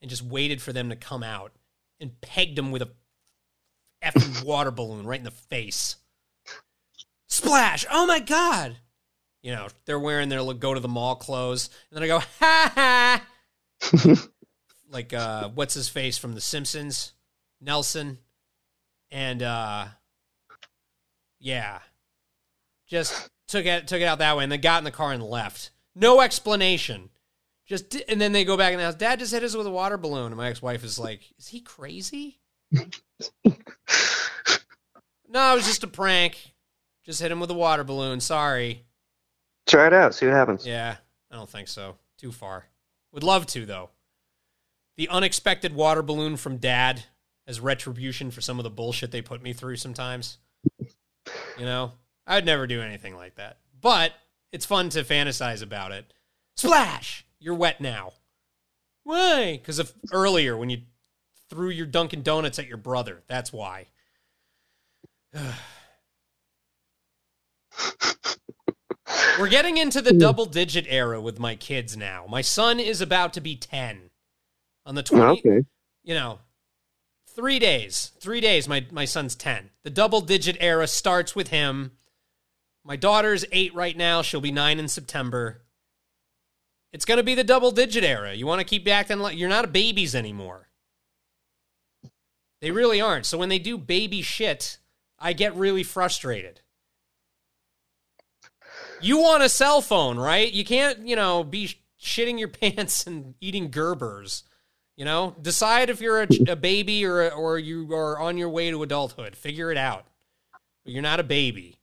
and 0.01 0.09
just 0.09 0.23
waited 0.23 0.61
for 0.61 0.73
them 0.73 0.89
to 0.89 0.95
come 0.95 1.23
out 1.23 1.53
and 1.99 2.19
pegged 2.21 2.57
them 2.57 2.71
with 2.71 2.82
a 2.82 2.89
effing 4.12 4.43
water 4.43 4.72
balloon 4.72 5.05
right 5.05 5.20
in 5.20 5.26
the 5.26 5.32
face. 5.32 5.95
Splash! 7.28 7.86
Oh 7.91 8.05
my 8.05 8.20
god. 8.20 8.78
You 9.41 9.53
know, 9.53 9.68
they're 9.86 9.99
wearing 9.99 10.30
their 10.30 10.43
go 10.53 10.74
to 10.74 10.80
the 10.80 10.88
mall 10.88 11.16
clothes 11.16 11.70
and 11.89 11.97
then 11.97 12.03
I 12.03 12.08
go, 12.08 12.20
"Ha 12.20 12.72
ha." 12.76 13.24
like 14.89 15.14
uh 15.14 15.49
what's 15.49 15.74
his 15.74 15.89
face 15.89 16.18
from 16.18 16.34
the 16.34 16.41
simpsons 16.41 17.12
nelson 17.62 18.18
and 19.12 19.41
uh, 19.41 19.86
yeah, 21.39 21.80
just 22.88 23.30
took 23.47 23.66
it 23.66 23.88
took 23.88 24.01
it 24.01 24.05
out 24.05 24.20
that 24.20 24.38
way, 24.38 24.43
and 24.43 24.51
then 24.51 24.62
got 24.62 24.80
in 24.80 24.84
the 24.84 24.91
car 24.91 25.14
and 25.14 25.24
left. 25.24 25.72
No 25.95 26.22
explanation. 26.22 27.10
Just 27.66 27.95
and 28.08 28.20
then 28.20 28.32
they 28.32 28.45
go 28.45 28.58
back 28.58 28.74
in 28.74 28.80
the 28.80 28.86
house. 28.86 28.95
Dad 28.95 29.20
just 29.20 29.34
hit 29.34 29.43
us 29.43 29.55
with 29.55 29.68
a 29.68 29.72
water 29.72 29.97
balloon, 29.97 30.28
and 30.28 30.38
my 30.38 30.49
ex 30.49 30.62
wife 30.62 30.84
is 30.84 30.97
like, 30.99 31.22
"Is 31.38 31.47
he 31.47 31.62
crazy?" 31.62 32.39
No, 32.72 32.84
it 33.43 35.55
was 35.55 35.65
just 35.65 35.84
a 35.84 35.88
prank. 35.88 36.53
Just 37.05 37.22
hit 37.22 37.32
him 37.32 37.39
with 37.39 37.51
a 37.51 37.55
water 37.55 37.84
balloon. 37.84 38.20
Sorry. 38.20 38.84
Try 39.65 39.88
it 39.88 39.93
out. 39.93 40.15
See 40.15 40.26
what 40.26 40.36
happens. 40.36 40.65
Yeah, 40.65 40.95
I 41.32 41.36
don't 41.36 41.49
think 41.49 41.68
so. 41.68 41.97
Too 42.18 42.32
far. 42.32 42.65
Would 43.13 43.24
love 43.24 43.45
to 43.47 43.65
though. 43.65 43.89
The 44.97 45.09
unexpected 45.09 45.76
water 45.76 46.01
balloon 46.01 46.38
from 46.38 46.57
dad 46.57 47.03
as 47.45 47.59
retribution 47.59 48.32
for 48.32 48.41
some 48.41 48.59
of 48.59 48.63
the 48.63 48.70
bullshit 48.70 49.11
they 49.11 49.22
put 49.22 49.41
me 49.41 49.53
through 49.53 49.78
sometimes. 49.78 50.38
You 51.57 51.65
know, 51.65 51.93
I'd 52.26 52.45
never 52.45 52.68
do 52.68 52.82
anything 52.82 53.15
like 53.15 53.36
that. 53.36 53.57
But 53.80 54.13
it's 54.51 54.65
fun 54.65 54.89
to 54.89 55.03
fantasize 55.03 55.61
about 55.61 55.91
it. 55.91 56.13
Splash! 56.55 57.26
You're 57.39 57.55
wet 57.55 57.80
now. 57.80 58.13
Why? 59.03 59.53
Because 59.53 59.80
of 59.80 59.93
earlier 60.11 60.57
when 60.57 60.70
you 60.70 60.82
threw 61.50 61.70
your 61.70 61.86
Dunkin' 61.86 62.24
Donuts 62.24 62.60
at 62.60 62.68
your 62.68 62.78
brother. 62.78 63.24
That's 63.28 63.52
why. 63.54 63.88
We're 69.39 69.50
getting 69.50 69.78
into 69.78 70.02
the 70.02 70.14
double 70.14 70.45
digit 70.45 70.86
era 70.89 71.22
with 71.22 71.39
my 71.39 71.56
kids 71.56 71.95
now. 71.95 72.26
My 72.28 72.41
son 72.41 72.80
is 72.80 73.02
about 73.02 73.34
to 73.34 73.41
be 73.41 73.56
10 73.56 74.10
on 74.86 74.95
the 74.95 75.04
20 75.04 75.39
Okay. 75.39 75.64
you 76.04 76.16
know, 76.16 76.39
3 77.36 77.60
days. 77.60 78.12
3 78.20 78.41
days 78.41 78.68
my 78.68 78.86
my 78.91 79.06
son's 79.06 79.36
10. 79.36 79.70
The 79.84 79.89
double 79.91 80.22
digit 80.22 80.58
era 80.60 80.88
starts 80.88 81.36
with 81.36 81.50
him. 81.50 81.91
My 82.84 82.95
daughter's 82.95 83.45
8 83.52 83.76
right 83.76 83.95
now, 83.95 84.22
she'll 84.22 84.41
be 84.41 84.52
9 84.52 84.80
in 84.80 84.88
September. 84.88 85.62
It's 86.93 87.06
going 87.06 87.18
to 87.18 87.24
be 87.24 87.36
the 87.36 87.43
double 87.43 87.72
digit 87.72 88.04
era. 88.04 88.34
You 88.34 88.48
want 88.48 88.60
to 88.60 88.66
keep 88.66 88.88
acting 88.88 89.20
like 89.20 89.38
you're 89.38 89.50
not 89.50 89.66
a 89.66 89.68
babies 89.68 90.16
anymore. 90.16 90.66
They 92.62 92.72
really 92.72 92.99
aren't. 93.01 93.26
So 93.26 93.38
when 93.38 93.49
they 93.49 93.60
do 93.60 93.78
baby 93.78 94.22
shit, 94.22 94.78
I 95.20 95.34
get 95.34 95.55
really 95.55 95.84
frustrated. 95.84 96.62
You 98.99 99.20
want 99.20 99.43
a 99.43 99.49
cell 99.49 99.82
phone, 99.82 100.18
right? 100.18 100.51
You 100.51 100.66
can't, 100.66 101.08
you 101.08 101.16
know, 101.16 101.43
be 101.43 101.76
shitting 102.01 102.39
your 102.39 102.47
pants 102.47 103.05
and 103.05 103.36
eating 103.39 103.70
Gerbers. 103.70 104.43
You 104.95 105.05
know, 105.05 105.36
decide 105.39 105.91
if 105.91 106.01
you're 106.01 106.24
a, 106.24 106.28
a 106.49 106.55
baby 106.55 107.05
or 107.05 107.32
or 107.32 107.60
you 107.60 107.93
are 107.93 108.18
on 108.20 108.36
your 108.36 108.49
way 108.49 108.72
to 108.72 108.82
adulthood. 108.82 109.36
Figure 109.36 109.72
it 109.72 109.78
out. 109.78 110.08
But 110.84 110.93
you're 110.93 111.03
not 111.03 111.20
a 111.20 111.24
baby. 111.24 111.78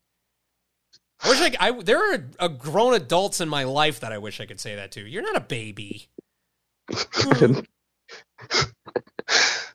I 1.22 1.28
wish 1.28 1.56
I 1.60 1.70
there 1.80 2.12
are 2.12 2.28
a 2.40 2.48
grown 2.48 2.94
adults 2.94 3.40
in 3.40 3.48
my 3.48 3.62
life 3.62 4.00
that 4.00 4.12
I 4.12 4.18
wish 4.18 4.40
I 4.40 4.46
could 4.46 4.58
say 4.58 4.74
that 4.74 4.90
to. 4.92 5.00
You're 5.00 5.22
not 5.22 5.36
a 5.36 5.40
baby. 5.40 6.08
Hmm. 7.14 7.60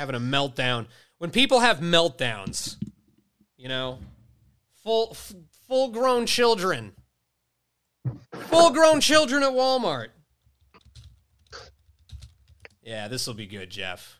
Having 0.00 0.16
a 0.16 0.18
meltdown. 0.18 0.86
When 1.18 1.30
people 1.30 1.60
have 1.60 1.80
meltdowns, 1.80 2.76
you 3.58 3.68
know, 3.68 3.98
full 4.82 5.08
f- 5.10 5.34
full 5.68 5.88
grown 5.88 6.24
children, 6.24 6.92
full 8.32 8.70
grown 8.70 9.02
children 9.02 9.42
at 9.42 9.50
Walmart. 9.50 10.08
Yeah, 12.82 13.08
this 13.08 13.26
will 13.26 13.34
be 13.34 13.44
good, 13.44 13.68
Jeff. 13.68 14.18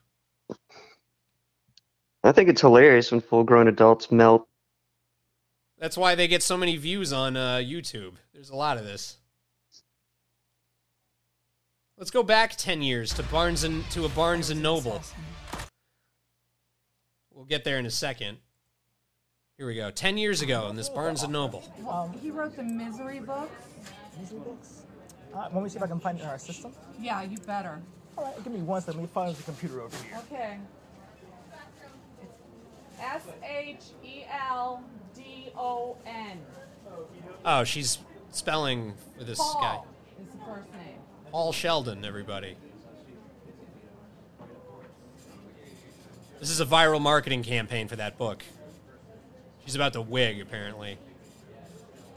I 2.23 2.31
think 2.31 2.47
it's 2.47 2.61
hilarious 2.61 3.11
when 3.11 3.19
full 3.19 3.43
grown 3.43 3.67
adults 3.67 4.11
melt. 4.11 4.47
That's 5.79 5.97
why 5.97 6.13
they 6.13 6.27
get 6.27 6.43
so 6.43 6.57
many 6.57 6.77
views 6.77 7.11
on 7.11 7.35
uh, 7.35 7.55
YouTube. 7.55 8.13
There's 8.35 8.51
a 8.51 8.55
lot 8.55 8.77
of 8.77 8.83
this. 8.83 9.17
Let's 11.97 12.11
go 12.11 12.21
back 12.21 12.55
ten 12.55 12.83
years 12.83 13.11
to 13.15 13.23
Barnes 13.23 13.63
and 13.63 13.83
to 13.89 14.05
a 14.05 14.09
Barnes 14.09 14.51
and 14.51 14.61
Noble. 14.61 15.01
We'll 17.41 17.47
get 17.47 17.63
there 17.63 17.79
in 17.79 17.87
a 17.87 17.89
second. 17.89 18.37
Here 19.57 19.65
we 19.65 19.73
go. 19.73 19.89
Ten 19.89 20.15
years 20.15 20.43
ago 20.43 20.67
in 20.67 20.75
this 20.75 20.89
Barnes 20.89 21.23
and 21.23 21.33
Noble. 21.33 21.63
He 22.21 22.29
wrote 22.29 22.55
the 22.55 22.61
misery 22.61 23.19
books. 23.19 23.65
Easy 24.21 24.35
books. 24.37 24.83
Uh, 25.33 25.49
let 25.51 25.63
me 25.63 25.67
see 25.67 25.77
if 25.77 25.81
I 25.81 25.87
can 25.87 25.99
find 25.99 26.19
it 26.19 26.21
in 26.21 26.27
our 26.27 26.37
system. 26.37 26.71
Yeah, 26.99 27.23
you 27.23 27.39
better. 27.39 27.81
All 28.15 28.25
right, 28.25 28.43
give 28.43 28.53
me 28.53 28.59
one 28.59 28.79
second. 28.81 28.99
Let 28.99 29.09
me 29.09 29.11
find 29.11 29.35
the 29.35 29.41
computer 29.41 29.81
over 29.81 29.97
here. 30.03 30.19
Okay. 30.31 30.59
S 32.99 33.23
H 33.43 33.85
E 34.05 34.23
L 34.47 34.83
D 35.15 35.49
O 35.57 35.97
N. 36.05 36.37
Oh, 37.43 37.63
she's 37.63 37.97
spelling 38.29 38.93
for 39.17 39.23
this 39.23 39.39
guy. 39.39 39.79
Paul 39.79 39.87
is 40.21 40.27
the 40.31 40.45
first 40.45 40.71
name. 40.73 40.99
Paul 41.31 41.51
Sheldon, 41.53 42.05
everybody. 42.05 42.55
This 46.41 46.49
is 46.49 46.59
a 46.59 46.65
viral 46.65 46.99
marketing 46.99 47.43
campaign 47.43 47.87
for 47.87 47.97
that 47.97 48.17
book. 48.17 48.43
She's 49.63 49.75
about 49.75 49.93
to 49.93 50.01
wig, 50.01 50.41
apparently. 50.41 50.97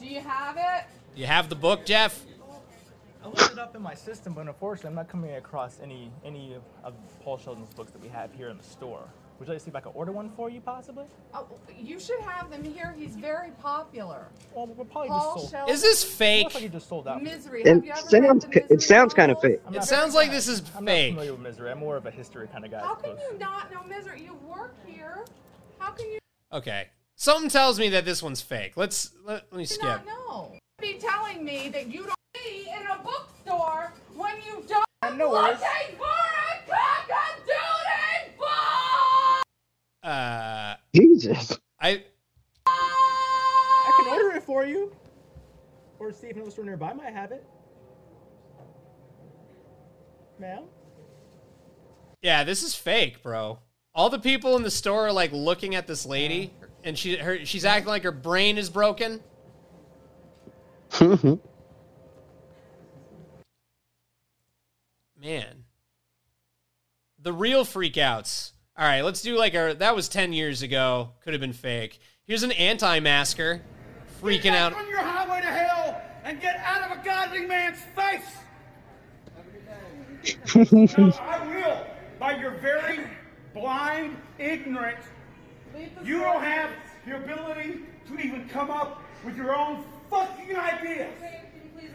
Do 0.00 0.06
you 0.06 0.20
have 0.20 0.56
it? 0.56 0.86
Do 1.14 1.20
You 1.20 1.26
have 1.26 1.50
the 1.50 1.54
book, 1.54 1.84
Jeff? 1.84 2.24
I 3.22 3.26
looked 3.26 3.52
it 3.52 3.58
up 3.58 3.76
in 3.76 3.82
my 3.82 3.94
system, 3.94 4.32
but 4.32 4.46
unfortunately, 4.46 4.88
I'm 4.88 4.94
not 4.94 5.08
coming 5.08 5.34
across 5.34 5.78
any 5.82 6.10
any 6.24 6.56
of 6.82 6.94
Paul 7.22 7.36
Sheldon's 7.36 7.68
books 7.74 7.92
that 7.92 8.00
we 8.00 8.08
have 8.08 8.32
here 8.32 8.48
in 8.48 8.56
the 8.56 8.64
store. 8.64 9.06
Would 9.38 9.48
you 9.48 9.52
like 9.54 9.58
to 9.58 9.64
see 9.64 9.70
if 9.70 9.76
I 9.76 9.80
can 9.80 9.92
order 9.94 10.12
one 10.12 10.30
for 10.36 10.48
you, 10.48 10.60
possibly? 10.60 11.06
Oh, 11.34 11.46
you 11.76 11.98
should 11.98 12.20
have 12.20 12.50
them 12.50 12.62
here. 12.62 12.94
He's 12.96 13.16
very 13.16 13.50
popular. 13.60 14.28
Well, 14.54 14.68
we're 14.68 14.84
probably 14.84 15.08
Paul 15.08 15.34
just 15.34 15.50
sold. 15.50 15.50
Sheldon. 15.50 15.74
Is 15.74 15.82
this 15.82 16.04
fake? 16.04 16.54
like 16.54 16.62
you 16.62 16.68
just 16.68 16.88
sold 16.88 17.08
out. 17.08 17.22
Misery. 17.22 17.62
It 17.62 17.66
Have 17.66 17.84
you 17.84 17.90
ever 17.90 18.00
sounds 18.00 18.46
read 18.46 18.64
the 18.68 18.74
it 18.74 18.82
sounds 18.82 19.12
kind 19.12 19.32
of 19.32 19.40
fake. 19.40 19.60
It 19.72 19.82
sounds 19.82 20.14
like 20.14 20.30
this 20.30 20.46
is 20.46 20.62
I'm 20.76 20.86
fake. 20.86 21.14
not 21.14 21.18
familiar 21.20 21.32
with 21.32 21.40
Misery. 21.42 21.70
I'm 21.72 21.78
more 21.78 21.96
of 21.96 22.06
a 22.06 22.10
history 22.12 22.46
kind 22.46 22.64
of 22.64 22.70
guy. 22.70 22.80
How 22.80 22.94
can 22.94 23.16
you 23.18 23.38
not 23.38 23.72
know 23.72 23.82
misery? 23.84 24.22
You 24.22 24.34
work 24.48 24.74
here. 24.86 25.24
How 25.78 25.90
can 25.90 26.06
you 26.10 26.18
Okay. 26.52 26.88
Something 27.16 27.50
tells 27.50 27.78
me 27.78 27.88
that 27.90 28.04
this 28.04 28.22
one's 28.22 28.40
fake. 28.40 28.76
Let's 28.76 29.10
let, 29.24 29.46
let 29.50 29.58
me 29.58 29.64
skip. 29.64 29.82
not 29.82 30.06
know? 30.06 30.52
Be 30.80 30.94
telling 30.94 31.44
me 31.44 31.68
that 31.70 31.88
you 31.88 32.04
don't 32.04 32.14
be 32.34 32.68
in 32.68 32.86
a 32.86 32.98
bookstore 33.02 33.92
when 34.14 34.36
you 34.46 34.64
don't 34.68 35.18
No 35.18 35.30
worries. 35.30 35.58
looking 35.60 35.96
for 35.98 36.04
a 36.04 36.70
cock-a-doodle 36.70 38.38
book! 38.38 39.44
Uh, 40.04 40.74
Jesus. 40.94 41.58
I 41.80 42.04
I 42.66 43.92
can 43.98 44.12
order 44.12 44.36
it 44.36 44.42
for 44.42 44.66
you, 44.66 44.92
or 45.98 46.12
see 46.12 46.26
if 46.26 46.36
another 46.36 46.50
store 46.50 46.66
nearby 46.66 46.92
might 46.92 47.14
have 47.14 47.32
it. 47.32 47.46
Ma'am. 50.38 50.64
yeah, 52.20 52.44
this 52.44 52.62
is 52.62 52.74
fake, 52.74 53.22
bro. 53.22 53.60
All 53.94 54.10
the 54.10 54.18
people 54.18 54.56
in 54.56 54.62
the 54.62 54.70
store 54.70 55.06
are 55.06 55.12
like 55.12 55.32
looking 55.32 55.74
at 55.74 55.86
this 55.86 56.04
lady, 56.04 56.52
and 56.82 56.98
she 56.98 57.16
her 57.16 57.46
she's 57.46 57.64
acting 57.64 57.88
like 57.88 58.02
her 58.02 58.12
brain 58.12 58.58
is 58.58 58.68
broken. 58.68 59.22
Man, 65.18 65.64
the 67.18 67.32
real 67.32 67.64
freakouts. 67.64 68.53
All 68.76 68.84
right, 68.84 69.02
let's 69.02 69.22
do 69.22 69.36
like 69.38 69.54
our 69.54 69.72
that 69.74 69.94
was 69.94 70.08
ten 70.08 70.32
years 70.32 70.62
ago. 70.62 71.10
Could 71.22 71.32
have 71.32 71.40
been 71.40 71.52
fake. 71.52 72.00
Here's 72.26 72.42
an 72.42 72.50
anti-masker 72.52 73.62
freaking 74.20 74.50
out. 74.50 74.72
on 74.74 74.88
your 74.88 74.98
highway 74.98 75.40
to 75.42 75.46
hell 75.46 76.02
and 76.24 76.40
get 76.40 76.56
out 76.56 76.90
of 76.90 76.98
a 76.98 77.04
godly 77.04 77.46
man's 77.46 77.78
face. 77.94 78.24
no, 80.56 81.12
I 81.20 81.46
will. 81.46 81.86
By 82.18 82.36
your 82.40 82.52
very 82.52 83.06
blind 83.52 84.16
ignorance, 84.40 85.04
you 86.02 86.18
don't 86.18 86.42
have 86.42 86.70
the 87.06 87.16
ability 87.16 87.80
to 88.08 88.18
even 88.18 88.48
come 88.48 88.70
up 88.70 89.02
with 89.24 89.36
your 89.36 89.54
own 89.54 89.84
fucking 90.10 90.56
ideas. 90.56 91.12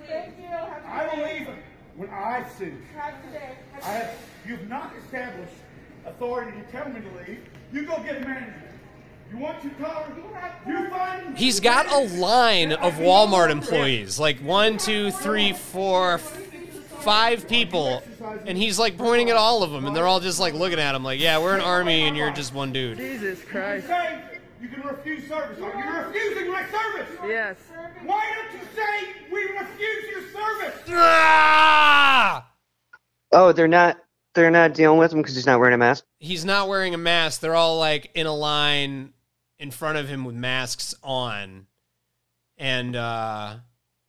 Thank 0.08 0.38
you. 0.40 0.46
Have 0.48 0.84
a 0.84 0.88
I 0.88 1.10
good 1.10 1.18
will 1.18 1.26
day. 1.26 1.40
leave 1.40 1.50
when 1.98 2.10
I 2.10 2.46
see. 2.58 2.72
Have 2.96 3.16
a 3.16 3.28
good. 3.32 3.42
Have 3.74 3.84
a 3.84 3.86
I 3.86 3.92
have, 3.92 4.16
you've 4.48 4.70
not 4.70 4.94
established 5.04 5.54
authority 6.06 6.60
to 6.60 6.72
tell 6.72 6.90
me 6.90 7.02
to 7.02 7.08
leave. 7.18 7.44
You 7.72 7.86
go 7.86 7.98
get 8.04 8.18
a 8.18 8.20
manager. 8.22 8.70
You 9.32 9.38
want 9.38 9.64
your 9.64 9.74
car? 9.74 10.08
You 10.68 10.90
find. 10.90 11.38
He's 11.38 11.60
got 11.60 11.92
a 11.92 12.00
line 12.20 12.72
of 12.74 12.94
Walmart 12.96 13.52
employees, 13.52 14.20
like 14.20 14.40
one, 14.40 14.78
two, 14.78 15.12
three, 15.12 15.54
four, 15.54 16.18
five 16.18 17.48
people, 17.48 18.02
and 18.48 18.58
he's 18.58 18.80
like 18.80 18.98
pointing 18.98 19.30
at 19.30 19.36
all 19.36 19.62
of 19.62 19.72
them, 19.72 19.86
and 19.86 19.96
they're 19.96 20.08
all 20.08 20.20
just 20.20 20.40
like 20.40 20.56
looking 20.56 20.80
at 20.80 20.96
him, 20.96 21.04
like, 21.04 21.20
"Yeah, 21.20 21.38
we're 21.38 21.56
an 21.56 21.62
army, 21.62 22.08
and 22.08 22.18
you're 22.18 22.32
just 22.32 22.54
one 22.54 22.74
dude." 22.74 22.98
Jesus 22.98 23.44
Christ. 23.44 23.88
you 24.60 24.68
can 24.68 24.82
refuse 24.82 25.28
service. 25.28 25.62
Are 25.62 25.78
you 25.78 26.08
refusing 26.08 26.52
my 26.52 26.64
service? 26.66 27.10
Yes. 27.26 27.56
Why 28.04 28.34
don't 28.36 28.60
you 28.60 28.68
say 28.76 29.14
we 29.32 29.44
refuse 29.58 30.10
your 30.12 30.22
service? 30.34 30.82
Ah! 30.90 32.52
Oh, 33.32 33.52
they're 33.52 33.68
not 33.68 34.00
they're 34.40 34.52
not 34.52 34.74
dealing 34.74 34.98
with 34.98 35.12
him 35.12 35.20
because 35.22 35.36
he's 35.36 35.46
not 35.46 35.60
wearing 35.60 35.74
a 35.74 35.78
mask? 35.78 36.06
He's 36.20 36.46
not 36.46 36.68
wearing 36.68 36.94
a 36.94 36.98
mask. 36.98 37.42
They're 37.42 37.56
all 37.56 37.78
like 37.78 38.10
in 38.16 38.26
a 38.26 38.34
line 38.34 39.14
in 39.60 39.72
front 39.72 39.98
of 39.98 40.08
him 40.08 40.24
with 40.24 40.36
masks 40.36 40.96
on. 41.04 41.68
And 42.58 42.96
uh 42.96 43.58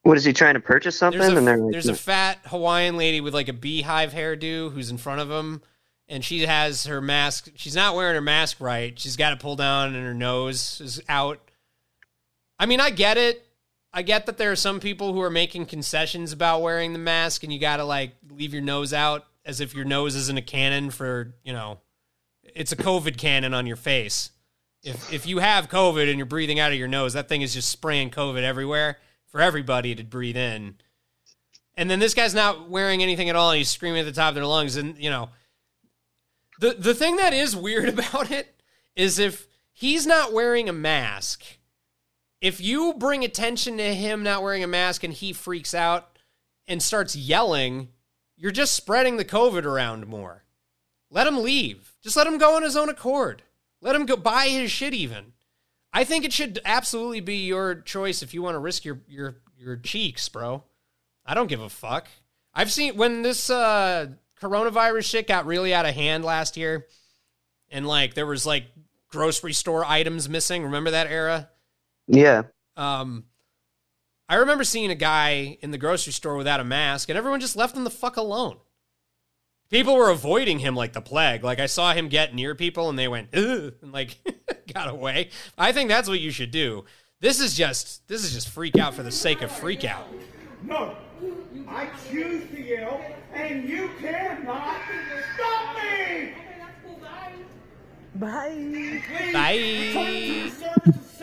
What 0.02 0.16
is 0.16 0.24
he 0.24 0.32
trying 0.32 0.54
to 0.54 0.60
purchase 0.60 0.96
something? 0.96 1.20
there's 1.20 1.32
a, 1.32 1.36
and 1.36 1.46
they're 1.46 1.56
like, 1.58 1.72
there's 1.72 1.88
a 1.88 1.94
fat 1.94 2.38
Hawaiian 2.46 2.96
lady 2.96 3.20
with 3.20 3.34
like 3.34 3.48
a 3.48 3.52
beehive 3.52 4.12
hairdo 4.12 4.72
who's 4.72 4.90
in 4.90 4.98
front 4.98 5.20
of 5.20 5.30
him 5.30 5.62
and 6.08 6.24
she 6.24 6.40
has 6.42 6.84
her 6.86 7.00
mask 7.00 7.50
she's 7.56 7.74
not 7.74 7.94
wearing 7.94 8.14
her 8.14 8.20
mask 8.20 8.60
right. 8.60 8.98
She's 8.98 9.16
got 9.16 9.32
it 9.32 9.40
pulled 9.40 9.58
down 9.58 9.94
and 9.94 10.04
her 10.04 10.14
nose 10.14 10.80
is 10.80 11.00
out. 11.08 11.40
I 12.58 12.66
mean, 12.66 12.80
I 12.80 12.90
get 12.90 13.16
it. 13.16 13.46
I 13.92 14.02
get 14.02 14.26
that 14.26 14.38
there 14.38 14.52
are 14.52 14.56
some 14.56 14.78
people 14.78 15.12
who 15.12 15.20
are 15.20 15.30
making 15.30 15.66
concessions 15.66 16.32
about 16.32 16.62
wearing 16.62 16.92
the 16.92 16.98
mask 17.00 17.42
and 17.42 17.52
you 17.52 17.58
got 17.58 17.78
to 17.78 17.84
like 17.84 18.12
leave 18.30 18.52
your 18.52 18.62
nose 18.62 18.92
out 18.92 19.26
as 19.44 19.60
if 19.60 19.74
your 19.74 19.84
nose 19.84 20.14
isn't 20.14 20.38
a 20.38 20.42
cannon 20.42 20.90
for, 20.90 21.34
you 21.42 21.52
know, 21.52 21.80
it's 22.42 22.72
a 22.72 22.76
COVID 22.76 23.16
cannon 23.16 23.54
on 23.54 23.66
your 23.66 23.76
face. 23.76 24.30
If 24.82 25.12
if 25.12 25.26
you 25.26 25.38
have 25.38 25.68
COVID 25.68 26.08
and 26.08 26.16
you're 26.16 26.26
breathing 26.26 26.58
out 26.58 26.72
of 26.72 26.78
your 26.78 26.88
nose, 26.88 27.12
that 27.12 27.28
thing 27.28 27.42
is 27.42 27.54
just 27.54 27.68
spraying 27.68 28.10
COVID 28.10 28.42
everywhere 28.42 28.98
for 29.26 29.40
everybody 29.40 29.94
to 29.94 30.04
breathe 30.04 30.36
in. 30.36 30.76
And 31.76 31.90
then 31.90 31.98
this 31.98 32.14
guy's 32.14 32.34
not 32.34 32.68
wearing 32.68 33.02
anything 33.02 33.28
at 33.28 33.36
all 33.36 33.50
and 33.50 33.58
he's 33.58 33.70
screaming 33.70 34.00
at 34.00 34.06
the 34.06 34.12
top 34.12 34.30
of 34.30 34.34
their 34.34 34.46
lungs 34.46 34.76
and 34.76 34.98
you 34.98 35.10
know 35.10 35.30
the 36.60 36.74
the 36.78 36.94
thing 36.94 37.16
that 37.16 37.32
is 37.32 37.56
weird 37.56 37.88
about 37.98 38.30
it 38.30 38.62
is 38.94 39.18
if 39.18 39.48
he's 39.72 40.06
not 40.06 40.32
wearing 40.32 40.68
a 40.68 40.72
mask, 40.72 41.44
if 42.40 42.60
you 42.60 42.94
bring 42.94 43.24
attention 43.24 43.76
to 43.78 43.94
him 43.94 44.22
not 44.22 44.42
wearing 44.42 44.62
a 44.62 44.68
mask 44.68 45.02
and 45.02 45.12
he 45.12 45.32
freaks 45.32 45.74
out 45.74 46.18
and 46.68 46.82
starts 46.82 47.16
yelling, 47.16 47.88
you're 48.40 48.50
just 48.50 48.74
spreading 48.74 49.18
the 49.18 49.24
COVID 49.24 49.64
around 49.64 50.06
more. 50.06 50.44
Let 51.10 51.26
him 51.26 51.42
leave. 51.42 51.92
Just 52.02 52.16
let 52.16 52.26
him 52.26 52.38
go 52.38 52.56
on 52.56 52.62
his 52.62 52.74
own 52.74 52.88
accord. 52.88 53.42
Let 53.82 53.94
him 53.94 54.06
go 54.06 54.16
buy 54.16 54.48
his 54.48 54.70
shit 54.70 54.94
even. 54.94 55.34
I 55.92 56.04
think 56.04 56.24
it 56.24 56.32
should 56.32 56.58
absolutely 56.64 57.20
be 57.20 57.44
your 57.44 57.74
choice 57.74 58.22
if 58.22 58.32
you 58.32 58.40
want 58.40 58.54
to 58.54 58.58
risk 58.60 58.84
your 58.84 59.00
your 59.06 59.36
your 59.58 59.76
cheeks, 59.76 60.26
bro. 60.30 60.64
I 61.26 61.34
don't 61.34 61.48
give 61.48 61.60
a 61.60 61.68
fuck. 61.68 62.08
I've 62.54 62.72
seen 62.72 62.96
when 62.96 63.20
this 63.22 63.50
uh 63.50 64.06
coronavirus 64.40 65.04
shit 65.04 65.28
got 65.28 65.44
really 65.44 65.74
out 65.74 65.84
of 65.84 65.94
hand 65.94 66.24
last 66.24 66.56
year 66.56 66.86
and 67.68 67.86
like 67.86 68.14
there 68.14 68.26
was 68.26 68.46
like 68.46 68.64
grocery 69.10 69.52
store 69.52 69.84
items 69.84 70.30
missing. 70.30 70.62
Remember 70.62 70.92
that 70.92 71.08
era? 71.08 71.50
yeah. 72.06 72.44
Um, 72.76 73.24
I 74.30 74.36
remember 74.36 74.62
seeing 74.62 74.92
a 74.92 74.94
guy 74.94 75.58
in 75.60 75.72
the 75.72 75.76
grocery 75.76 76.12
store 76.12 76.36
without 76.36 76.60
a 76.60 76.64
mask, 76.64 77.08
and 77.08 77.18
everyone 77.18 77.40
just 77.40 77.56
left 77.56 77.76
him 77.76 77.82
the 77.82 77.90
fuck 77.90 78.16
alone. 78.16 78.58
People 79.70 79.96
were 79.96 80.08
avoiding 80.08 80.60
him 80.60 80.76
like 80.76 80.92
the 80.92 81.00
plague. 81.00 81.42
Like 81.42 81.58
I 81.58 81.66
saw 81.66 81.92
him 81.94 82.08
get 82.08 82.32
near 82.32 82.54
people, 82.54 82.88
and 82.88 82.96
they 82.96 83.08
went 83.08 83.34
Ugh, 83.34 83.74
and 83.82 83.90
like 83.90 84.18
got 84.72 84.88
away. 84.88 85.30
I 85.58 85.72
think 85.72 85.88
that's 85.88 86.08
what 86.08 86.20
you 86.20 86.30
should 86.30 86.52
do. 86.52 86.84
This 87.18 87.40
is 87.40 87.56
just 87.56 88.06
this 88.06 88.22
is 88.22 88.32
just 88.32 88.50
freak 88.50 88.78
out 88.78 88.94
for 88.94 89.02
the 89.02 89.10
sake 89.10 89.42
of 89.42 89.50
freak 89.50 89.84
out. 89.84 90.06
No, 90.62 90.94
I 91.66 91.88
choose 92.08 92.48
to 92.50 92.62
yell, 92.62 93.00
and 93.34 93.68
you 93.68 93.90
cannot 94.00 94.80
stop 95.34 95.76
me! 95.76 96.34
Bye. 98.14 99.02
Please 99.92 100.62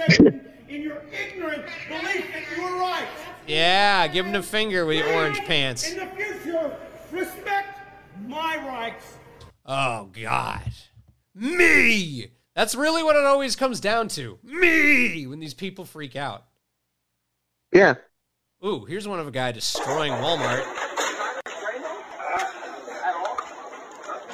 Bye. 0.09 0.53
Return 0.67 0.75
to 0.75 0.75
the 0.75 0.75
service 0.75 0.75
of 0.75 0.75
Satan 0.75 0.75
in 0.75 0.81
your 0.81 1.01
ignorant 1.11 1.65
belief 1.87 2.25
that 2.33 2.57
you 2.57 2.63
are 2.63 2.79
right. 2.79 3.07
Yeah, 3.47 4.07
give 4.07 4.25
him 4.25 4.33
the 4.33 4.43
finger 4.43 4.85
with 4.85 4.97
your 4.97 5.13
orange 5.13 5.39
pants. 5.45 5.91
In 5.91 5.97
the 5.97 6.05
future, 6.07 6.77
respect 7.11 7.79
my 8.25 8.57
rights. 8.57 9.17
Oh 9.65 10.09
God, 10.13 10.71
me. 11.35 12.31
That's 12.55 12.73
really 12.73 13.03
what 13.03 13.15
it 13.15 13.23
always 13.23 13.55
comes 13.55 13.79
down 13.79 14.07
to. 14.09 14.39
Me 14.43 15.27
when 15.27 15.39
these 15.39 15.53
people 15.53 15.85
freak 15.85 16.15
out. 16.15 16.45
Yeah. 17.71 17.95
Ooh, 18.65 18.85
here's 18.85 19.07
one 19.07 19.19
of 19.19 19.27
a 19.27 19.31
guy 19.31 19.51
destroying 19.51 20.13
Walmart. 20.13 20.63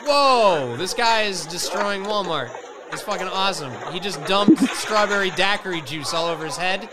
Whoa, 0.06 0.78
this 0.78 0.94
guy 0.94 1.24
is 1.24 1.46
destroying 1.48 2.04
Walmart. 2.04 2.52
It's 2.94 3.02
fucking 3.02 3.28
awesome. 3.28 3.74
He 3.92 4.00
just 4.00 4.24
dumped 4.26 4.62
strawberry 4.76 5.32
daiquiri 5.32 5.82
juice 5.82 6.14
all 6.14 6.28
over 6.28 6.46
his 6.46 6.56
head. 6.56 6.88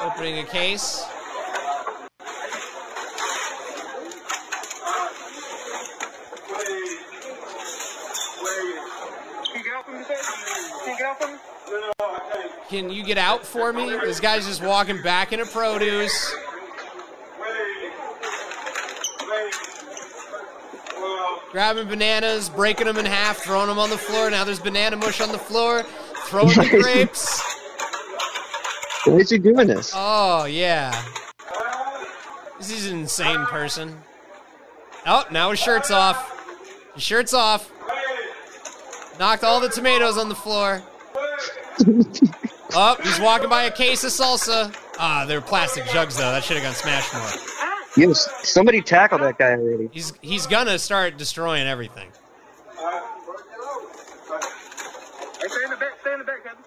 Opening 0.00 0.38
a 0.38 0.44
case. 0.44 1.04
Can 12.68 12.90
you 12.90 13.02
get 13.02 13.18
out 13.18 13.44
for 13.44 13.72
me? 13.72 13.90
This 13.90 14.20
guy's 14.20 14.46
just 14.46 14.62
walking 14.62 15.02
back 15.02 15.32
into 15.32 15.46
produce. 15.46 16.32
Grabbing 21.56 21.88
bananas, 21.88 22.50
breaking 22.50 22.84
them 22.84 22.98
in 22.98 23.06
half, 23.06 23.38
throwing 23.38 23.68
them 23.68 23.78
on 23.78 23.88
the 23.88 23.96
floor. 23.96 24.28
Now 24.28 24.44
there's 24.44 24.60
banana 24.60 24.94
mush 24.94 25.22
on 25.22 25.32
the 25.32 25.38
floor. 25.38 25.84
Throwing 26.26 26.48
the 26.48 26.68
grapes. 26.82 27.40
Why 29.06 29.14
is 29.14 29.30
he 29.30 29.38
doing 29.38 29.66
this? 29.66 29.90
Oh, 29.96 30.44
yeah. 30.44 30.92
This 32.58 32.70
is 32.70 32.90
an 32.90 32.98
insane 32.98 33.46
person. 33.46 33.96
Oh, 35.06 35.24
now 35.30 35.48
his 35.48 35.58
shirt's 35.58 35.90
off. 35.90 36.46
His 36.92 37.02
shirt's 37.02 37.32
off. 37.32 37.72
Knocked 39.18 39.42
all 39.42 39.58
the 39.58 39.70
tomatoes 39.70 40.18
on 40.18 40.28
the 40.28 40.34
floor. 40.34 40.82
Oh, 42.78 42.96
he's 43.02 43.20
walking 43.20 43.48
by 43.48 43.62
a 43.62 43.70
case 43.70 44.04
of 44.04 44.10
salsa. 44.10 44.76
Ah, 44.98 45.24
they're 45.26 45.40
plastic 45.40 45.86
jugs 45.86 46.18
though. 46.18 46.32
That 46.32 46.44
should 46.44 46.58
have 46.58 46.64
gone 46.64 46.74
smashed 46.74 47.14
more. 47.14 47.55
Yes, 47.96 48.28
somebody 48.42 48.82
tackled 48.82 49.22
that 49.22 49.38
guy 49.38 49.52
already. 49.52 49.88
He's 49.92 50.12
he's 50.20 50.46
gonna 50.46 50.78
start 50.78 51.16
destroying 51.16 51.66
everything. 51.66 52.10
Stay 55.38 55.64
in 55.64 55.70
the 55.70 55.76
back, 55.76 56.00
stay 56.00 56.12
in 56.12 56.18
the 56.18 56.24
back, 56.24 56.44
Kevin. 56.44 56.62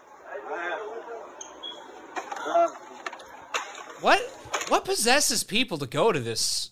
What 4.01 4.19
what 4.69 4.85
possesses 4.85 5.43
people 5.43 5.77
to 5.77 5.85
go 5.85 6.11
to 6.11 6.19
this 6.19 6.71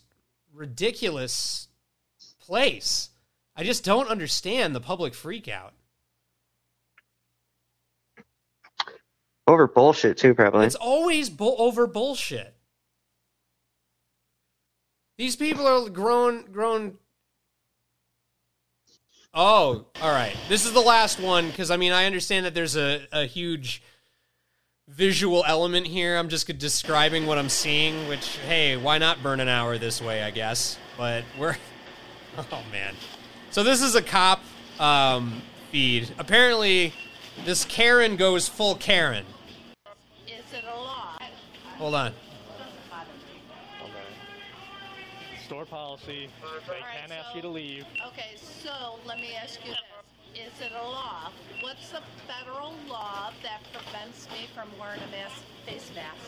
ridiculous 0.54 1.68
place? 2.40 3.10
I 3.56 3.64
just 3.64 3.84
don't 3.84 4.08
understand 4.08 4.74
the 4.74 4.80
public 4.80 5.14
freakout. 5.14 5.72
Over 9.46 9.68
bullshit 9.68 10.18
too, 10.18 10.34
probably. 10.34 10.66
It's 10.66 10.76
always 10.76 11.30
bull- 11.30 11.56
over 11.60 11.86
bullshit. 11.88 12.57
These 15.18 15.36
people 15.36 15.68
are 15.68 15.90
grown 15.90 16.52
grown 16.52 16.98
Oh, 19.34 19.86
all 20.02 20.12
right. 20.12 20.36
This 20.50 20.66
is 20.66 20.74
the 20.74 20.82
last 20.82 21.20
one 21.20 21.48
because 21.50 21.70
I 21.70 21.78
mean 21.78 21.92
I 21.92 22.06
understand 22.06 22.46
that 22.46 22.54
there's 22.54 22.76
a, 22.76 23.02
a 23.12 23.26
huge 23.26 23.84
visual 24.88 25.44
element 25.46 25.86
here. 25.86 26.18
I'm 26.18 26.30
just 26.30 26.48
describing 26.58 27.26
what 27.26 27.38
I'm 27.38 27.50
seeing, 27.50 28.08
which 28.08 28.38
hey, 28.48 28.78
why 28.78 28.98
not 28.98 29.22
burn 29.22 29.40
an 29.40 29.48
hour 29.48 29.78
this 29.78 30.02
way, 30.02 30.24
I 30.24 30.32
guess. 30.32 30.78
But 30.98 31.24
we're 31.38 31.56
Oh 32.38 32.64
man. 32.72 32.96
So 33.52 33.64
this 33.64 33.82
is 33.82 33.96
a 33.96 34.02
cop 34.02 34.42
um, 34.80 35.42
feed. 35.72 36.12
Apparently 36.20 36.94
this 37.46 37.66
Karen 37.66 38.16
goes 38.16 38.48
full 38.48 38.76
Karen. 38.76 39.26
Is 40.28 40.54
it 40.54 40.64
a 40.64 40.76
law? 40.76 41.18
Hold 41.78 41.96
on. 41.96 42.14
Store 45.48 45.66
policy, 45.66 46.28
they 46.68 46.80
can 47.00 47.10
ask 47.10 47.34
you 47.34 47.42
to 47.42 47.48
leave. 47.48 47.86
Okay, 48.08 48.36
so 48.36 49.00
let 49.08 49.18
me 49.22 49.30
ask 49.42 49.64
you 49.66 49.72
this. 49.72 49.80
Is 50.36 50.60
it 50.60 50.74
a 50.78 50.84
law? 50.84 51.32
What's 51.62 51.90
the 51.90 52.02
federal 52.28 52.74
law 52.90 53.32
that 53.44 53.62
prevents 53.72 54.28
me 54.30 54.50
from 54.54 54.68
wearing 54.78 55.00
a 55.00 55.08
mask, 55.12 55.40
face 55.66 55.90
mask? 55.96 56.28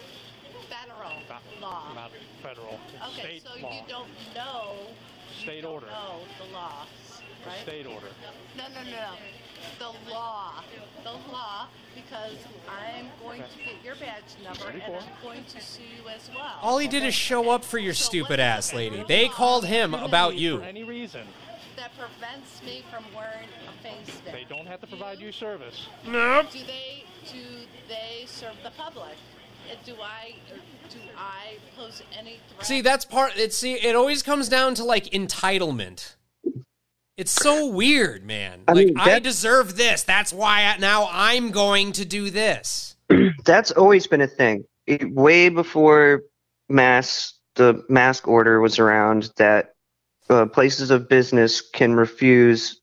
Federal 0.71 1.19
Not, 1.27 1.41
law. 1.61 1.83
not 1.93 2.11
federal. 2.41 2.79
Okay, 3.11 3.39
state 3.39 3.43
so 3.43 3.61
law. 3.61 3.73
you 3.73 3.81
don't 3.89 4.07
know. 4.33 4.87
you 5.35 5.43
State 5.43 5.61
don't 5.63 5.73
order. 5.73 5.87
know 5.87 6.19
the 6.39 6.53
law, 6.53 6.85
right? 7.45 7.59
State 7.63 7.87
order. 7.87 8.07
No, 8.55 8.63
no, 8.73 8.83
no, 8.83 8.89
no. 8.89 9.09
The 9.77 10.11
law. 10.11 10.63
The 11.03 11.11
law, 11.31 11.67
because 11.95 12.35
I'm 12.67 13.05
going 13.23 13.41
to 13.41 13.57
get 13.57 13.75
your 13.83 13.95
badge 13.95 14.23
number 14.43 14.67
and 14.69 14.81
I'm 14.83 15.03
going 15.23 15.43
to 15.45 15.61
sue 15.61 15.81
you 15.81 16.09
as 16.09 16.29
well. 16.35 16.59
All 16.61 16.77
he 16.77 16.87
did 16.87 17.03
is 17.03 17.13
show 17.13 17.49
up 17.49 17.63
for 17.63 17.77
your 17.77 17.93
So 17.93 18.05
stupid 18.05 18.39
ass 18.39 18.71
the 18.71 18.75
lady. 18.77 19.03
They 19.07 19.29
called 19.29 19.65
him 19.65 19.93
about 19.93 20.35
you. 20.35 20.59
For 20.59 20.65
any 20.65 20.83
reason. 20.83 21.21
That 21.77 21.91
prevents 21.97 22.61
me 22.63 22.83
from 22.91 23.05
wearing 23.15 23.47
a 23.69 23.81
face 23.81 24.21
mask. 24.25 24.37
They 24.37 24.45
don't 24.49 24.67
have 24.67 24.81
to 24.81 24.87
provide 24.87 25.19
you 25.19 25.31
service. 25.31 25.87
Nope. 26.05 26.51
Do 26.51 26.59
they 26.59 27.05
do 27.31 27.39
they 27.87 28.25
serve 28.25 28.55
the 28.63 28.71
public? 28.71 29.15
Uh, 29.71 29.75
Do 29.85 29.95
I 30.01 30.35
do 30.89 30.99
I 31.15 31.57
pose 31.77 32.01
any 32.17 32.39
threat. 32.53 32.65
See, 32.65 32.81
that's 32.81 33.05
part. 33.05 33.37
It 33.37 33.53
see, 33.53 33.75
it 33.75 33.95
always 33.95 34.23
comes 34.23 34.49
down 34.49 34.75
to 34.75 34.83
like 34.83 35.05
entitlement. 35.05 36.15
It's 37.19 37.33
so 37.33 37.67
weird, 37.67 38.25
man. 38.25 38.61
I 38.67 38.71
like 38.71 38.87
mean, 38.87 38.97
I 38.97 39.19
deserve 39.19 39.75
this. 39.75 40.03
That's 40.03 40.31
why 40.31 40.63
I, 40.63 40.77
now 40.77 41.09
I'm 41.11 41.51
going 41.51 41.91
to 41.93 42.05
do 42.05 42.29
this. 42.29 42.95
That's 43.45 43.71
always 43.71 44.07
been 44.07 44.21
a 44.21 44.27
thing. 44.27 44.63
It, 44.87 45.13
way 45.13 45.49
before 45.49 46.23
mass, 46.69 47.33
the 47.55 47.83
mask 47.89 48.27
order 48.27 48.61
was 48.61 48.79
around, 48.79 49.31
that 49.35 49.73
uh, 50.29 50.45
places 50.45 50.91
of 50.91 51.09
business 51.09 51.59
can 51.59 51.95
refuse 51.95 52.79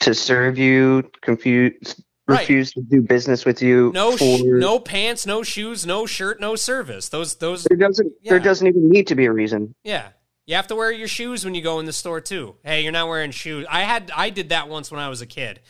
to 0.00 0.14
serve 0.14 0.56
you, 0.56 1.10
confuse, 1.20 2.02
Right. 2.26 2.40
refuse 2.40 2.72
to 2.74 2.80
do 2.82 3.02
business 3.02 3.44
with 3.44 3.60
you. 3.60 3.90
No, 3.92 4.12
for, 4.12 4.38
sh- 4.38 4.42
no 4.44 4.78
pants, 4.78 5.26
no 5.26 5.42
shoes, 5.42 5.84
no 5.84 6.06
shirt, 6.06 6.40
no 6.40 6.54
service. 6.54 7.08
Those, 7.08 7.34
those. 7.34 7.64
There 7.64 7.76
doesn't. 7.76 8.12
Yeah. 8.22 8.30
There 8.30 8.38
doesn't 8.38 8.66
even 8.68 8.88
need 8.88 9.08
to 9.08 9.16
be 9.16 9.26
a 9.26 9.32
reason. 9.32 9.74
Yeah. 9.82 10.10
You 10.50 10.56
have 10.56 10.66
to 10.66 10.74
wear 10.74 10.90
your 10.90 11.06
shoes 11.06 11.44
when 11.44 11.54
you 11.54 11.62
go 11.62 11.78
in 11.78 11.86
the 11.86 11.92
store 11.92 12.20
too. 12.20 12.56
Hey, 12.64 12.82
you're 12.82 12.90
not 12.90 13.06
wearing 13.06 13.30
shoes. 13.30 13.64
I 13.70 13.82
had 13.82 14.10
I 14.12 14.30
did 14.30 14.48
that 14.48 14.68
once 14.68 14.90
when 14.90 14.98
I 14.98 15.08
was 15.08 15.20
a 15.20 15.26
kid. 15.26 15.60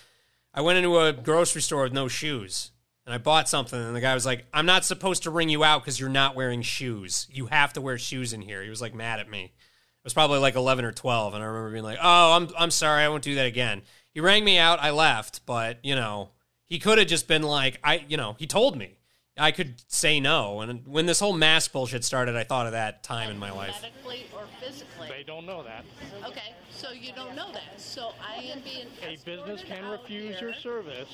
I 0.54 0.62
went 0.62 0.78
into 0.78 0.98
a 0.98 1.12
grocery 1.12 1.60
store 1.60 1.82
with 1.82 1.92
no 1.92 2.08
shoes. 2.08 2.70
And 3.04 3.14
I 3.14 3.18
bought 3.18 3.46
something 3.46 3.78
and 3.78 3.94
the 3.94 4.00
guy 4.00 4.14
was 4.14 4.24
like, 4.24 4.46
"I'm 4.54 4.64
not 4.64 4.86
supposed 4.86 5.24
to 5.24 5.30
ring 5.30 5.50
you 5.50 5.62
out 5.62 5.84
cuz 5.84 6.00
you're 6.00 6.08
not 6.08 6.34
wearing 6.34 6.62
shoes. 6.62 7.26
You 7.30 7.48
have 7.48 7.74
to 7.74 7.82
wear 7.82 7.98
shoes 7.98 8.32
in 8.32 8.40
here." 8.40 8.62
He 8.62 8.70
was 8.70 8.80
like 8.80 8.94
mad 8.94 9.20
at 9.20 9.28
me. 9.28 9.52
It 9.52 10.04
was 10.04 10.14
probably 10.14 10.38
like 10.38 10.54
11 10.54 10.86
or 10.86 10.92
12 10.92 11.34
and 11.34 11.44
I 11.44 11.46
remember 11.46 11.72
being 11.72 11.84
like, 11.84 11.98
"Oh, 12.00 12.32
I'm 12.32 12.48
I'm 12.58 12.70
sorry. 12.70 13.04
I 13.04 13.08
won't 13.10 13.22
do 13.22 13.34
that 13.34 13.46
again." 13.46 13.82
He 14.14 14.20
rang 14.20 14.46
me 14.46 14.56
out. 14.56 14.80
I 14.80 14.92
left, 14.92 15.44
but, 15.44 15.76
you 15.82 15.94
know, 15.94 16.30
he 16.64 16.78
could 16.78 16.96
have 16.96 17.06
just 17.06 17.28
been 17.28 17.42
like, 17.42 17.78
I, 17.84 18.06
you 18.08 18.16
know, 18.16 18.34
he 18.38 18.46
told 18.46 18.78
me. 18.78 18.96
I 19.40 19.52
could 19.52 19.82
say 19.88 20.20
no. 20.20 20.60
And 20.60 20.86
when 20.86 21.06
this 21.06 21.18
whole 21.18 21.32
mask 21.32 21.72
bullshit 21.72 22.04
started, 22.04 22.36
I 22.36 22.44
thought 22.44 22.66
of 22.66 22.72
that 22.72 23.02
time 23.02 23.30
in 23.30 23.38
my 23.38 23.50
life. 23.50 23.80
Medically 23.80 24.26
or 24.36 24.44
physically. 24.60 25.08
They 25.08 25.22
don't 25.22 25.46
know 25.46 25.62
that. 25.62 25.84
Okay, 26.26 26.54
so 26.70 26.92
you 26.92 27.12
don't 27.14 27.34
know 27.34 27.50
that. 27.52 27.80
So 27.80 28.12
I 28.20 28.42
am 28.42 28.60
being 28.60 28.86
A 29.02 29.16
business 29.24 29.64
can 29.64 29.90
refuse 29.90 30.38
here 30.38 30.48
your 30.50 30.58
service 30.58 31.08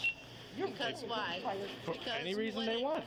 Because 0.57 1.05
why? 1.07 1.41
for 1.85 1.93
Because 1.93 2.09
any 2.21 2.35
reason 2.35 2.59
when 2.59 2.67
they 2.67 2.83
want. 2.83 3.05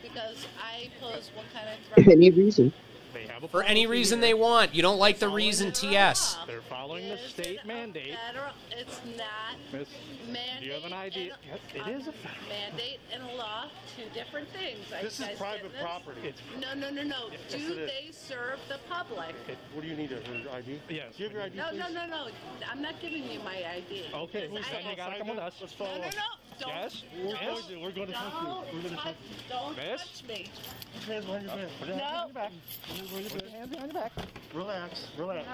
Because 0.00 0.46
I 0.62 0.90
pose 1.00 1.32
what 1.34 1.46
kind 1.52 1.68
of 1.68 2.04
threat? 2.04 2.16
Any 2.16 2.30
reason. 2.30 2.72
They 3.16 3.26
have 3.32 3.42
a 3.44 3.48
For 3.48 3.62
any 3.62 3.86
reason 3.86 4.18
here. 4.18 4.28
they 4.28 4.34
want. 4.34 4.74
You 4.74 4.82
don't 4.82 4.98
like 4.98 5.18
the 5.18 5.28
reason 5.28 5.72
TS. 5.72 6.36
They're 6.46 6.60
following 6.62 7.08
the 7.08 7.16
state 7.16 7.64
mandate. 7.64 8.14
federal- 8.26 8.52
It's 8.70 9.00
not 9.16 9.56
Miss, 9.72 9.88
mandate. 10.28 10.60
do 10.60 10.66
you 10.66 10.72
have 10.72 10.84
an 10.84 10.92
idea? 10.92 11.38
and- 11.50 11.60
Yes, 11.74 11.86
it 11.86 11.90
is 12.00 12.06
a 12.08 12.12
fact. 12.12 12.36
mandate 12.48 13.00
and 13.12 13.22
a 13.22 13.34
law, 13.36 13.70
two 13.96 14.04
different 14.12 14.48
things. 14.50 14.92
Are 14.92 15.02
This 15.02 15.18
you 15.18 15.24
is 15.24 15.30
guys 15.30 15.38
private 15.38 15.72
this? 15.72 15.80
property. 15.80 16.20
It's, 16.28 16.40
No, 16.60 16.74
no, 16.74 16.90
no, 16.90 17.02
no. 17.04 17.28
Yes, 17.32 17.40
Do 17.48 17.56
it 17.56 17.78
is. 17.78 17.90
they 17.90 18.08
serve 18.12 18.58
the 18.68 18.78
public? 18.90 19.34
What 19.72 19.80
do 19.82 19.88
you 19.88 19.96
need, 19.96 20.10
her 20.10 20.18
ID? 20.52 20.80
Yes. 20.90 21.16
Do 21.16 21.22
you 21.22 21.28
have 21.28 21.32
your 21.32 21.42
ID, 21.42 21.56
No, 21.56 21.68
please? 21.70 21.78
no, 21.78 21.88
no, 21.88 22.06
no. 22.06 22.28
I'm 22.70 22.82
not 22.82 23.00
giving 23.00 23.30
you 23.30 23.40
my 23.40 23.56
ID. 23.56 24.04
okay, 24.12 24.48
Because 24.48 24.66
then 24.70 24.86
I- 24.86 24.90
you 24.90 24.96
gotta 24.96 25.18
come 25.18 25.28
with 25.28 25.38
us. 25.38 25.54
Let's 25.60 25.78
No, 25.78 25.86
follow 25.86 25.96
no, 25.98 26.02
no. 26.02 26.06
up. 26.08 26.38
Don't. 26.58 26.68
Yes? 26.70 27.02
We're 27.14 27.32
don't- 27.34 27.44
going 27.44 27.62
to, 27.68 27.76
we're 27.82 27.90
going 27.90 28.06
to 28.08 28.12
touch 28.14 28.32
you. 28.32 28.48
We're 28.48 28.64
going 28.80 28.82
to 28.82 28.88
touch, 28.96 29.04
touch 29.04 29.14
you. 29.28 29.36
don't 29.50 29.76
Miss? 29.76 30.00
touch 30.00 30.24
me. 30.28 30.46
Put 30.94 31.02
hands 31.12 31.24
behind 31.26 31.44
your 31.46 31.54
back. 31.56 31.68
Put 31.78 31.88
your 31.88 31.96
hands 31.98 32.12
No. 32.26 32.32
behind 32.32 32.52
your 32.90 32.96
back. 33.04 33.05
Put 33.06 33.42
your 33.42 33.50
hands 33.50 33.70
behind 33.70 33.92
your 33.92 34.02
back. 34.02 34.12
Relax, 34.54 35.06
relax. 35.18 35.46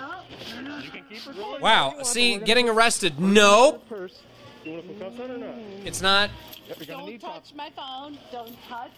No. 0.62 0.78
You 0.78 0.90
can 0.90 1.05
keep 1.09 1.26
recording. 1.26 1.61
Wow. 1.61 2.03
See, 2.03 2.38
getting 2.38 2.68
arrested. 2.68 3.18
Nope. 3.20 3.88
Purse. 3.88 4.20
You 4.64 4.72
want 4.72 4.86
to 4.86 4.94
put 4.94 5.00
cuffs 5.00 5.20
on 5.20 5.30
or 5.30 5.38
not? 5.38 5.55
Mm. 5.55 5.86
It's 5.86 6.00
not. 6.00 6.30
You're 6.66 6.76
gonna 6.76 6.86
Don't 6.86 7.07
need 7.07 7.20
touch 7.20 7.34
cuffs. 7.34 7.55
my 7.55 7.70
phone. 7.70 8.18
Don't 8.30 8.57
touch. 8.68 8.90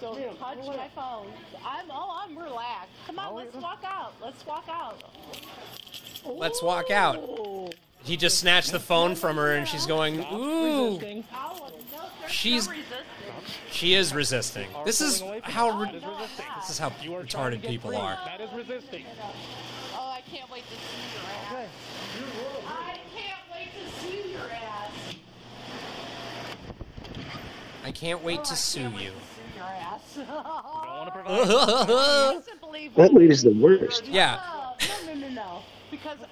Don't 0.00 0.18
Ma'am, 0.18 0.36
touch 0.36 0.58
relax. 0.58 0.78
my 0.78 0.88
phone. 1.00 1.32
I'm 1.64 1.86
oh, 1.90 2.24
I'm 2.24 2.36
relaxed. 2.36 2.90
Come 3.06 3.18
on, 3.20 3.34
let's 3.34 3.54
yeah. 3.54 3.60
walk 3.60 3.84
out. 3.84 4.12
Let's 4.20 4.44
walk 4.44 4.64
out. 4.68 5.02
Let's 6.26 6.62
walk 6.62 6.90
out. 6.90 7.72
He 8.02 8.16
just 8.16 8.38
snatched 8.38 8.72
the 8.72 8.80
phone 8.80 9.14
from 9.14 9.36
her 9.36 9.52
and 9.54 9.66
she's 9.66 9.86
going, 9.86 10.24
ooh. 10.32 10.94
Resisting. 10.94 11.24
Oh, 11.32 11.56
no, 11.58 11.70
there's 11.70 11.84
She's- 12.28 12.68
She 13.70 13.94
is 13.94 14.12
resisting. 14.14 14.68
This 14.84 15.00
is 15.00 15.22
how 15.42 15.70
re- 15.80 15.90
this 15.92 16.70
is 16.70 16.78
how 16.78 16.92
You 17.02 17.14
are 17.14 17.22
trying 17.24 17.52
to 17.52 17.58
retarded 17.58 17.68
people 17.68 17.96
are. 17.96 18.18
That 18.24 18.40
is 18.40 18.50
resisting. 18.52 19.04
Oh, 19.94 20.10
I 20.10 20.22
can't 20.30 20.50
wait 20.50 20.64
to 20.64 20.74
see 20.74 21.02
your 21.14 21.60
ass. 21.60 21.68
I 22.66 22.98
can't 23.14 23.44
wait 23.52 23.70
to 23.72 23.90
see 24.00 24.32
your 24.32 24.50
ass. 24.50 24.92
I 27.84 27.90
can't 27.92 28.22
wait 28.24 28.44
to 28.44 28.52
Oh, 28.52 28.56
sue 28.56 28.80
you. 28.80 29.12
your 29.54 29.64
ass. 29.64 30.14
Don't 30.16 30.26
want 30.26 31.06
to 31.06 31.12
provide. 31.12 31.28
I 31.28 32.40
can't 32.44 32.60
believe 32.60 32.94
That 32.94 33.12
what- 33.12 33.20
lady's 33.22 33.42
the 33.42 33.50
worst. 33.52 34.06
Yeah. 34.06 34.40
No, 35.06 35.14
no, 35.14 35.14
no, 35.20 35.28
no. 35.28 35.62
Because 35.90 36.18
uh, 36.22 36.26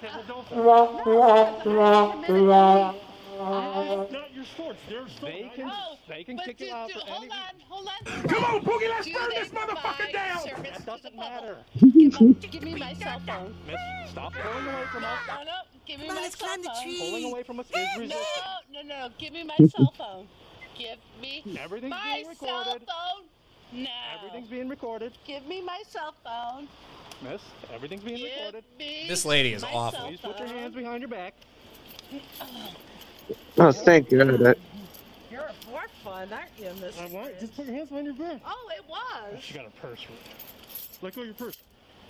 Don't. 3.37 3.51
no, 3.51 3.71
because 3.71 3.99
I 3.99 4.03
It's 4.03 4.11
not 4.13 4.33
your 4.35 4.45
store. 4.45 4.71
It's 4.73 4.89
their 4.89 5.07
store. 5.07 5.29
They 5.29 5.51
can. 5.55 5.69
Oh, 5.71 5.97
they 6.07 6.23
can 6.23 6.37
kick 6.39 6.57
do, 6.57 6.65
you 6.65 6.73
out 6.73 6.87
do, 6.87 6.93
for 6.95 6.99
hold 7.01 7.23
any. 7.23 7.31
on, 7.31 7.37
hold 7.67 7.87
on. 7.87 8.23
Come 8.29 8.43
on, 8.45 8.61
Poogie, 8.61 8.89
let's 8.89 9.05
Do 9.05 9.13
burn 9.13 9.29
this 9.29 9.49
motherfucker 9.49 10.11
down. 10.13 10.39
service 10.41 10.69
That 10.77 10.85
doesn't 10.85 11.15
matter. 11.15 11.57
Give, 11.79 11.93
me- 12.21 12.33
give 12.51 12.63
me 12.63 12.75
my 12.75 12.93
cell 12.95 13.19
phone. 13.25 13.55
Miss, 13.67 13.75
stop 14.11 14.33
pulling 14.33 14.65
away 14.67 14.83
from 14.91 15.03
us. 15.03 15.19
No, 15.27 15.43
no, 15.43 15.51
give 15.85 15.99
me 15.99 16.07
Come 16.07 16.15
my 16.15 16.21
let's 16.21 16.37
cell 16.37 16.47
climb 16.49 16.61
the 16.61 16.69
phone. 16.69 16.83
tree. 16.83 16.99
Pulling 16.99 17.25
away 17.25 17.43
from 17.43 17.59
us 17.59 17.65
is 17.67 18.09
No, 18.09 18.21
no, 18.73 18.81
no, 18.83 19.09
give 19.17 19.33
me 19.33 19.43
my 19.43 19.57
cell 19.75 19.93
phone. 19.97 20.27
Give 20.77 20.97
me 21.21 21.43
Everything's 21.59 21.91
my 21.91 22.21
being 22.23 22.35
cell 22.35 22.59
recorded. 22.59 22.87
phone 22.87 23.83
now. 23.83 23.89
Everything's 24.17 24.49
being 24.49 24.69
recorded. 24.69 25.17
Give 25.25 25.45
me 25.47 25.61
my 25.61 25.81
cell 25.87 26.13
phone. 26.23 26.67
Miss, 27.21 27.41
everything's 27.73 28.03
being 28.03 28.17
Give 28.17 28.29
recorded. 28.37 28.63
This 28.77 29.23
lady 29.25 29.53
is 29.53 29.63
awful. 29.63 29.91
cell 29.99 30.07
Please 30.09 30.19
put 30.19 30.37
your 30.39 30.47
hands 30.49 30.75
behind 30.75 30.99
your 31.01 31.09
back. 31.09 31.33
Uh, 32.41 32.45
Oh, 33.57 33.71
thank 33.71 34.09
God. 34.09 34.39
That, 34.39 34.57
You're 35.31 35.49
more 35.69 35.85
fun, 36.03 36.29
aren't 36.31 36.49
you, 36.57 36.71
Miss? 36.81 36.99
I 36.99 37.05
want. 37.07 37.39
Just 37.39 37.55
put 37.55 37.65
your 37.65 37.75
hands 37.75 37.89
behind 37.89 38.05
your 38.07 38.15
back. 38.15 38.41
Oh, 38.45 38.69
it 38.77 38.83
was. 38.87 39.41
She 39.43 39.53
got 39.53 39.65
a 39.65 39.69
purse. 39.81 40.05
Let 41.01 41.15
go 41.15 41.21
of 41.21 41.27
your 41.27 41.35
purse. 41.35 41.57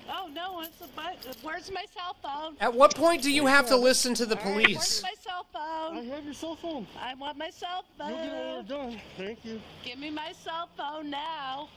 Oh 0.08 0.30
no, 0.34 0.62
it's 0.62 0.80
a 0.82 0.88
but. 0.96 1.16
Where's 1.42 1.72
my 1.72 1.84
cell 1.96 2.16
phone? 2.22 2.56
At 2.60 2.74
what 2.74 2.96
point 2.96 3.24
do 3.24 3.32
you 3.32 3.48
have 3.48 3.66
to 3.68 3.76
listen 3.76 4.14
to 4.16 4.26
the 4.28 4.36
Where's 4.36 4.54
police? 4.66 5.02
my 5.04 5.14
cell 5.20 5.46
I 5.56 5.90
phone? 5.96 6.06
have 6.10 6.24
your 6.26 6.34
cell 6.36 6.56
phone. 6.56 6.86
I 7.02 7.16
want 7.16 7.38
my 7.40 7.50
cell 7.50 7.86
You'll 7.98 8.10
get 8.10 8.34
all 8.36 8.56
phone. 8.58 8.66
done. 8.66 9.02
Thank 9.18 9.44
you. 9.44 9.60
Give 9.84 9.98
me 9.98 10.12
my 10.12 10.32
cell 10.44 10.70
phone 10.78 11.10
now. 11.10 11.70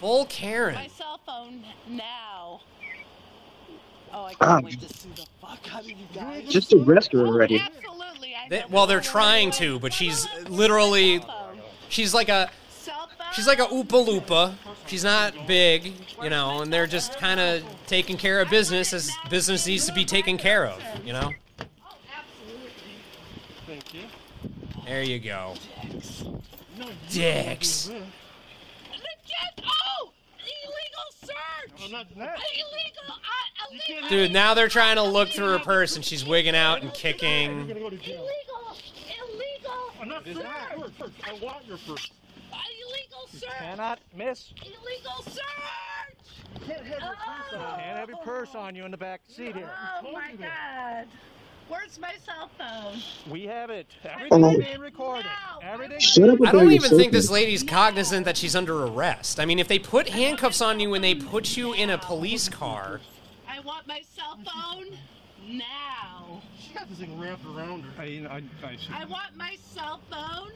Full 0.00 0.26
Karen. 0.26 0.74
My 0.76 0.86
cell 0.86 1.18
phone 1.26 1.64
now. 1.88 2.60
Oh, 4.16 4.24
I 4.26 4.34
can't 4.34 4.50
um, 4.50 4.64
wait 4.64 4.80
to 4.80 4.88
see 4.94 5.08
the 5.16 5.26
fuck 5.40 5.74
out 5.74 5.80
of 5.80 5.90
you 5.90 5.96
guys. 6.14 6.48
just 6.48 6.72
arrest 6.72 7.12
her 7.12 7.20
Oh, 7.20 7.26
already. 7.26 7.58
absolutely. 7.60 8.34
They- 8.48 8.64
well, 8.70 8.86
they're 8.86 9.00
trying 9.00 9.50
to, 9.52 9.78
but 9.80 9.92
she's 9.92 10.24
on, 10.26 10.32
where's 10.34 10.48
my 10.50 10.56
literally- 10.56 11.24
She's 11.88 12.14
like 12.14 12.28
a 12.28 12.50
she's 13.34 13.46
like 13.46 13.58
a 13.58 13.66
Oompa 13.66 14.06
Loompa. 14.06 14.54
She's 14.86 15.04
not 15.04 15.46
big, 15.46 15.92
you 16.22 16.30
know, 16.30 16.60
and 16.62 16.72
they're 16.72 16.86
just 16.86 17.18
kind 17.18 17.38
of 17.40 17.62
taking 17.86 18.16
care 18.16 18.40
of 18.40 18.50
business 18.50 18.92
as 18.92 19.10
business 19.30 19.66
needs 19.66 19.86
to 19.86 19.92
be 19.92 20.04
taken 20.04 20.36
care 20.38 20.66
of, 20.66 20.82
you 21.04 21.12
know. 21.12 21.30
Oh, 21.60 21.64
absolutely. 22.16 22.70
Thank 23.66 23.94
you. 23.94 24.00
There 24.86 25.02
you 25.02 25.18
go. 25.20 25.54
Dicks. 27.10 27.88
Legit! 27.88 28.04
Oh! 29.64 29.93
Illegal 31.78 31.82
search! 31.82 31.84
I'm 31.84 31.92
not 31.92 32.06
that. 32.16 32.38
Illegal! 32.54 33.16
Illegal! 33.70 34.08
Dude, 34.08 34.32
now 34.32 34.54
they're 34.54 34.68
trying 34.68 34.96
to 34.96 35.02
look 35.02 35.30
through 35.30 35.48
her 35.48 35.58
purse 35.58 35.96
and 35.96 36.04
she's 36.04 36.24
wigging 36.24 36.54
out 36.54 36.76
and 36.76 36.84
You're 36.84 36.92
kicking. 36.92 37.68
gonna 37.68 37.80
go 37.80 37.90
to 37.90 37.96
jail. 37.96 38.26
Illegal! 38.26 38.76
Illegal! 39.34 39.92
I'm 40.00 40.08
not 40.08 40.24
search! 40.24 40.34
searching 40.36 40.78
your 40.78 40.88
purse. 40.90 41.10
I 41.24 41.32
want 41.44 41.66
your 41.66 41.78
purse. 41.78 42.10
Illegal 42.52 43.28
search! 43.32 43.50
Cannot 43.58 43.98
miss. 44.16 44.52
Illegal 44.62 45.22
search! 45.22 45.42
Can't 46.66 46.86
have 46.86 47.02
your 47.02 47.14
purse 47.16 47.54
on. 47.54 47.78
Can't 47.78 47.98
have 47.98 48.08
your 48.08 48.18
purse 48.18 48.54
on 48.54 48.74
you 48.74 48.84
in 48.84 48.90
the 48.90 48.96
back 48.96 49.20
seat 49.28 49.54
here. 49.54 49.70
Oh 50.04 50.12
my 50.12 50.32
god! 50.38 51.06
Where's 51.68 51.98
my 51.98 52.12
cell 52.24 52.50
phone? 52.58 53.00
We 53.30 53.44
have 53.44 53.70
it. 53.70 53.86
Oh. 54.04 54.08
Everything's 54.08 54.64
being 54.66 54.80
recorded. 54.80 55.24
No. 55.24 55.66
Everything's 55.68 56.02
Shut 56.04 56.28
up 56.28 56.38
I 56.46 56.52
don't 56.52 56.70
even 56.72 56.90
think 56.90 57.12
this 57.12 57.26
phone. 57.28 57.34
lady's 57.34 57.62
cognizant 57.62 58.24
that 58.26 58.36
she's 58.36 58.54
under 58.54 58.84
arrest. 58.84 59.40
I 59.40 59.44
mean, 59.46 59.58
if 59.58 59.68
they 59.68 59.78
put 59.78 60.08
handcuffs 60.08 60.60
on 60.60 60.78
you 60.80 60.94
and 60.94 61.02
they 61.02 61.14
put 61.14 61.56
you 61.56 61.72
in 61.72 61.90
a 61.90 61.98
police 61.98 62.48
car, 62.48 63.00
I 63.48 63.60
want 63.60 63.86
my 63.86 64.02
cell 64.14 64.38
phone 64.44 64.98
now. 65.48 66.42
She 66.60 66.74
got 66.74 66.88
this 66.88 66.98
thing 66.98 67.18
wrapped 67.18 67.44
around 67.46 67.82
her. 67.82 68.02
I, 68.02 68.04
I, 68.28 68.42
I 68.66 68.76
see. 68.76 68.88
I 68.92 69.04
want 69.06 69.36
my 69.36 69.56
cell 69.72 70.00
phone 70.10 70.50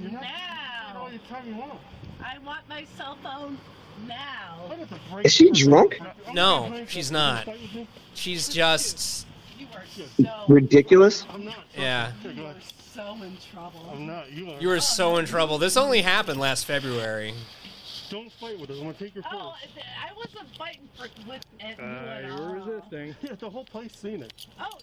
You're 0.00 0.12
not 0.12 0.22
now. 0.22 0.96
all 1.00 1.10
your 1.10 1.20
time 1.28 1.46
you 1.46 1.56
want. 1.56 1.78
I 2.24 2.38
want 2.38 2.66
my 2.68 2.86
cell 2.96 3.18
phone 3.22 3.58
now. 4.06 4.66
I 4.70 4.76
got 4.76 4.88
to 4.88 4.98
break 5.12 5.26
Is 5.26 5.32
she 5.34 5.50
drunk? 5.50 5.98
Oh, 6.00 6.32
no, 6.32 6.84
she's 6.88 7.10
not. 7.10 7.44
fight 7.44 7.60
with 7.60 7.74
me? 7.74 7.88
she's 8.14 8.48
just 8.48 8.56
You 8.56 8.64
are 8.64 8.78
so, 8.78 9.26
Ridiculous. 10.48 11.24
I'm 11.30 11.44
not. 11.44 11.64
yeah. 11.76 12.12
You 12.34 12.44
are 12.46 12.54
so 12.94 13.16
in 13.22 13.36
trouble. 13.52 13.88
I'm 13.92 14.06
not. 14.06 14.32
You 14.32 14.50
are. 14.50 14.60
You 14.60 14.68
were 14.68 14.80
so 14.80 15.16
in 15.18 15.26
trouble. 15.26 15.58
This 15.58 15.76
only 15.76 16.02
happened 16.02 16.38
last 16.40 16.64
February. 16.64 17.34
Don't 18.08 18.30
fight 18.34 18.58
with 18.60 18.70
us. 18.70 18.76
I'm 18.78 18.84
gonna 18.84 18.94
take 18.94 19.14
your 19.16 19.24
phone. 19.24 19.32
Oh, 19.34 19.54
I 20.00 20.12
wasn't 20.16 20.46
fighting 20.56 20.88
for 20.96 21.08
with 21.28 21.44
at 21.60 21.76
you 21.78 21.84
at 21.84 22.24
Uh, 22.24 22.32
all. 22.32 22.38
you're 22.38 22.60
resisting. 22.74 23.16
Yeah, 23.22 23.34
the 23.34 23.50
whole 23.50 23.64
place 23.64 23.96
seen 23.96 24.22
it. 24.22 24.32
Oh, 24.60 24.78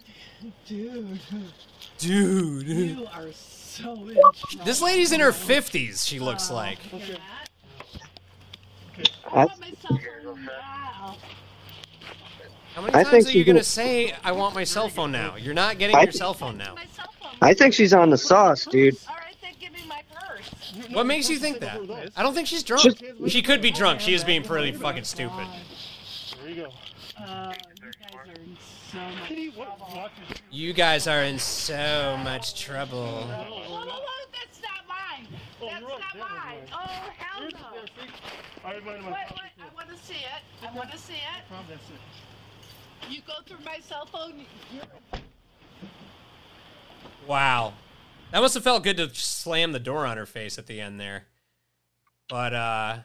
dude, 0.67 1.19
Dude. 1.99 2.67
you 2.67 3.07
are 3.13 3.31
so 3.31 3.93
in 3.93 4.17
This 4.65 4.81
lady's 4.81 5.13
in 5.13 5.21
her 5.21 5.31
50s, 5.31 6.05
she 6.05 6.19
looks 6.19 6.51
Oh, 6.51 6.55
like. 6.55 6.79
you're 6.91 7.17
not? 7.17 7.49
I 9.25 9.31
I- 9.41 9.45
want 9.45 9.59
my 9.61 9.71
cell 9.81 9.99
phone 10.23 10.45
now. 10.45 11.15
How 12.75 12.81
many 12.81 12.93
I 12.95 13.03
times 13.03 13.09
think 13.25 13.27
are 13.35 13.37
you 13.37 13.43
going 13.45 13.57
to 13.57 13.63
say, 13.63 14.13
I 14.23 14.31
want 14.31 14.55
my 14.55 14.63
cell 14.63 14.89
phone 14.89 15.11
now? 15.11 15.35
You're 15.35 15.53
not 15.53 15.77
getting 15.77 15.95
I- 15.95 16.03
your 16.03 16.11
cell 16.11 16.33
phone 16.33 16.57
now. 16.57 16.73
My 16.75 16.85
cell 16.93 17.13
phone. 17.21 17.31
I 17.41 17.53
think 17.53 17.73
she's 17.73 17.93
on 17.93 18.09
the 18.09 18.17
sauce, 18.17 18.65
dude. 18.65 18.97
All 19.07 19.15
right, 19.15 19.35
then 19.41 19.51
give 19.59 19.71
me 19.73 19.79
my 19.87 20.01
purse. 20.13 20.49
What 20.91 21.05
makes 21.05 21.29
you 21.29 21.37
think 21.37 21.59
that? 21.59 21.79
I 22.15 22.23
don't 22.23 22.33
think 22.33 22.47
she's 22.47 22.63
drunk. 22.63 22.83
Just- 22.83 23.03
She 23.27 23.41
could 23.41 23.61
be 23.61 23.69
drunk. 23.71 23.99
She 24.01 24.13
is 24.13 24.23
being 24.23 24.43
pretty 24.43 24.71
fucking 24.71 25.03
stupid. 25.03 25.45
There 26.41 26.49
you 26.49 26.63
go. 26.63 26.69
Uh, 27.23 27.53
you 27.53 27.91
guys 27.93 28.27
are 28.27 28.33
in 28.33 28.57
so 28.91 28.99
much 28.99 29.35
trouble. 29.53 29.95
Watch 29.95 30.11
this. 30.29 30.37
You 30.51 30.73
guys 30.73 31.07
are 31.07 31.21
in 31.23 31.39
so 31.39 32.17
much 32.23 32.59
trouble. 32.61 33.05
Whoa, 33.05 33.43
whoa, 33.45 33.85
whoa, 33.85 33.99
that's 34.33 34.59
not 34.61 34.87
mine. 34.87 35.27
Oh, 35.61 35.67
That's 35.69 35.81
not 35.81 36.29
mine. 36.29 36.29
mine. 36.29 36.67
Oh, 36.73 36.77
hell 37.17 37.43
no. 37.43 37.49
yeah, 37.49 37.85
see? 37.85 38.11
I 38.65 38.75
reminded 38.75 39.05
Wait, 39.05 39.13
wait, 39.13 39.51
I 39.61 39.75
want 39.75 39.89
to 39.89 39.97
see 39.97 40.13
it. 40.15 40.67
I 40.67 40.75
want 40.75 40.91
to 40.91 40.97
see 40.97 41.13
it. 41.13 41.99
Promise 43.05 43.09
that's 43.09 43.11
it. 43.11 43.15
You 43.15 43.21
go 43.27 43.33
through 43.45 43.65
my 43.65 43.79
cell 43.81 44.05
phone. 44.05 44.45
You're, 44.73 44.83
Wow. 47.27 47.73
That 48.31 48.41
must 48.41 48.53
have 48.55 48.63
felt 48.63 48.83
good 48.83 48.97
to 48.97 49.13
slam 49.13 49.71
the 49.71 49.79
door 49.79 50.05
on 50.05 50.17
her 50.17 50.25
face 50.25 50.57
at 50.57 50.65
the 50.67 50.81
end 50.81 50.99
there. 50.99 51.25
But 52.29 52.53
uh 52.53 52.97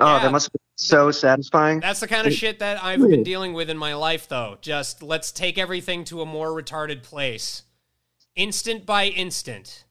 Oh, 0.00 0.16
Yeah. 0.16 0.22
that 0.24 0.32
must 0.32 0.46
have 0.46 0.52
been 0.52 0.60
so 0.76 1.10
satisfying. 1.10 1.80
that's 1.80 2.00
the 2.00 2.06
kind 2.08 2.26
of 2.26 2.32
shit 2.32 2.60
that 2.60 2.82
I've 2.82 3.00
been 3.00 3.24
dealing 3.24 3.52
with 3.52 3.68
in 3.68 3.76
my 3.76 3.94
life 3.94 4.28
though. 4.28 4.58
Just 4.60 5.02
let's 5.02 5.32
take 5.32 5.58
everything 5.58 6.04
to 6.04 6.22
a 6.22 6.26
more 6.26 6.48
retarded 6.50 7.02
place. 7.02 7.62
Instant 8.36 8.86
by 8.86 9.06
instant. 9.06 9.84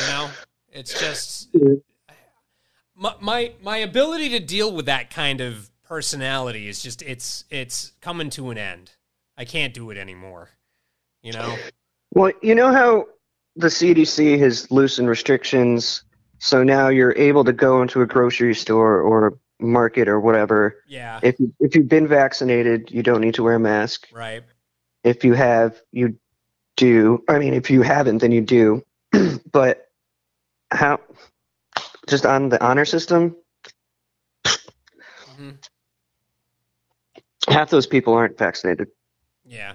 You 0.00 0.06
know? 0.08 0.30
It's 0.72 0.98
just 1.00 1.48
my, 2.96 3.14
my 3.20 3.52
my 3.62 3.76
ability 3.78 4.28
to 4.30 4.40
deal 4.40 4.72
with 4.72 4.86
that 4.86 5.10
kind 5.10 5.40
of 5.40 5.70
personality 5.88 6.68
is 6.68 6.82
just 6.82 7.02
it's 7.02 7.44
it's 7.50 7.92
coming 8.00 8.30
to 8.30 8.50
an 8.50 8.58
end. 8.58 8.92
I 9.36 9.44
can't 9.44 9.72
do 9.72 9.90
it 9.90 9.96
anymore. 9.96 10.50
You 11.22 11.32
know? 11.32 11.56
Well, 12.12 12.32
you 12.42 12.54
know 12.54 12.72
how 12.72 13.06
the 13.56 13.68
CDC 13.68 14.38
has 14.38 14.70
loosened 14.70 15.08
restrictions, 15.08 16.02
so 16.38 16.62
now 16.62 16.88
you're 16.88 17.16
able 17.16 17.44
to 17.44 17.52
go 17.52 17.82
into 17.82 18.02
a 18.02 18.06
grocery 18.06 18.54
store 18.54 19.00
or 19.00 19.28
a 19.28 19.32
market 19.60 20.08
or 20.08 20.20
whatever. 20.20 20.82
Yeah. 20.86 21.20
If 21.22 21.36
if 21.58 21.74
you've 21.74 21.88
been 21.88 22.06
vaccinated, 22.06 22.90
you 22.90 23.02
don't 23.02 23.20
need 23.20 23.34
to 23.34 23.42
wear 23.42 23.54
a 23.54 23.60
mask. 23.60 24.08
Right. 24.12 24.44
If 25.04 25.24
you 25.24 25.34
have, 25.34 25.80
you 25.90 26.18
do. 26.76 27.24
I 27.28 27.38
mean, 27.38 27.54
if 27.54 27.70
you 27.70 27.82
haven't, 27.82 28.18
then 28.18 28.32
you 28.32 28.42
do. 28.42 28.84
but 29.52 29.88
how? 30.70 31.00
Just 32.08 32.24
on 32.24 32.48
the 32.48 32.62
honor 32.64 32.86
system, 32.86 33.36
hmm 35.38 35.50
half 37.48 37.70
those 37.70 37.86
people 37.86 38.14
aren't 38.14 38.38
vaccinated. 38.38 38.88
Yeah. 39.44 39.74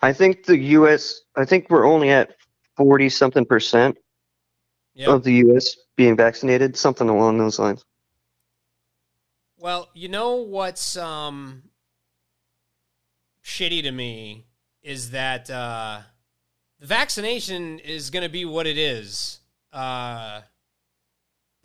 I 0.00 0.12
think 0.12 0.44
the 0.46 0.58
U.S. 0.58 1.20
I 1.36 1.44
think 1.44 1.70
we're 1.70 1.86
only 1.86 2.10
at 2.10 2.36
forty 2.76 3.08
something 3.08 3.44
percent 3.44 3.98
Yep. 4.94 5.08
of 5.08 5.24
the 5.24 5.32
U.S. 5.46 5.76
being 5.96 6.16
vaccinated, 6.16 6.76
something 6.76 7.08
along 7.08 7.38
those 7.38 7.58
lines. 7.58 7.82
Well, 9.58 9.88
you 9.94 10.08
know 10.08 10.34
what's 10.36 10.96
um 10.96 11.62
shitty 13.44 13.82
to 13.82 13.90
me 13.92 14.44
is 14.82 15.10
that 15.12 15.48
uh 15.48 16.00
the 16.78 16.86
vaccination 16.86 17.78
is 17.78 18.10
going 18.10 18.24
to 18.24 18.28
be 18.28 18.44
what 18.44 18.66
it 18.66 18.76
is. 18.76 19.40
Uh 19.72 20.42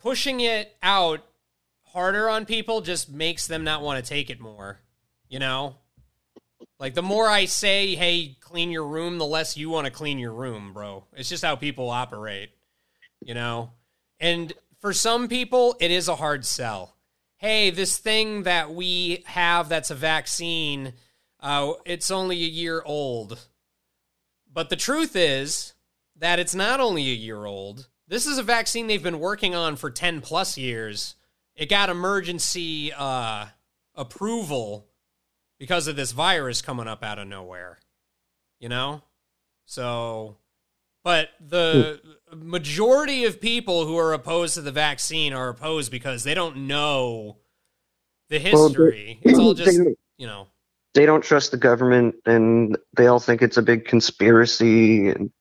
pushing 0.00 0.40
it 0.40 0.76
out 0.82 1.20
harder 1.98 2.28
on 2.28 2.46
people 2.46 2.80
just 2.80 3.10
makes 3.10 3.46
them 3.46 3.64
not 3.64 3.82
want 3.82 4.02
to 4.02 4.08
take 4.08 4.30
it 4.30 4.40
more, 4.40 4.78
you 5.28 5.38
know? 5.38 5.76
Like 6.78 6.94
the 6.94 7.02
more 7.02 7.28
I 7.28 7.46
say, 7.46 7.96
"Hey, 7.96 8.36
clean 8.40 8.70
your 8.70 8.86
room," 8.86 9.18
the 9.18 9.26
less 9.26 9.56
you 9.56 9.68
want 9.68 9.86
to 9.86 9.90
clean 9.90 10.18
your 10.18 10.32
room, 10.32 10.72
bro. 10.72 11.04
It's 11.12 11.28
just 11.28 11.44
how 11.44 11.56
people 11.56 11.90
operate, 11.90 12.50
you 13.20 13.34
know? 13.34 13.72
And 14.20 14.52
for 14.80 14.92
some 14.92 15.28
people, 15.28 15.76
it 15.80 15.90
is 15.90 16.08
a 16.08 16.16
hard 16.16 16.46
sell 16.46 16.94
hey, 17.38 17.70
this 17.70 17.98
thing 17.98 18.42
that 18.42 18.74
we 18.74 19.22
have 19.26 19.68
that's 19.68 19.90
a 19.90 19.94
vaccine, 19.94 20.92
uh, 21.40 21.72
it's 21.84 22.10
only 22.10 22.36
a 22.36 22.48
year 22.48 22.82
old. 22.84 23.46
But 24.52 24.70
the 24.70 24.76
truth 24.76 25.14
is 25.14 25.74
that 26.16 26.40
it's 26.40 26.54
not 26.54 26.80
only 26.80 27.02
a 27.02 27.14
year 27.14 27.44
old. 27.44 27.88
This 28.08 28.26
is 28.26 28.38
a 28.38 28.42
vaccine 28.42 28.88
they've 28.88 29.02
been 29.02 29.20
working 29.20 29.54
on 29.54 29.76
for 29.76 29.88
10 29.88 30.20
plus 30.20 30.58
years. 30.58 31.14
It 31.58 31.68
got 31.68 31.90
emergency 31.90 32.92
uh, 32.96 33.46
approval 33.96 34.86
because 35.58 35.88
of 35.88 35.96
this 35.96 36.12
virus 36.12 36.62
coming 36.62 36.86
up 36.86 37.02
out 37.02 37.18
of 37.18 37.26
nowhere. 37.26 37.80
You 38.60 38.68
know? 38.68 39.02
So, 39.66 40.36
but 41.02 41.30
the 41.40 42.00
majority 42.32 43.24
of 43.24 43.40
people 43.40 43.86
who 43.86 43.98
are 43.98 44.12
opposed 44.12 44.54
to 44.54 44.62
the 44.62 44.72
vaccine 44.72 45.32
are 45.32 45.48
opposed 45.48 45.90
because 45.90 46.22
they 46.22 46.32
don't 46.32 46.68
know 46.68 47.38
the 48.28 48.38
Well, 48.52 48.68
history. 48.68 49.18
it's 49.22 49.38
all 49.38 49.54
just, 49.54 49.78
you 50.16 50.26
know, 50.26 50.46
They 50.94 51.06
don't 51.06 51.24
trust 51.24 51.50
the 51.50 51.56
government, 51.56 52.14
and 52.24 52.78
they 52.96 53.08
all 53.08 53.20
think 53.20 53.42
it's 53.42 53.56
a 53.56 53.62
big 53.62 53.84
conspiracy. 53.84 55.08
And 55.08 55.32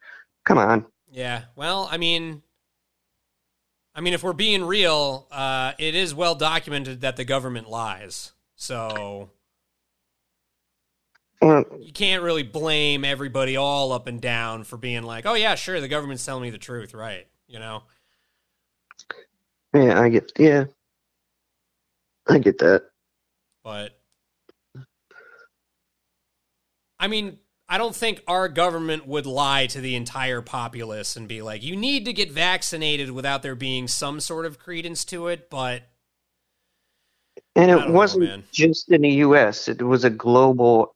come 0.45 0.57
on, 0.57 0.85
yeah. 1.11 1.43
Well, 1.55 1.87
I 1.91 1.97
mean, 1.97 2.41
I 3.97 4.01
mean, 4.01 4.13
if 4.13 4.21
we're 4.21 4.33
being 4.33 4.63
real, 4.63 5.25
uh, 5.31 5.73
it 5.79 5.95
is 5.95 6.13
well 6.13 6.35
documented 6.35 7.01
that 7.01 7.17
the 7.17 7.25
government 7.25 7.67
lies. 7.67 8.31
So 8.55 9.31
you 11.41 11.91
can't 11.95 12.21
really 12.21 12.43
blame 12.43 13.03
everybody 13.03 13.57
all 13.57 13.91
up 13.91 14.05
and 14.05 14.21
down 14.21 14.65
for 14.65 14.77
being 14.77 15.01
like, 15.01 15.25
oh 15.25 15.33
yeah, 15.33 15.55
sure, 15.55 15.81
the 15.81 15.87
government's 15.87 16.23
telling 16.23 16.43
me 16.43 16.51
the 16.51 16.59
truth, 16.59 16.93
right? 16.93 17.25
You 17.47 17.57
know. 17.57 17.83
yeah, 19.73 19.99
I 19.99 20.09
get, 20.09 20.31
yeah, 20.37 20.65
I 22.27 22.37
get 22.37 22.59
that. 22.59 22.83
But 23.63 23.99
I 26.99 27.07
mean, 27.07 27.39
I 27.69 27.77
don't 27.77 27.95
think 27.95 28.23
our 28.27 28.47
government 28.47 29.05
would 29.07 29.25
lie 29.25 29.67
to 29.67 29.81
the 29.81 29.95
entire 29.95 30.41
populace 30.41 31.15
and 31.17 31.27
be 31.27 31.41
like, 31.41 31.63
you 31.63 31.75
need 31.75 32.05
to 32.05 32.13
get 32.13 32.31
vaccinated 32.31 33.11
without 33.11 33.43
there 33.43 33.55
being 33.55 33.87
some 33.89 34.19
sort 34.21 34.45
of 34.45 34.57
credence 34.57 35.03
to 35.05 35.27
it. 35.27 35.49
But 35.49 35.83
And 37.55 37.69
it 37.69 37.75
don't 37.75 37.87
know, 37.89 37.93
wasn't 37.93 38.49
just 38.51 38.89
in 38.89 39.01
the 39.01 39.09
U.S. 39.15 39.67
It 39.67 39.81
was 39.81 40.05
a 40.05 40.09
global 40.09 40.95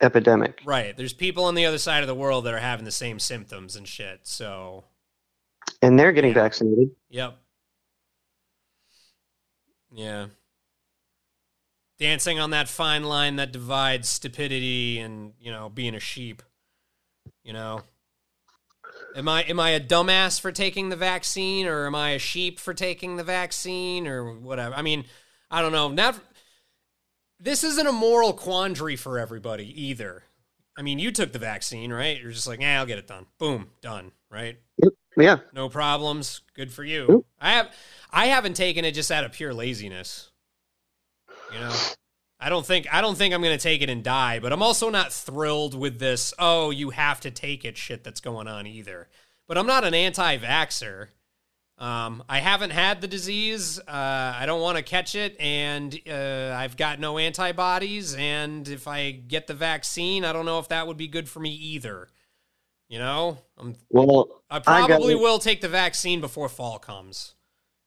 epidemic. 0.00 0.60
right, 0.64 0.96
there's 0.96 1.12
people 1.12 1.44
on 1.44 1.54
the 1.54 1.66
other 1.66 1.78
side 1.78 2.02
of 2.02 2.06
the 2.06 2.14
world 2.14 2.44
that 2.46 2.54
are 2.54 2.58
having 2.58 2.84
the 2.86 2.90
same 2.90 3.18
symptoms 3.18 3.76
and 3.76 3.86
shit. 3.86 4.20
So, 4.24 4.84
and 5.82 5.98
they're 5.98 6.12
getting 6.12 6.30
Yeah. 6.30 6.42
vaccinated. 6.42 6.90
yep. 7.10 7.38
Yeah. 9.92 10.26
Dancing 11.98 12.38
on 12.38 12.50
that 12.50 12.68
fine 12.68 13.04
line 13.04 13.36
that 13.36 13.52
divides 13.52 14.08
stupidity 14.08 14.98
and, 14.98 15.32
you 15.40 15.50
know, 15.50 15.68
being 15.68 15.94
a 15.94 16.00
sheep. 16.00 16.42
You 17.42 17.52
know? 17.52 17.82
Am 19.14 19.28
I 19.28 19.42
am 19.44 19.58
I 19.58 19.70
a 19.70 19.80
dumbass 19.80 20.38
for 20.38 20.52
taking 20.52 20.90
the 20.90 20.96
vaccine 20.96 21.66
or 21.66 21.86
am 21.86 21.94
I 21.94 22.10
a 22.10 22.18
sheep 22.18 22.60
for 22.60 22.74
taking 22.74 23.16
the 23.16 23.24
vaccine 23.24 24.06
or 24.06 24.34
whatever? 24.34 24.74
I 24.74 24.82
mean, 24.82 25.06
I 25.50 25.62
don't 25.62 25.72
know. 25.72 25.88
Not 25.88 26.20
this 27.40 27.64
isn't 27.64 27.86
a 27.86 27.92
moral 27.92 28.34
quandary 28.34 28.96
for 28.96 29.18
everybody 29.18 29.72
either. 29.84 30.24
I 30.76 30.82
mean, 30.82 30.98
you 30.98 31.10
took 31.10 31.32
the 31.32 31.38
vaccine, 31.38 31.92
right? 31.92 32.20
You're 32.20 32.32
just 32.32 32.46
like, 32.46 32.60
"Yeah, 32.60 32.78
I'll 32.78 32.86
get 32.86 32.98
it 32.98 33.06
done." 33.06 33.26
Boom, 33.38 33.70
done, 33.80 34.12
right? 34.30 34.58
Yeah, 35.16 35.36
No 35.54 35.70
problems. 35.70 36.42
Good 36.54 36.70
for 36.70 36.84
you. 36.84 37.06
Yep. 37.08 37.20
I 37.40 37.52
have 37.52 37.74
I 38.10 38.26
haven't 38.26 38.54
taken 38.54 38.84
it 38.84 38.92
just 38.92 39.10
out 39.10 39.24
of 39.24 39.32
pure 39.32 39.54
laziness. 39.54 40.30
You 41.52 41.60
know? 41.60 41.76
I 42.38 42.48
don't 42.48 42.66
think 42.66 42.92
I 42.92 43.00
don't 43.00 43.16
think 43.16 43.32
I'm 43.32 43.42
going 43.42 43.56
to 43.56 43.62
take 43.62 43.82
it 43.82 43.88
and 43.88 44.04
die, 44.04 44.40
but 44.40 44.52
I'm 44.52 44.62
also 44.62 44.90
not 44.90 45.12
thrilled 45.12 45.78
with 45.78 45.98
this 45.98 46.34
oh, 46.38 46.70
you 46.70 46.90
have 46.90 47.20
to 47.20 47.30
take 47.30 47.64
it 47.64 47.76
shit 47.76 48.04
that's 48.04 48.20
going 48.20 48.46
on 48.46 48.66
either. 48.66 49.08
But 49.48 49.56
I'm 49.56 49.66
not 49.66 49.84
an 49.84 49.94
anti-vaxxer. 49.94 51.08
Um, 51.78 52.22
I 52.28 52.40
haven't 52.40 52.70
had 52.70 53.00
the 53.00 53.06
disease. 53.06 53.78
Uh, 53.78 54.34
I 54.36 54.44
don't 54.46 54.60
want 54.60 54.76
to 54.76 54.82
catch 54.82 55.14
it, 55.14 55.36
and 55.38 55.96
uh, 56.10 56.54
I've 56.56 56.76
got 56.76 56.98
no 56.98 57.18
antibodies. 57.18 58.14
And 58.14 58.66
if 58.66 58.88
I 58.88 59.10
get 59.10 59.46
the 59.46 59.54
vaccine, 59.54 60.24
I 60.24 60.32
don't 60.32 60.46
know 60.46 60.58
if 60.58 60.68
that 60.68 60.86
would 60.86 60.96
be 60.96 61.06
good 61.06 61.28
for 61.28 61.38
me 61.38 61.50
either. 61.50 62.08
You 62.88 62.98
know, 62.98 63.38
I'm, 63.58 63.76
Well, 63.90 64.42
I 64.48 64.58
probably 64.60 65.12
it. 65.12 65.20
will 65.20 65.38
take 65.38 65.60
the 65.60 65.68
vaccine 65.68 66.20
before 66.20 66.48
fall 66.48 66.78
comes, 66.78 67.34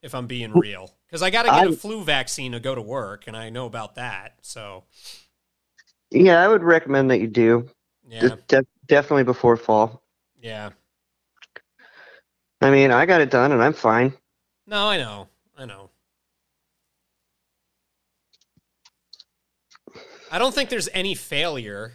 if 0.01 0.15
I'm 0.15 0.27
being 0.27 0.51
real, 0.53 0.93
because 1.07 1.21
I 1.21 1.29
got 1.29 1.43
to 1.43 1.49
get 1.49 1.67
a 1.67 1.71
I- 1.71 1.75
flu 1.75 2.03
vaccine 2.03 2.51
to 2.53 2.59
go 2.59 2.73
to 2.75 2.81
work, 2.81 3.27
and 3.27 3.35
I 3.35 3.49
know 3.49 3.65
about 3.65 3.95
that. 3.95 4.35
So 4.41 4.85
Yeah, 6.11 6.41
I 6.43 6.47
would 6.47 6.63
recommend 6.63 7.11
that 7.11 7.19
you 7.19 7.27
do. 7.27 7.69
yeah, 8.07 8.35
De- 8.47 8.65
definitely 8.87 9.23
before 9.25 9.57
fall. 9.57 10.01
yeah. 10.41 10.69
I 12.61 12.71
mean, 12.71 12.91
I 12.91 13.05
got 13.05 13.21
it 13.21 13.31
done 13.31 13.53
and 13.53 13.63
I'm 13.63 13.71
fine. 13.71 14.11
No, 14.67 14.87
I 14.89 14.97
know, 14.97 15.29
I 15.57 15.63
know. 15.63 15.89
I 20.31 20.37
don't 20.37 20.53
think 20.53 20.69
there's 20.69 20.89
any 20.93 21.15
failure. 21.15 21.93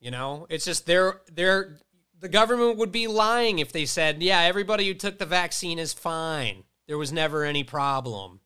You 0.00 0.10
know, 0.10 0.46
it's 0.50 0.64
just 0.64 0.86
they're 0.86 1.20
they're 1.30 1.78
the 2.22 2.28
government 2.28 2.78
would 2.78 2.92
be 2.92 3.08
lying 3.08 3.58
if 3.58 3.72
they 3.72 3.84
said, 3.84 4.22
"Yeah, 4.22 4.40
everybody 4.40 4.86
who 4.86 4.94
took 4.94 5.18
the 5.18 5.26
vaccine 5.26 5.78
is 5.78 5.92
fine. 5.92 6.64
There 6.86 6.96
was 6.96 7.12
never 7.12 7.44
any 7.44 7.64
problem." 7.64 8.40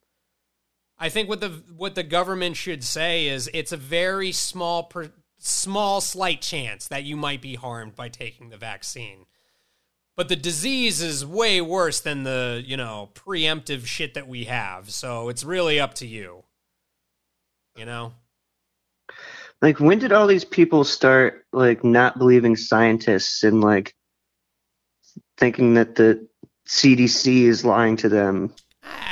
I 0.97 1.09
think 1.09 1.29
what 1.29 1.41
the 1.41 1.63
what 1.75 1.93
the 1.93 2.03
government 2.03 2.57
should 2.57 2.83
say 2.83 3.27
is 3.27 3.49
it's 3.53 3.71
a 3.71 3.77
very 3.77 4.31
small 4.31 4.83
per, 4.83 5.11
small 5.37 6.01
slight 6.01 6.41
chance 6.41 6.87
that 6.87 7.03
you 7.03 7.15
might 7.15 7.39
be 7.39 7.53
harmed 7.53 7.95
by 7.95 8.09
taking 8.09 8.49
the 8.49 8.57
vaccine. 8.57 9.27
But 10.15 10.27
the 10.29 10.35
disease 10.35 10.99
is 10.99 11.23
way 11.23 11.61
worse 11.61 11.99
than 11.99 12.23
the, 12.23 12.63
you 12.65 12.75
know, 12.75 13.11
preemptive 13.13 13.85
shit 13.85 14.15
that 14.15 14.27
we 14.27 14.45
have. 14.45 14.89
So 14.89 15.29
it's 15.29 15.43
really 15.43 15.79
up 15.79 15.93
to 15.95 16.07
you. 16.07 16.43
You 17.75 17.85
know? 17.85 18.13
Like, 19.61 19.79
when 19.79 19.99
did 19.99 20.11
all 20.11 20.27
these 20.27 20.45
people 20.45 20.83
start 20.83 21.45
like 21.51 21.83
not 21.83 22.17
believing 22.17 22.55
scientists 22.55 23.43
and 23.43 23.61
like 23.61 23.95
thinking 25.37 25.73
that 25.75 25.95
the 25.95 26.27
CDC 26.67 27.43
is 27.43 27.65
lying 27.65 27.97
to 27.97 28.09
them? 28.09 28.53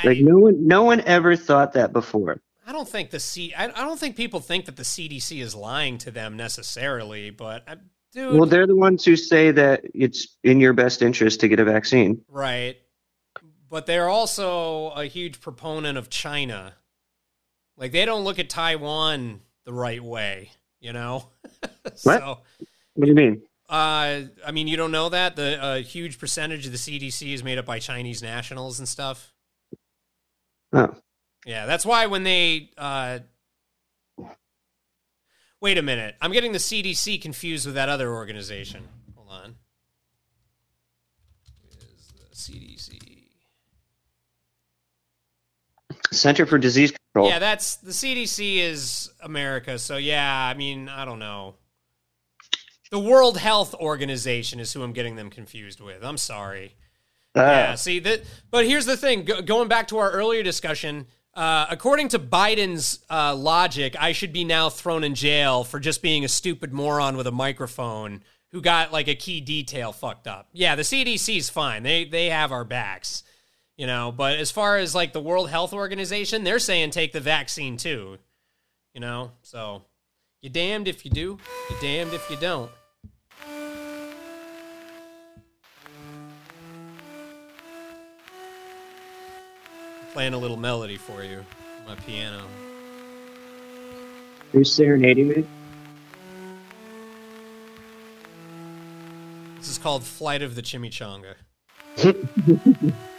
Like, 0.04 0.18
no 0.18 0.38
one, 0.38 0.66
no 0.66 0.84
one 0.84 1.00
ever 1.02 1.36
thought 1.36 1.72
that 1.72 1.92
before. 1.92 2.40
I 2.66 2.72
don't 2.72 2.88
think 2.88 3.10
the 3.10 3.20
C 3.20 3.54
I, 3.54 3.66
I 3.66 3.68
don't 3.68 3.98
think 3.98 4.16
people 4.16 4.40
think 4.40 4.64
that 4.66 4.76
the 4.76 4.82
CDC 4.82 5.40
is 5.40 5.54
lying 5.54 5.98
to 5.98 6.10
them 6.10 6.36
necessarily, 6.36 7.30
but 7.30 7.62
I, 7.68 7.76
dude, 8.12 8.34
Well, 8.34 8.46
they're 8.46 8.66
the 8.66 8.74
ones 8.74 9.04
who 9.04 9.14
say 9.14 9.52
that 9.52 9.82
it's 9.94 10.36
in 10.42 10.58
your 10.58 10.72
best 10.72 11.00
interest 11.00 11.40
to 11.40 11.48
get 11.48 11.60
a 11.60 11.64
vaccine. 11.64 12.22
Right. 12.28 12.76
But 13.68 13.86
they're 13.86 14.08
also 14.08 14.90
a 14.90 15.06
huge 15.06 15.40
proponent 15.40 15.96
of 15.96 16.10
China. 16.10 16.74
Like 17.76 17.92
they 17.92 18.04
don't 18.04 18.24
look 18.24 18.38
at 18.40 18.50
Taiwan 18.50 19.40
the 19.66 19.72
right 19.74 20.02
way, 20.02 20.50
you 20.80 20.92
know? 20.94 21.28
What? 22.02 22.20
so 22.20 22.38
What 22.94 23.04
do 23.04 23.08
you 23.08 23.14
mean? 23.14 23.42
uh 23.68 24.22
I 24.46 24.52
mean 24.52 24.66
you 24.68 24.76
don't 24.76 24.90
know 24.92 25.08
that? 25.10 25.36
The 25.36 25.58
a 25.62 25.80
huge 25.82 26.18
percentage 26.18 26.66
of 26.66 26.72
the 26.72 26.78
CDC 26.78 27.32
is 27.34 27.44
made 27.44 27.58
up 27.58 27.66
by 27.66 27.78
Chinese 27.78 28.22
nationals 28.22 28.78
and 28.78 28.88
stuff. 28.88 29.32
Oh, 30.72 30.94
Yeah, 31.44 31.66
that's 31.66 31.84
why 31.86 32.06
when 32.06 32.22
they 32.24 32.70
uh 32.78 33.20
Wait 35.60 35.78
a 35.78 35.82
minute. 35.82 36.14
I'm 36.20 36.32
getting 36.32 36.52
the 36.52 36.58
CDC 36.58 37.20
confused 37.22 37.66
with 37.66 37.74
that 37.76 37.88
other 37.88 38.12
organization. 38.14 38.86
Hold 39.16 39.28
on. 39.30 39.54
Is 41.70 42.12
the 42.12 42.52
CDC? 42.52 42.98
Center 46.12 46.46
for 46.46 46.58
Disease 46.58 46.92
Yeah, 47.24 47.38
that's 47.38 47.76
the 47.76 47.92
CDC 47.92 48.58
is 48.58 49.10
America. 49.22 49.78
So 49.78 49.96
yeah, 49.96 50.30
I 50.32 50.54
mean, 50.54 50.88
I 50.88 51.04
don't 51.04 51.18
know. 51.18 51.54
The 52.90 52.98
World 53.00 53.38
Health 53.38 53.74
Organization 53.74 54.60
is 54.60 54.72
who 54.72 54.82
I'm 54.82 54.92
getting 54.92 55.16
them 55.16 55.30
confused 55.30 55.80
with. 55.80 56.04
I'm 56.04 56.18
sorry. 56.18 56.76
Ah, 57.34 57.40
yeah, 57.40 57.74
see 57.74 57.98
that. 58.00 58.22
But 58.50 58.66
here's 58.66 58.86
the 58.86 58.96
thing: 58.96 59.24
Go, 59.24 59.42
going 59.42 59.68
back 59.68 59.88
to 59.88 59.98
our 59.98 60.10
earlier 60.10 60.42
discussion, 60.42 61.06
uh, 61.34 61.66
according 61.68 62.08
to 62.08 62.18
Biden's 62.18 63.00
uh, 63.10 63.34
logic, 63.34 63.94
I 64.00 64.12
should 64.12 64.32
be 64.32 64.44
now 64.44 64.70
thrown 64.70 65.04
in 65.04 65.14
jail 65.14 65.64
for 65.64 65.78
just 65.78 66.00
being 66.00 66.24
a 66.24 66.28
stupid 66.28 66.72
moron 66.72 67.16
with 67.16 67.26
a 67.26 67.32
microphone 67.32 68.22
who 68.52 68.62
got 68.62 68.92
like 68.92 69.08
a 69.08 69.14
key 69.14 69.40
detail 69.40 69.92
fucked 69.92 70.26
up. 70.26 70.48
Yeah, 70.52 70.76
the 70.76 70.82
CDC's 70.82 71.50
fine; 71.50 71.82
they 71.82 72.04
they 72.04 72.30
have 72.30 72.52
our 72.52 72.64
backs, 72.64 73.22
you 73.76 73.86
know. 73.86 74.12
But 74.12 74.38
as 74.38 74.50
far 74.50 74.76
as 74.76 74.94
like 74.94 75.12
the 75.12 75.20
World 75.20 75.50
Health 75.50 75.72
Organization, 75.72 76.44
they're 76.44 76.58
saying 76.58 76.90
take 76.90 77.12
the 77.12 77.20
vaccine 77.20 77.76
too, 77.76 78.18
you 78.94 79.00
know. 79.00 79.32
So 79.42 79.82
you 80.42 80.50
damned 80.50 80.88
if 80.88 81.04
you 81.04 81.10
do, 81.10 81.38
you 81.70 81.76
damned 81.80 82.12
if 82.12 82.30
you 82.30 82.36
don't. 82.36 82.70
Playing 90.12 90.32
a 90.32 90.38
little 90.38 90.56
melody 90.56 90.96
for 90.96 91.22
you, 91.22 91.44
my 91.86 91.94
piano. 91.94 92.42
You're 94.54 94.64
serenading 94.64 95.28
me? 95.28 95.46
This 99.58 99.68
is 99.68 99.76
called 99.76 100.04
Flight 100.04 100.40
of 100.40 100.54
the 100.54 100.62
Chimichanga. 100.62 101.34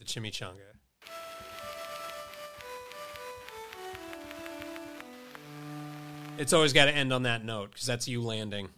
the 0.00 0.06
Chimichanga. 0.06 0.56
It's 6.38 6.52
always 6.54 6.72
got 6.72 6.86
to 6.86 6.92
end 6.94 7.12
on 7.12 7.24
that 7.24 7.44
note 7.44 7.70
because 7.72 7.86
that's 7.86 8.08
you 8.08 8.22
landing. 8.22 8.70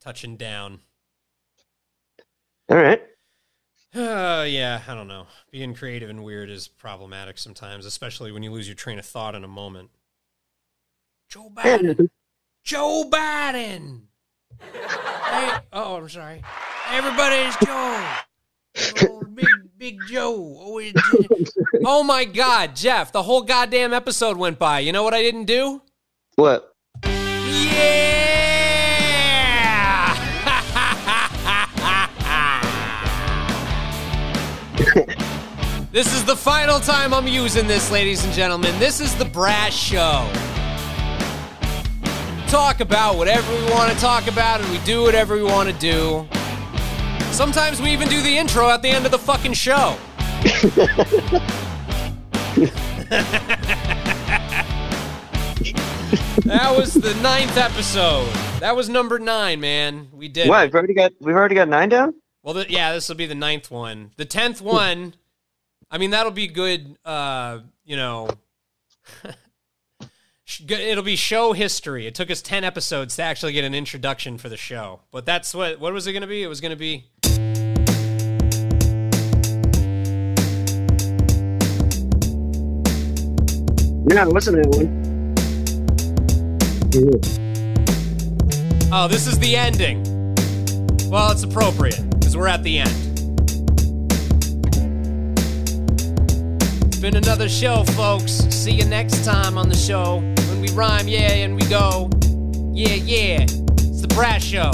Touching 0.00 0.36
down. 0.36 0.80
All 2.70 2.78
right. 2.78 3.02
Uh, 3.94 4.46
yeah, 4.48 4.80
I 4.88 4.94
don't 4.94 5.08
know. 5.08 5.26
Being 5.50 5.74
creative 5.74 6.08
and 6.08 6.24
weird 6.24 6.50
is 6.50 6.66
problematic 6.66 7.38
sometimes, 7.38 7.84
especially 7.84 8.32
when 8.32 8.42
you 8.42 8.50
lose 8.50 8.66
your 8.66 8.74
train 8.74 8.98
of 8.98 9.04
thought 9.04 9.34
in 9.34 9.44
a 9.44 9.48
moment. 9.48 9.90
Joe 11.28 11.50
Biden. 11.54 12.08
Joe 12.64 13.04
Biden. 13.10 14.02
hey, 14.72 15.58
oh, 15.72 15.96
I'm 15.96 16.08
sorry. 16.08 16.42
Hey, 16.88 16.96
everybody, 16.96 17.36
it's 17.36 17.56
Joe. 17.64 18.02
Oh, 19.10 19.22
big, 19.34 19.46
big 19.76 19.98
Joe. 20.08 20.34
Oh, 20.34 20.56
Always 20.62 20.94
Oh 21.84 22.02
my 22.02 22.24
God, 22.24 22.74
Jeff! 22.74 23.12
The 23.12 23.22
whole 23.22 23.42
goddamn 23.42 23.92
episode 23.92 24.38
went 24.38 24.58
by. 24.58 24.78
You 24.80 24.92
know 24.92 25.02
what 25.02 25.12
I 25.12 25.20
didn't 25.20 25.44
do? 25.44 25.82
What? 26.36 26.74
Yeah! 27.04 27.14
This 35.90 36.14
is 36.14 36.24
the 36.24 36.36
final 36.36 36.78
time 36.80 37.12
I'm 37.12 37.26
using 37.26 37.66
this, 37.66 37.90
ladies 37.90 38.24
and 38.24 38.32
gentlemen. 38.32 38.78
This 38.78 39.00
is 39.00 39.14
the 39.16 39.24
Brash 39.24 39.76
Show. 39.76 40.30
Talk 42.46 42.80
about 42.80 43.16
whatever 43.16 43.50
we 43.56 43.70
want 43.72 43.92
to 43.92 43.98
talk 43.98 44.26
about, 44.28 44.60
and 44.60 44.70
we 44.70 44.78
do 44.84 45.02
whatever 45.02 45.34
we 45.34 45.42
want 45.42 45.68
to 45.68 45.74
do. 45.78 46.28
Sometimes 47.32 47.80
we 47.80 47.90
even 47.90 48.08
do 48.08 48.20
the 48.22 48.36
intro 48.36 48.68
at 48.68 48.82
the 48.82 48.88
end 48.88 49.04
of 49.06 49.12
the 49.12 49.18
fucking 49.18 49.52
show. 49.52 49.96
that 56.44 56.74
was 56.76 56.94
the 56.94 57.14
ninth 57.22 57.56
episode. 57.56 58.28
That 58.60 58.74
was 58.74 58.88
number 58.88 59.18
nine, 59.18 59.60
man. 59.60 60.08
We 60.12 60.28
did. 60.28 60.48
What? 60.48 60.66
We've 60.66 60.74
already 60.74 60.94
got 60.94 61.12
we've 61.20 61.34
already 61.36 61.54
got 61.54 61.68
nine 61.68 61.88
down. 61.88 62.14
Well, 62.42 62.54
th- 62.54 62.70
yeah, 62.70 62.92
this 62.92 63.08
will 63.08 63.16
be 63.16 63.26
the 63.26 63.34
ninth 63.34 63.70
one. 63.70 64.12
The 64.16 64.24
tenth 64.24 64.60
one, 64.60 65.14
I 65.90 65.98
mean, 65.98 66.10
that'll 66.10 66.32
be 66.32 66.46
good. 66.46 66.96
Uh, 67.04 67.60
you 67.84 67.96
know, 67.96 68.28
it'll 70.68 71.04
be 71.04 71.16
show 71.16 71.52
history. 71.52 72.06
It 72.06 72.14
took 72.14 72.30
us 72.30 72.40
ten 72.40 72.64
episodes 72.64 73.16
to 73.16 73.22
actually 73.22 73.52
get 73.52 73.64
an 73.64 73.74
introduction 73.74 74.38
for 74.38 74.48
the 74.48 74.56
show, 74.56 75.00
but 75.10 75.26
that's 75.26 75.54
what. 75.54 75.78
What 75.78 75.92
was 75.92 76.06
it 76.06 76.12
going 76.12 76.22
to 76.22 76.28
be? 76.28 76.42
It 76.42 76.46
was 76.46 76.60
going 76.60 76.70
to 76.70 76.76
be. 76.76 77.04
Yeah, 84.10 84.24
listen 84.24 84.54
to 84.54 84.60
that 84.62 84.68
one. 84.70 84.86
Mm-hmm. 86.92 87.44
Oh, 88.92 89.06
this 89.06 89.26
is 89.26 89.38
the 89.38 89.54
ending. 89.54 90.02
Well, 91.10 91.30
it's 91.30 91.42
appropriate 91.42 92.00
because 92.10 92.34
we're 92.36 92.48
at 92.48 92.62
the 92.62 92.78
end. 92.78 92.88
It's 96.86 96.98
been 96.98 97.16
another 97.16 97.50
show, 97.50 97.84
folks. 97.84 98.32
See 98.32 98.72
you 98.72 98.86
next 98.86 99.26
time 99.26 99.58
on 99.58 99.68
the 99.68 99.76
show 99.76 100.22
when 100.58 100.68
we 100.68 100.76
rhyme, 100.76 101.06
yeah, 101.06 101.30
and 101.30 101.54
we 101.54 101.62
go, 101.66 102.10
yeah, 102.72 102.94
yeah. 102.94 103.42
It's 103.42 104.00
the 104.00 104.08
Brash 104.08 104.44
Show. 104.44 104.72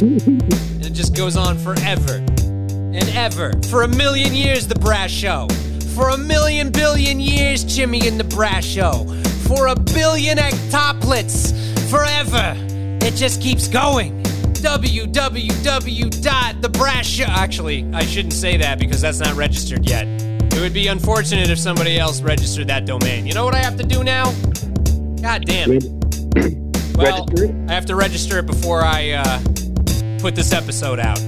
and 0.00 0.84
it 0.84 0.92
just 0.92 1.14
goes 1.14 1.36
on 1.36 1.56
forever 1.58 2.14
and 2.14 3.08
ever. 3.10 3.52
For 3.70 3.82
a 3.82 3.88
million 3.88 4.34
years, 4.34 4.66
The 4.66 4.74
Brash 4.74 5.12
Show. 5.12 5.46
For 5.94 6.08
a 6.08 6.18
million 6.18 6.70
billion 6.70 7.20
years, 7.20 7.62
Jimmy 7.62 8.08
and 8.08 8.18
The 8.18 8.24
Brash 8.24 8.66
Show. 8.66 9.04
For 9.46 9.68
a 9.68 9.76
billion 9.76 10.38
octuplets. 10.38 11.52
Forever. 11.90 12.56
It 13.06 13.14
just 13.14 13.40
keeps 13.40 13.68
going. 13.68 14.20
www.thebrashshow. 14.54 17.28
Actually, 17.28 17.88
I 17.92 18.04
shouldn't 18.04 18.34
say 18.34 18.56
that 18.56 18.80
because 18.80 19.00
that's 19.02 19.20
not 19.20 19.34
registered 19.34 19.88
yet. 19.88 20.08
It 20.54 20.60
would 20.60 20.74
be 20.74 20.88
unfortunate 20.88 21.50
if 21.50 21.58
somebody 21.58 21.98
else 21.98 22.20
registered 22.20 22.68
that 22.68 22.86
domain. 22.86 23.26
You 23.26 23.34
know 23.34 23.44
what 23.44 23.54
I 23.54 23.58
have 23.58 23.76
to 23.78 23.84
do 23.84 24.04
now? 24.04 24.32
God 25.20 25.44
damn 25.46 25.72
it. 25.72 25.84
Well, 26.94 27.26
I 27.68 27.72
have 27.72 27.86
to 27.86 27.96
register 27.96 28.38
it 28.38 28.46
before 28.46 28.82
I 28.82 29.12
uh, 29.12 29.40
put 30.20 30.34
this 30.36 30.52
episode 30.52 31.00
out. 31.00 31.20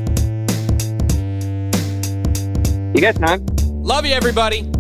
You 2.95 3.01
got 3.01 3.16
time? 3.16 3.45
Love 3.83 4.05
you, 4.07 4.12
everybody. 4.12 4.70